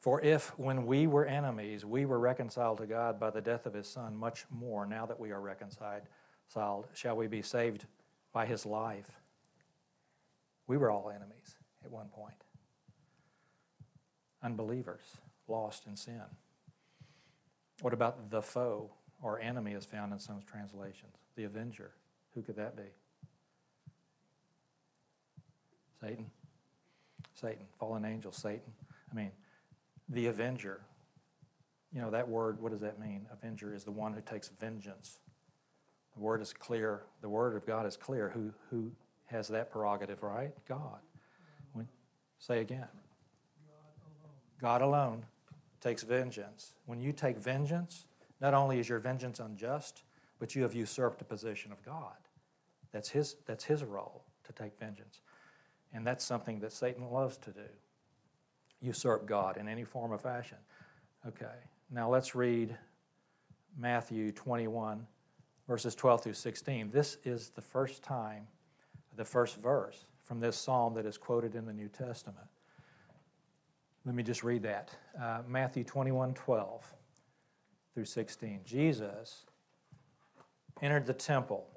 "For 0.00 0.20
if 0.20 0.58
when 0.58 0.84
we 0.84 1.06
were 1.06 1.24
enemies 1.24 1.84
we 1.84 2.04
were 2.04 2.18
reconciled 2.18 2.78
to 2.78 2.88
God 2.88 3.20
by 3.20 3.30
the 3.30 3.40
death 3.40 3.66
of 3.66 3.72
his 3.72 3.88
son, 3.88 4.16
much 4.16 4.50
more 4.50 4.84
now 4.84 5.06
that 5.06 5.20
we 5.20 5.30
are 5.30 5.40
reconciled, 5.40 6.08
shall 6.92 7.16
we 7.16 7.28
be 7.28 7.40
saved 7.40 7.86
by 8.32 8.46
his 8.46 8.66
life." 8.66 9.20
We 10.66 10.76
were 10.76 10.90
all 10.90 11.08
enemies 11.08 11.56
at 11.84 11.92
one 11.92 12.08
point. 12.08 12.42
Unbelievers, 14.42 15.18
lost 15.46 15.86
in 15.86 15.96
sin. 15.96 16.36
What 17.80 17.92
about 17.92 18.30
the 18.30 18.42
foe 18.42 18.96
or 19.20 19.38
enemy 19.38 19.74
is 19.74 19.86
found 19.86 20.12
in 20.12 20.18
some 20.18 20.42
translations? 20.42 21.16
The 21.36 21.44
avenger. 21.44 21.94
Who 22.30 22.42
could 22.42 22.56
that 22.56 22.74
be? 22.74 22.92
Satan. 26.00 26.32
Satan, 27.42 27.66
fallen 27.78 28.04
angel, 28.04 28.30
Satan. 28.32 28.72
I 29.10 29.14
mean, 29.14 29.32
the 30.08 30.26
avenger. 30.28 30.80
You 31.92 32.00
know, 32.00 32.10
that 32.10 32.28
word, 32.28 32.62
what 32.62 32.72
does 32.72 32.80
that 32.80 32.98
mean? 32.98 33.26
Avenger 33.32 33.74
is 33.74 33.84
the 33.84 33.90
one 33.90 34.14
who 34.14 34.20
takes 34.20 34.48
vengeance. 34.48 35.18
The 36.14 36.20
word 36.20 36.40
is 36.40 36.52
clear. 36.52 37.02
The 37.20 37.28
word 37.28 37.56
of 37.56 37.66
God 37.66 37.84
is 37.84 37.96
clear. 37.96 38.30
Who, 38.30 38.52
who 38.70 38.92
has 39.26 39.48
that 39.48 39.70
prerogative, 39.70 40.22
right? 40.22 40.52
God. 40.68 41.00
When, 41.72 41.88
say 42.38 42.60
again. 42.60 42.88
God 44.60 44.80
alone 44.80 45.24
takes 45.80 46.04
vengeance. 46.04 46.74
When 46.86 47.00
you 47.00 47.12
take 47.12 47.36
vengeance, 47.36 48.06
not 48.40 48.54
only 48.54 48.78
is 48.78 48.88
your 48.88 49.00
vengeance 49.00 49.40
unjust, 49.40 50.04
but 50.38 50.54
you 50.54 50.62
have 50.62 50.74
usurped 50.74 51.18
the 51.18 51.24
position 51.24 51.72
of 51.72 51.82
God. 51.84 52.16
That's 52.92 53.08
his, 53.08 53.36
that's 53.46 53.64
his 53.64 53.82
role 53.82 54.22
to 54.44 54.52
take 54.52 54.78
vengeance. 54.78 55.20
And 55.94 56.06
that's 56.06 56.24
something 56.24 56.60
that 56.60 56.72
Satan 56.72 57.10
loves 57.10 57.36
to 57.38 57.50
do 57.50 57.68
usurp 58.80 59.26
God 59.26 59.56
in 59.56 59.68
any 59.68 59.84
form 59.84 60.12
or 60.12 60.18
fashion. 60.18 60.58
Okay, 61.26 61.54
now 61.90 62.10
let's 62.10 62.34
read 62.34 62.76
Matthew 63.78 64.32
21, 64.32 65.06
verses 65.68 65.94
12 65.94 66.24
through 66.24 66.32
16. 66.32 66.90
This 66.90 67.18
is 67.24 67.50
the 67.50 67.62
first 67.62 68.02
time, 68.02 68.48
the 69.16 69.24
first 69.24 69.56
verse 69.56 70.04
from 70.24 70.40
this 70.40 70.56
psalm 70.56 70.94
that 70.94 71.06
is 71.06 71.16
quoted 71.16 71.54
in 71.54 71.64
the 71.64 71.72
New 71.72 71.88
Testament. 71.88 72.46
Let 74.04 74.16
me 74.16 74.24
just 74.24 74.42
read 74.42 74.64
that. 74.64 74.90
Uh, 75.20 75.42
Matthew 75.46 75.84
21, 75.84 76.34
12 76.34 76.92
through 77.94 78.04
16. 78.04 78.60
Jesus 78.64 79.44
entered 80.80 81.06
the 81.06 81.14
temple, 81.14 81.68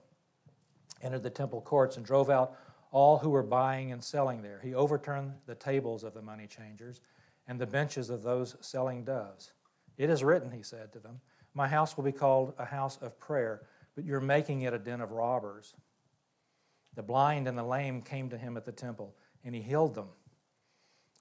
entered 1.03 1.21
the 1.21 1.29
temple 1.29 1.61
courts, 1.61 1.97
and 1.97 2.05
drove 2.05 2.31
out 2.31 2.57
all 2.95 3.17
who 3.17 3.29
were 3.29 3.43
buying 3.43 3.91
and 3.91 4.01
selling 4.01 4.41
there. 4.41 4.61
He 4.63 4.73
overturned 4.73 5.33
the 5.47 5.55
tables 5.55 6.05
of 6.05 6.13
the 6.13 6.21
money 6.21 6.47
changers 6.47 7.01
and 7.45 7.59
the 7.59 7.67
benches 7.67 8.09
of 8.09 8.23
those 8.23 8.55
selling 8.61 9.03
doves. 9.03 9.51
It 9.97 10.09
is 10.09 10.23
written, 10.23 10.49
he 10.49 10.63
said 10.63 10.93
to 10.93 10.99
them, 10.99 11.19
My 11.53 11.67
house 11.67 11.97
will 11.97 12.05
be 12.05 12.13
called 12.13 12.53
a 12.57 12.63
house 12.63 12.97
of 13.01 13.19
prayer, 13.19 13.63
but 13.95 14.05
you're 14.05 14.21
making 14.21 14.61
it 14.61 14.73
a 14.73 14.79
den 14.79 15.01
of 15.01 15.11
robbers. 15.11 15.73
The 16.95 17.03
blind 17.03 17.49
and 17.49 17.57
the 17.57 17.65
lame 17.65 18.01
came 18.01 18.29
to 18.29 18.37
him 18.37 18.55
at 18.55 18.63
the 18.63 18.71
temple, 18.71 19.13
and 19.43 19.53
he 19.53 19.61
healed 19.61 19.93
them. 19.93 20.07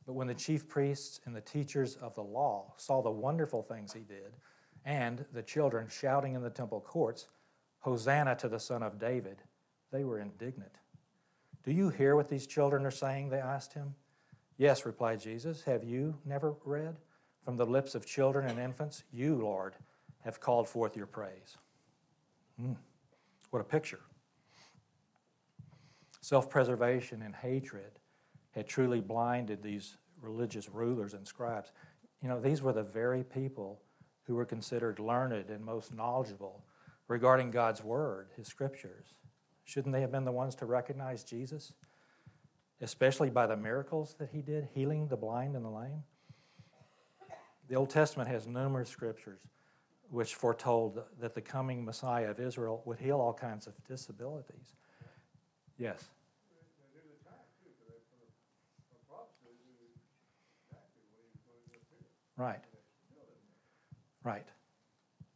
But 0.07 0.13
when 0.13 0.29
the 0.29 0.35
chief 0.35 0.69
priests 0.69 1.19
and 1.25 1.35
the 1.35 1.41
teachers 1.41 1.97
of 1.97 2.15
the 2.15 2.23
law 2.23 2.75
saw 2.77 3.03
the 3.03 3.11
wonderful 3.11 3.65
things 3.65 3.93
he 3.93 4.05
did, 4.05 4.37
and 4.85 5.25
the 5.33 5.43
children 5.43 5.89
shouting 5.89 6.35
in 6.35 6.43
the 6.43 6.51
temple 6.51 6.81
courts, 6.81 7.27
Hosanna 7.81 8.37
to 8.37 8.49
the 8.49 8.61
Son 8.61 8.85
of 8.85 9.01
David, 9.01 9.43
they 9.91 10.05
were 10.05 10.21
indignant. 10.21 10.79
Do 11.65 11.73
you 11.73 11.89
hear 11.89 12.15
what 12.15 12.29
these 12.29 12.47
children 12.47 12.85
are 12.85 12.91
saying? 12.91 13.31
They 13.31 13.39
asked 13.39 13.73
him. 13.73 13.95
Yes, 14.57 14.87
replied 14.87 15.21
Jesus. 15.21 15.63
Have 15.65 15.83
you 15.83 16.17
never 16.25 16.55
read? 16.65 16.97
From 17.45 17.57
the 17.57 17.67
lips 17.67 17.95
of 17.95 18.07
children 18.07 18.49
and 18.49 18.59
infants, 18.59 19.05
you, 19.13 19.35
Lord, 19.37 19.75
have 20.25 20.41
called 20.41 20.69
forth 20.69 20.97
your 20.97 21.07
praise. 21.07 21.59
Mm, 22.61 22.77
what 23.51 23.61
a 23.61 23.65
picture. 23.65 24.01
Self 26.21 26.49
preservation 26.49 27.21
and 27.23 27.35
hatred 27.35 27.99
had 28.53 28.67
truly 28.67 29.01
blinded 29.01 29.63
these 29.63 29.97
religious 30.23 30.71
rulers 30.71 31.13
and 31.13 31.27
scribes. 31.27 31.73
You 32.23 32.29
know, 32.29 32.41
these 32.41 32.63
were 32.63 32.73
the 32.73 32.83
very 32.83 33.23
people 33.25 33.83
who 34.23 34.35
were 34.35 34.47
considered 34.47 34.99
learned 34.99 35.51
and 35.51 35.63
most 35.63 35.93
knowledgeable 35.93 36.65
regarding 37.09 37.51
God's 37.51 37.85
Word, 37.85 38.29
His 38.37 38.47
Scriptures. 38.47 39.15
Shouldn't 39.65 39.93
they 39.93 40.01
have 40.01 40.13
been 40.13 40.25
the 40.25 40.33
ones 40.33 40.55
to 40.57 40.67
recognize 40.67 41.25
Jesus? 41.25 41.73
Especially 42.81 43.31
by 43.31 43.47
the 43.47 43.57
miracles 43.57 44.15
that 44.19 44.31
he 44.31 44.43
did, 44.43 44.69
healing 44.75 45.09
the 45.09 45.17
blind 45.17 45.57
and 45.57 45.65
the 45.65 45.71
lame. 45.71 46.03
The 47.69 47.77
Old 47.77 47.91
Testament 47.91 48.29
has 48.29 48.47
numerous 48.47 48.91
scriptures 48.91 49.41
which 50.11 50.35
foretold 50.35 51.03
that 51.19 51.35
the 51.35 51.41
coming 51.41 51.85
Messiah 51.85 52.31
of 52.31 52.39
Israel 52.39 52.83
would 52.85 52.99
heal 52.99 53.21
all 53.21 53.33
kinds 53.33 53.67
of 53.67 53.73
disabilities. 53.85 54.75
Yes? 55.79 56.11
Right. 62.37 62.61
Right. 64.23 64.47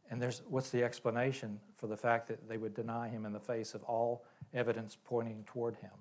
And 0.09 0.21
there's, 0.21 0.41
what's 0.49 0.71
the 0.71 0.83
explanation 0.83 1.59
for 1.75 1.87
the 1.87 1.97
fact 1.97 2.27
that 2.27 2.49
they 2.49 2.57
would 2.57 2.73
deny 2.73 3.09
him 3.09 3.25
in 3.25 3.33
the 3.33 3.39
face 3.39 3.75
of 3.75 3.83
all 3.83 4.25
evidence 4.53 4.97
pointing 5.03 5.43
toward 5.45 5.75
him? 5.75 5.91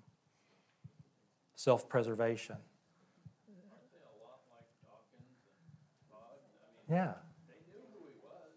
Self 1.54 1.88
preservation. 1.88 2.56
Like? 6.10 6.22
I 6.88 6.92
mean, 6.92 6.98
Yeah. 6.98 7.14
they 7.48 7.54
knew 7.70 7.82
who 7.92 8.06
he 8.06 8.18
was. 8.22 8.50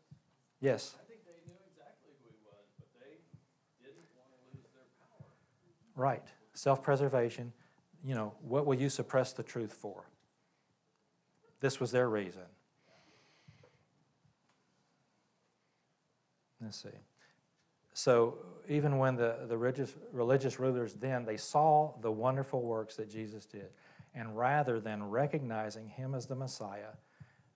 Yes. 0.62 0.96
Right. 5.96 6.24
Self 6.54 6.82
preservation. 6.82 7.54
You 8.04 8.16
know, 8.16 8.34
what 8.42 8.66
will 8.66 8.76
you 8.76 8.90
suppress 8.90 9.34
the 9.34 9.44
truth 9.44 9.74
for? 9.74 10.06
This 11.60 11.80
was 11.80 11.92
their 11.92 12.10
reason. 12.10 12.42
Let's 16.62 16.82
see. 16.82 16.90
So 17.94 18.38
even 18.70 18.98
when 18.98 19.16
the, 19.16 19.40
the 19.48 19.58
religious, 19.58 19.94
religious 20.12 20.60
rulers 20.60 20.94
then, 20.94 21.26
they 21.26 21.38
saw 21.38 21.94
the 22.02 22.12
wonderful 22.12 22.62
works 22.62 22.96
that 22.96 23.10
Jesus 23.10 23.46
did, 23.46 23.70
and 24.14 24.38
rather 24.38 24.80
than 24.80 25.04
recognizing 25.04 25.88
him 25.88 26.16
as 26.16 26.26
the 26.28 26.36
Messiah, 26.36 26.94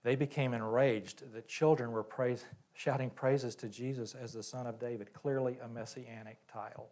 they 0.02 0.14
became 0.14 0.54
enraged 0.54 1.32
that 1.32 1.48
children 1.48 1.90
were 1.90 2.02
praise, 2.02 2.44
shouting 2.74 3.10
praises 3.10 3.54
to 3.56 3.68
Jesus 3.68 4.14
as 4.14 4.32
the 4.32 4.42
Son 4.42 4.66
of 4.66 4.78
David, 4.78 5.12
clearly 5.12 5.58
a 5.62 5.68
messianic 5.68 6.38
title. 6.52 6.90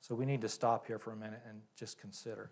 So 0.00 0.14
we 0.14 0.26
need 0.26 0.42
to 0.42 0.48
stop 0.48 0.86
here 0.86 0.98
for 0.98 1.12
a 1.12 1.16
minute 1.16 1.40
and 1.48 1.62
just 1.76 1.98
consider. 1.98 2.50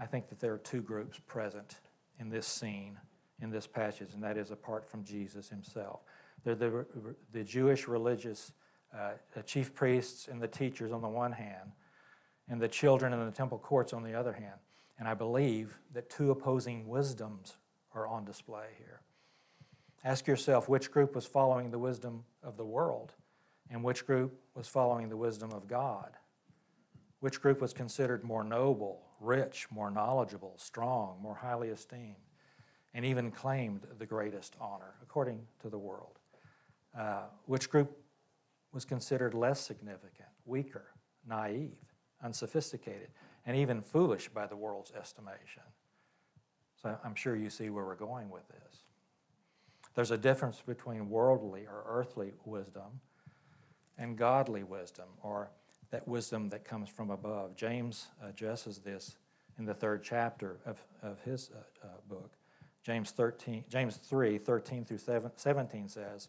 I 0.00 0.06
think 0.06 0.28
that 0.30 0.40
there 0.40 0.52
are 0.52 0.58
two 0.58 0.80
groups 0.80 1.20
present 1.26 1.76
in 2.18 2.28
this 2.28 2.46
scene, 2.46 2.98
in 3.40 3.50
this 3.50 3.66
passage, 3.66 4.14
and 4.14 4.22
that 4.24 4.36
is 4.36 4.50
apart 4.50 4.90
from 4.90 5.04
Jesus 5.04 5.48
himself. 5.48 6.00
They're 6.44 6.54
the, 6.54 6.86
the 7.32 7.44
Jewish 7.44 7.88
religious 7.88 8.52
uh, 8.96 9.12
chief 9.44 9.74
priests 9.74 10.28
and 10.28 10.40
the 10.40 10.48
teachers 10.48 10.92
on 10.92 11.02
the 11.02 11.08
one 11.08 11.32
hand, 11.32 11.72
and 12.48 12.60
the 12.60 12.68
children 12.68 13.12
in 13.12 13.24
the 13.24 13.32
temple 13.32 13.58
courts 13.58 13.92
on 13.92 14.02
the 14.02 14.14
other 14.14 14.32
hand. 14.32 14.58
And 14.98 15.06
I 15.06 15.14
believe 15.14 15.78
that 15.94 16.10
two 16.10 16.30
opposing 16.30 16.88
wisdoms 16.88 17.56
are 17.94 18.06
on 18.06 18.24
display 18.24 18.66
here. 18.78 19.00
Ask 20.04 20.26
yourself 20.26 20.68
which 20.68 20.90
group 20.90 21.14
was 21.14 21.26
following 21.26 21.70
the 21.70 21.78
wisdom 21.78 22.24
of 22.42 22.56
the 22.56 22.64
world 22.64 23.12
and 23.70 23.84
which 23.84 24.06
group 24.06 24.40
was 24.54 24.68
following 24.68 25.08
the 25.08 25.16
wisdom 25.16 25.52
of 25.52 25.68
God. 25.68 26.12
Which 27.20 27.40
group 27.40 27.60
was 27.60 27.72
considered 27.72 28.24
more 28.24 28.44
noble 28.44 29.02
rich, 29.20 29.66
more 29.70 29.90
knowledgeable, 29.90 30.54
strong, 30.56 31.18
more 31.20 31.34
highly 31.34 31.68
esteemed, 31.68 32.14
and 32.94 33.04
even 33.04 33.30
claimed 33.30 33.86
the 33.98 34.06
greatest 34.06 34.56
honor, 34.60 34.94
according 35.02 35.40
to 35.60 35.68
the 35.68 35.78
world. 35.78 36.17
Uh, 36.96 37.22
which 37.46 37.70
group 37.70 37.96
was 38.72 38.84
considered 38.84 39.34
less 39.34 39.60
significant, 39.60 40.28
weaker, 40.44 40.86
naive, 41.26 41.76
unsophisticated, 42.22 43.08
and 43.46 43.56
even 43.56 43.80
foolish 43.80 44.28
by 44.28 44.46
the 44.46 44.56
world's 44.56 44.92
estimation? 44.92 45.62
So 46.82 46.96
I'm 47.04 47.14
sure 47.14 47.34
you 47.34 47.50
see 47.50 47.70
where 47.70 47.84
we're 47.84 47.96
going 47.96 48.30
with 48.30 48.46
this. 48.48 48.82
There's 49.94 50.10
a 50.10 50.18
difference 50.18 50.62
between 50.64 51.08
worldly 51.10 51.66
or 51.66 51.82
earthly 51.86 52.34
wisdom 52.44 53.00
and 53.98 54.16
godly 54.16 54.62
wisdom, 54.62 55.06
or 55.22 55.50
that 55.90 56.06
wisdom 56.06 56.50
that 56.50 56.64
comes 56.64 56.88
from 56.88 57.10
above. 57.10 57.56
James 57.56 58.06
addresses 58.22 58.78
this 58.78 59.16
in 59.58 59.64
the 59.64 59.74
third 59.74 60.04
chapter 60.04 60.60
of, 60.64 60.84
of 61.02 61.20
his 61.22 61.50
uh, 61.52 61.86
uh, 61.86 61.90
book. 62.08 62.30
James, 62.84 63.10
13, 63.10 63.64
James 63.68 63.96
3 63.96 64.38
13 64.38 64.84
through 64.84 64.98
17 65.36 65.88
says, 65.88 66.28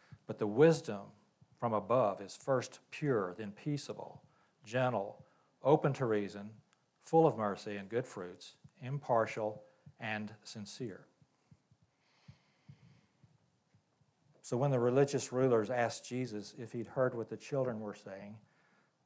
But 0.27 0.39
the 0.39 0.47
wisdom 0.47 1.01
from 1.59 1.73
above 1.73 2.21
is 2.21 2.35
first 2.35 2.79
pure, 2.89 3.35
then 3.37 3.51
peaceable, 3.51 4.21
gentle, 4.65 5.23
open 5.63 5.93
to 5.93 6.05
reason, 6.05 6.49
full 7.01 7.27
of 7.27 7.37
mercy 7.37 7.75
and 7.75 7.89
good 7.89 8.05
fruits 8.05 8.55
impartial, 8.81 9.63
and 9.99 10.33
sincere. 10.43 11.05
So 14.41 14.57
when 14.57 14.71
the 14.71 14.79
religious 14.79 15.31
rulers 15.31 15.69
asked 15.69 16.05
Jesus 16.05 16.53
if 16.57 16.71
he'd 16.71 16.87
heard 16.87 17.15
what 17.15 17.29
the 17.29 17.37
children 17.37 17.79
were 17.79 17.93
saying, 17.93 18.35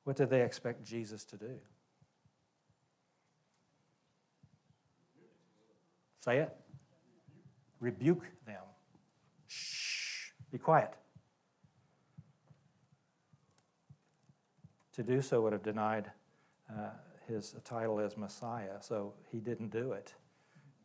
what 0.05 0.15
did 0.15 0.29
they 0.29 0.41
expect 0.41 0.83
Jesus 0.83 1.23
to 1.25 1.37
do? 1.37 1.59
Say 6.21 6.37
it. 6.39 6.55
Rebuke 7.79 8.23
them. 8.47 8.63
Shh. 9.47 10.29
Be 10.51 10.57
quiet. 10.57 10.93
To 14.95 15.03
do 15.03 15.21
so 15.21 15.41
would 15.41 15.51
have 15.51 15.63
denied 15.63 16.09
uh, 16.69 16.91
his 17.27 17.55
title 17.65 17.99
as 17.99 18.15
Messiah, 18.15 18.81
so 18.81 19.13
he 19.31 19.39
didn't 19.39 19.69
do 19.69 19.91
it. 19.91 20.13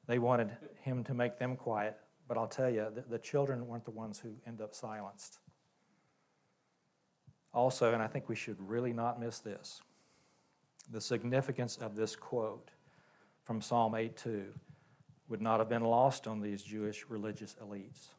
They 0.06 0.18
wanted 0.18 0.50
him 0.82 1.04
to 1.04 1.14
make 1.14 1.38
them 1.38 1.54
quiet, 1.56 1.96
but 2.26 2.36
I'll 2.36 2.48
tell 2.48 2.70
you, 2.70 2.88
the, 2.92 3.02
the 3.02 3.18
children 3.18 3.68
weren't 3.68 3.84
the 3.84 3.92
ones 3.92 4.18
who 4.18 4.30
end 4.46 4.60
up 4.60 4.74
silenced. 4.74 5.38
Also, 7.54 7.92
and 7.92 8.02
I 8.02 8.08
think 8.08 8.28
we 8.28 8.34
should 8.34 8.56
really 8.60 8.92
not 8.92 9.20
miss 9.20 9.38
this, 9.38 9.80
the 10.90 11.00
significance 11.00 11.76
of 11.76 11.94
this 11.94 12.16
quote 12.16 12.70
from 13.44 13.60
Psalm 13.60 13.92
8:2 13.92 14.46
would 15.28 15.40
not 15.40 15.60
have 15.60 15.68
been 15.68 15.84
lost 15.84 16.26
on 16.26 16.40
these 16.40 16.62
Jewish 16.64 17.06
religious 17.08 17.54
elites. 17.62 18.14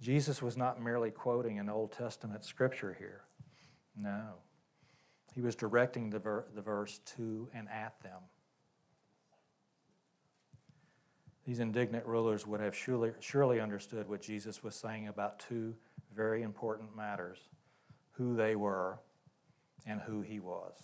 Jesus 0.00 0.42
was 0.42 0.56
not 0.56 0.82
merely 0.82 1.12
quoting 1.12 1.60
an 1.60 1.68
Old 1.68 1.92
Testament 1.92 2.44
scripture 2.44 2.96
here. 2.98 3.22
No. 3.96 4.34
He 5.34 5.40
was 5.40 5.54
directing 5.54 6.10
the, 6.10 6.18
ver- 6.18 6.46
the 6.54 6.62
verse 6.62 7.00
to 7.16 7.48
and 7.54 7.68
at 7.68 8.00
them. 8.02 8.20
These 11.46 11.60
indignant 11.60 12.06
rulers 12.06 12.46
would 12.46 12.60
have 12.60 12.76
surely, 12.76 13.12
surely 13.20 13.60
understood 13.60 14.08
what 14.08 14.20
Jesus 14.20 14.62
was 14.62 14.74
saying 14.74 15.08
about 15.08 15.40
two 15.40 15.74
very 16.14 16.42
important 16.42 16.96
matters 16.96 17.38
who 18.12 18.36
they 18.36 18.54
were 18.54 18.98
and 19.86 20.00
who 20.00 20.20
he 20.20 20.40
was. 20.40 20.74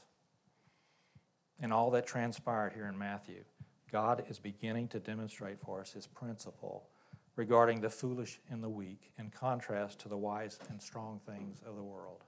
In 1.61 1.73
all 1.73 1.91
that 1.91 2.07
transpired 2.07 2.73
here 2.73 2.87
in 2.87 2.99
Matthew, 2.99 3.45
God 3.91 4.25
is 4.29 4.39
beginning 4.39 4.89
to 4.89 5.01
demonstrate 5.01 5.61
for 5.61 5.81
us 5.81 5.93
his 5.93 6.07
principle 6.07 6.89
regarding 7.37 7.81
the 7.81 7.91
foolish 7.91 8.41
and 8.51 8.63
the 8.63 8.69
weak 8.69 9.13
in 9.19 9.31
contrast 9.31 10.01
to 10.01 10.09
the 10.09 10.17
wise 10.17 10.59
and 10.69 10.81
strong 10.81 11.21
things 11.27 11.63
of 11.67 11.77
the 11.77 11.83
world. 11.83 12.25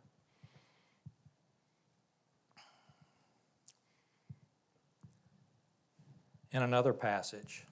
In 6.51 6.62
another 6.62 6.94
passage 6.94 7.66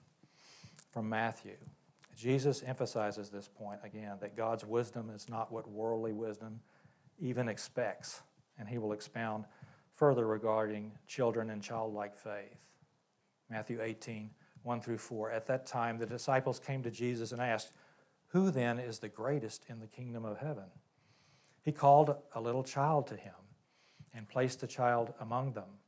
from 0.91 1.09
Matthew, 1.09 1.57
Jesus 2.15 2.61
emphasizes 2.63 3.29
this 3.29 3.47
point 3.47 3.79
again 3.83 4.17
that 4.21 4.37
God's 4.37 4.65
wisdom 4.65 5.09
is 5.09 5.27
not 5.27 5.51
what 5.51 5.67
worldly 5.67 6.13
wisdom 6.13 6.59
even 7.19 7.49
expects, 7.49 8.21
and 8.59 8.69
he 8.69 8.77
will 8.77 8.93
expound 8.93 9.45
further 9.95 10.27
regarding 10.27 10.91
children 11.07 11.49
and 11.49 11.61
childlike 11.61 12.15
faith. 12.15 12.59
Matthew 13.49 13.81
18, 13.81 14.29
1 14.61 14.81
through 14.81 14.99
4. 14.99 15.31
At 15.31 15.47
that 15.47 15.65
time, 15.65 15.97
the 15.97 16.05
disciples 16.05 16.59
came 16.59 16.83
to 16.83 16.91
Jesus 16.91 17.31
and 17.31 17.41
asked, 17.41 17.71
Who 18.27 18.51
then 18.51 18.77
is 18.77 18.99
the 18.99 19.09
greatest 19.09 19.65
in 19.69 19.79
the 19.79 19.87
kingdom 19.87 20.23
of 20.23 20.37
heaven? 20.37 20.65
He 21.63 21.71
called 21.71 22.15
a 22.35 22.41
little 22.41 22.63
child 22.63 23.07
to 23.07 23.15
him 23.15 23.33
and 24.13 24.29
placed 24.29 24.61
the 24.61 24.67
child 24.67 25.15
among 25.19 25.53
them. 25.53 25.79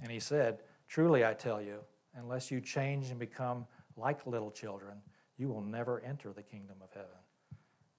And 0.00 0.12
he 0.12 0.20
said, 0.20 0.60
Truly 0.88 1.24
I 1.24 1.34
tell 1.34 1.60
you, 1.60 1.80
unless 2.16 2.50
you 2.50 2.60
change 2.60 3.10
and 3.10 3.18
become 3.18 3.66
like 3.96 4.26
little 4.26 4.50
children, 4.50 4.98
you 5.38 5.48
will 5.48 5.62
never 5.62 6.00
enter 6.00 6.32
the 6.32 6.42
kingdom 6.42 6.76
of 6.82 6.90
heaven. 6.92 7.08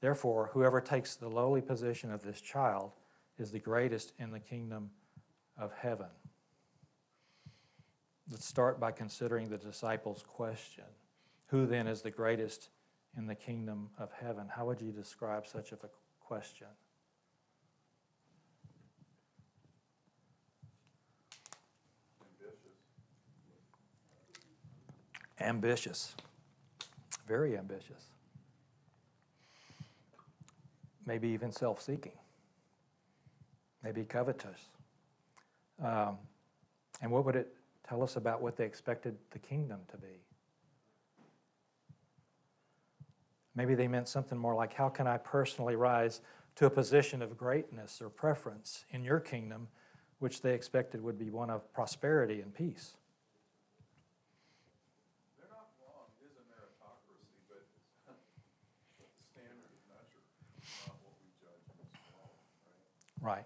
Therefore, 0.02 0.50
whoever 0.54 0.82
takes 0.82 1.16
the 1.16 1.30
lowly 1.30 1.62
position 1.62 2.12
of 2.12 2.24
this 2.24 2.42
child 2.42 2.92
is 3.38 3.52
the 3.52 3.60
greatest 3.60 4.14
in 4.20 4.32
the 4.32 4.40
kingdom 4.40 4.92
of 5.58 5.72
heaven. 5.74 6.08
Let's 8.30 8.46
start 8.46 8.80
by 8.80 8.92
considering 8.92 9.50
the 9.50 9.58
disciples' 9.58 10.24
question 10.28 10.86
Who 11.48 11.66
then 11.66 11.88
is 11.88 12.02
the 12.02 12.12
greatest 12.12 12.70
in 13.18 13.28
the 13.28 13.36
kingdom 13.36 13.90
of 14.00 14.12
heaven? 14.12 14.48
How 14.50 14.66
would 14.66 14.82
you 14.82 14.92
describe 14.92 15.46
such 15.48 15.72
a 15.72 15.78
question? 16.20 16.68
Ambitious. 25.44 26.16
Very 27.28 27.58
ambitious. 27.58 28.06
Maybe 31.06 31.30
even 31.30 31.52
self 31.52 31.82
seeking. 31.82 32.18
Maybe 33.84 34.06
covetous. 34.06 34.70
Um, 35.84 36.18
and 37.02 37.12
what 37.12 37.26
would 37.26 37.36
it 37.36 37.54
tell 37.88 38.02
us 38.02 38.16
about 38.16 38.42
what 38.42 38.56
they 38.56 38.66
expected 38.66 39.18
the 39.32 39.40
kingdom 39.40 39.82
to 39.92 39.98
be? 39.98 40.24
Maybe 43.56 43.76
they 43.76 43.88
meant 43.88 44.08
something 44.08 44.38
more 44.38 44.56
like, 44.56 44.74
How 44.74 44.90
can 44.90 45.08
I 45.08 45.18
personally 45.18 45.76
rise 45.76 46.22
to 46.56 46.66
a 46.66 46.70
position 46.70 47.22
of 47.22 47.38
greatness 47.38 48.02
or 48.02 48.10
preference 48.10 48.86
in 48.92 49.04
your 49.04 49.20
kingdom, 49.20 49.68
which 50.20 50.42
they 50.42 50.54
expected 50.54 51.02
would 51.02 51.20
be 51.20 51.30
one 51.30 51.50
of 51.50 51.72
prosperity 51.74 52.42
and 52.42 52.54
peace? 52.54 52.96
They're 55.38 55.50
not 55.50 55.70
wrong, 55.82 56.08
it 56.22 56.26
is 56.26 56.38
a 56.38 56.46
meritocracy, 56.50 57.42
but 57.50 57.66
but 58.08 58.18
the 58.98 59.06
standard 59.34 59.70
of 59.70 59.82
measure 59.90 60.24
is 60.62 60.70
not 60.88 60.98
what 61.04 61.14
we 61.22 61.30
judge 61.42 61.66
in 61.70 61.78
this 61.78 61.94
world, 62.10 62.38
right? 62.66 62.74
Right. 62.74 62.74
Whoever 62.74 62.82
would 62.82 62.82
be 62.82 62.82
greatest 62.82 62.82
must 62.82 62.82
be 62.82 62.82
the 62.82 62.82
servant 62.82 63.06
of 63.06 63.13
all. 63.30 63.46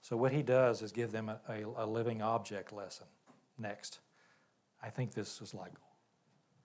So, 0.00 0.16
what 0.16 0.32
he 0.32 0.42
does 0.42 0.82
is 0.82 0.92
give 0.92 1.12
them 1.12 1.28
a, 1.28 1.40
a, 1.48 1.84
a 1.84 1.86
living 1.86 2.22
object 2.22 2.72
lesson 2.72 3.06
next. 3.58 4.00
I 4.82 4.90
think 4.90 5.14
this 5.14 5.40
is 5.40 5.54
like 5.54 5.72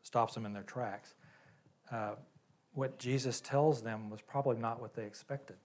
stops 0.01 0.33
them 0.33 0.45
in 0.45 0.53
their 0.53 0.63
tracks. 0.63 1.13
Uh, 1.91 2.15
what 2.73 2.97
Jesus 2.99 3.41
tells 3.41 3.81
them 3.81 4.09
was 4.09 4.21
probably 4.21 4.57
not 4.57 4.81
what 4.81 4.95
they 4.95 5.03
expected. 5.03 5.57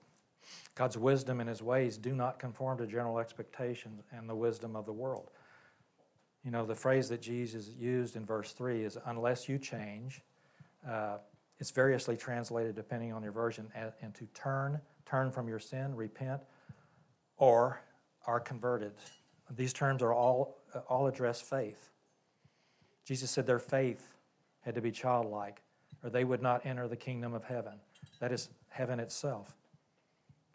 God's 0.75 0.97
wisdom 0.97 1.39
and 1.39 1.49
his 1.49 1.61
ways 1.61 1.97
do 1.97 2.13
not 2.13 2.39
conform 2.39 2.77
to 2.79 2.87
general 2.87 3.19
expectations 3.19 4.01
and 4.11 4.29
the 4.29 4.35
wisdom 4.35 4.75
of 4.75 4.85
the 4.85 4.93
world. 4.93 5.29
You 6.43 6.51
know, 6.51 6.65
the 6.65 6.75
phrase 6.75 7.07
that 7.09 7.21
Jesus 7.21 7.69
used 7.79 8.15
in 8.15 8.25
verse 8.25 8.51
3 8.51 8.83
is, 8.83 8.97
unless 9.05 9.47
you 9.47 9.57
change, 9.57 10.21
uh, 10.87 11.17
It's 11.63 11.71
variously 11.71 12.17
translated 12.17 12.75
depending 12.75 13.13
on 13.13 13.23
your 13.23 13.31
version, 13.31 13.71
and 14.01 14.13
to 14.15 14.25
turn, 14.33 14.81
turn 15.05 15.31
from 15.31 15.47
your 15.47 15.59
sin, 15.59 15.95
repent, 15.95 16.41
or 17.37 17.79
are 18.27 18.41
converted. 18.41 18.91
These 19.49 19.71
terms 19.71 20.03
are 20.03 20.11
all, 20.11 20.57
all 20.89 21.07
address 21.07 21.39
faith. 21.39 21.89
Jesus 23.05 23.31
said 23.31 23.47
their 23.47 23.59
faith 23.59 24.09
had 24.59 24.75
to 24.75 24.81
be 24.81 24.91
childlike, 24.91 25.61
or 26.03 26.09
they 26.09 26.25
would 26.25 26.41
not 26.41 26.65
enter 26.65 26.89
the 26.89 26.97
kingdom 26.97 27.33
of 27.33 27.45
heaven. 27.45 27.79
That 28.19 28.33
is 28.33 28.49
heaven 28.67 28.99
itself. 28.99 29.55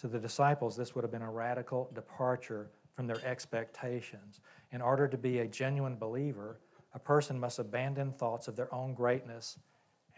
To 0.00 0.08
the 0.08 0.18
disciples, 0.18 0.76
this 0.76 0.94
would 0.94 1.04
have 1.04 1.10
been 1.10 1.22
a 1.22 1.30
radical 1.30 1.90
departure 1.94 2.68
from 2.94 3.06
their 3.06 3.24
expectations. 3.24 4.42
In 4.72 4.82
order 4.82 5.08
to 5.08 5.16
be 5.16 5.38
a 5.38 5.46
genuine 5.46 5.96
believer, 5.96 6.60
a 6.92 6.98
person 6.98 7.40
must 7.40 7.58
abandon 7.58 8.12
thoughts 8.12 8.46
of 8.46 8.56
their 8.56 8.72
own 8.74 8.92
greatness 8.92 9.56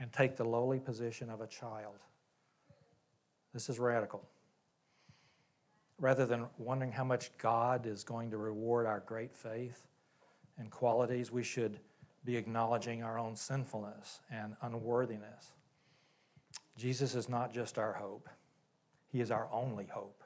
and 0.01 0.11
take 0.13 0.37
the 0.37 0.45
lowly 0.45 0.81
position 0.81 1.31
of 1.31 1.43
a 1.43 1.47
child. 1.47 1.95
This 3.53 3.69
is 3.69 3.79
radical. 3.79 4.27
Rather 5.99 6.25
than 6.25 6.47
wondering 6.57 6.91
how 6.91 7.05
much 7.05 7.31
God 7.37 7.87
is 7.87 8.03
going 8.03 8.31
to 8.31 8.39
reward 8.39 8.87
our 8.87 9.01
great 9.01 9.37
faith 9.37 9.87
and 10.59 10.71
qualities, 10.71 11.31
we 11.31 11.43
should 11.43 11.79
be 12.25 12.37
acknowledging 12.37 13.03
our 13.03 13.19
own 13.19 13.37
sinfulness 13.37 14.21
and 14.31 14.57
unworthiness. 14.63 15.53
Jesus 16.77 17.15
is 17.15 17.29
not 17.29 17.53
just 17.53 17.79
our 17.79 17.93
hope, 17.93 18.29
He 19.09 19.21
is 19.21 19.31
our 19.31 19.49
only 19.53 19.85
hope. 19.87 20.23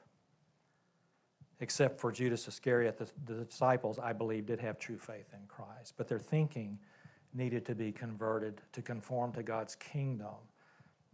Except 1.59 1.99
for 1.99 2.11
Judas 2.11 2.47
Iscariot, 2.47 2.97
the, 2.97 3.07
the 3.25 3.45
disciples, 3.45 3.97
I 3.97 4.13
believe, 4.13 4.45
did 4.45 4.59
have 4.59 4.77
true 4.77 4.97
faith 4.97 5.33
in 5.33 5.47
Christ, 5.47 5.95
but 5.97 6.07
their 6.07 6.19
thinking 6.19 6.79
needed 7.35 7.65
to 7.65 7.75
be 7.75 7.91
converted 7.91 8.61
to 8.71 8.81
conform 8.81 9.31
to 9.33 9.43
God's 9.43 9.75
kingdom. 9.75 10.35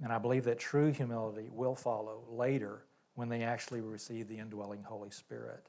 And 0.03 0.13
I 0.13 0.17
believe 0.17 0.43
that 0.45 0.59
true 0.59 0.91
humility 0.91 1.49
will 1.51 1.75
follow 1.75 2.23
later 2.29 2.83
when 3.15 3.29
they 3.29 3.43
actually 3.43 3.81
receive 3.81 4.27
the 4.27 4.37
indwelling 4.37 4.83
Holy 4.83 5.11
Spirit. 5.11 5.67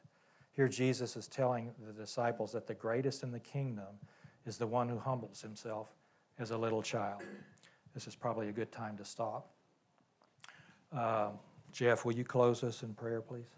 Here, 0.52 0.68
Jesus 0.68 1.16
is 1.16 1.26
telling 1.26 1.72
the 1.86 1.92
disciples 1.92 2.52
that 2.52 2.66
the 2.66 2.74
greatest 2.74 3.22
in 3.22 3.30
the 3.30 3.40
kingdom 3.40 3.98
is 4.46 4.58
the 4.58 4.66
one 4.66 4.88
who 4.88 4.98
humbles 4.98 5.40
himself 5.40 5.92
as 6.38 6.50
a 6.50 6.58
little 6.58 6.82
child. 6.82 7.22
This 7.94 8.06
is 8.06 8.14
probably 8.14 8.48
a 8.48 8.52
good 8.52 8.72
time 8.72 8.96
to 8.98 9.04
stop. 9.04 9.50
Uh, 10.94 11.30
Jeff, 11.72 12.04
will 12.04 12.12
you 12.12 12.24
close 12.24 12.62
us 12.62 12.82
in 12.82 12.92
prayer, 12.94 13.20
please? 13.22 13.48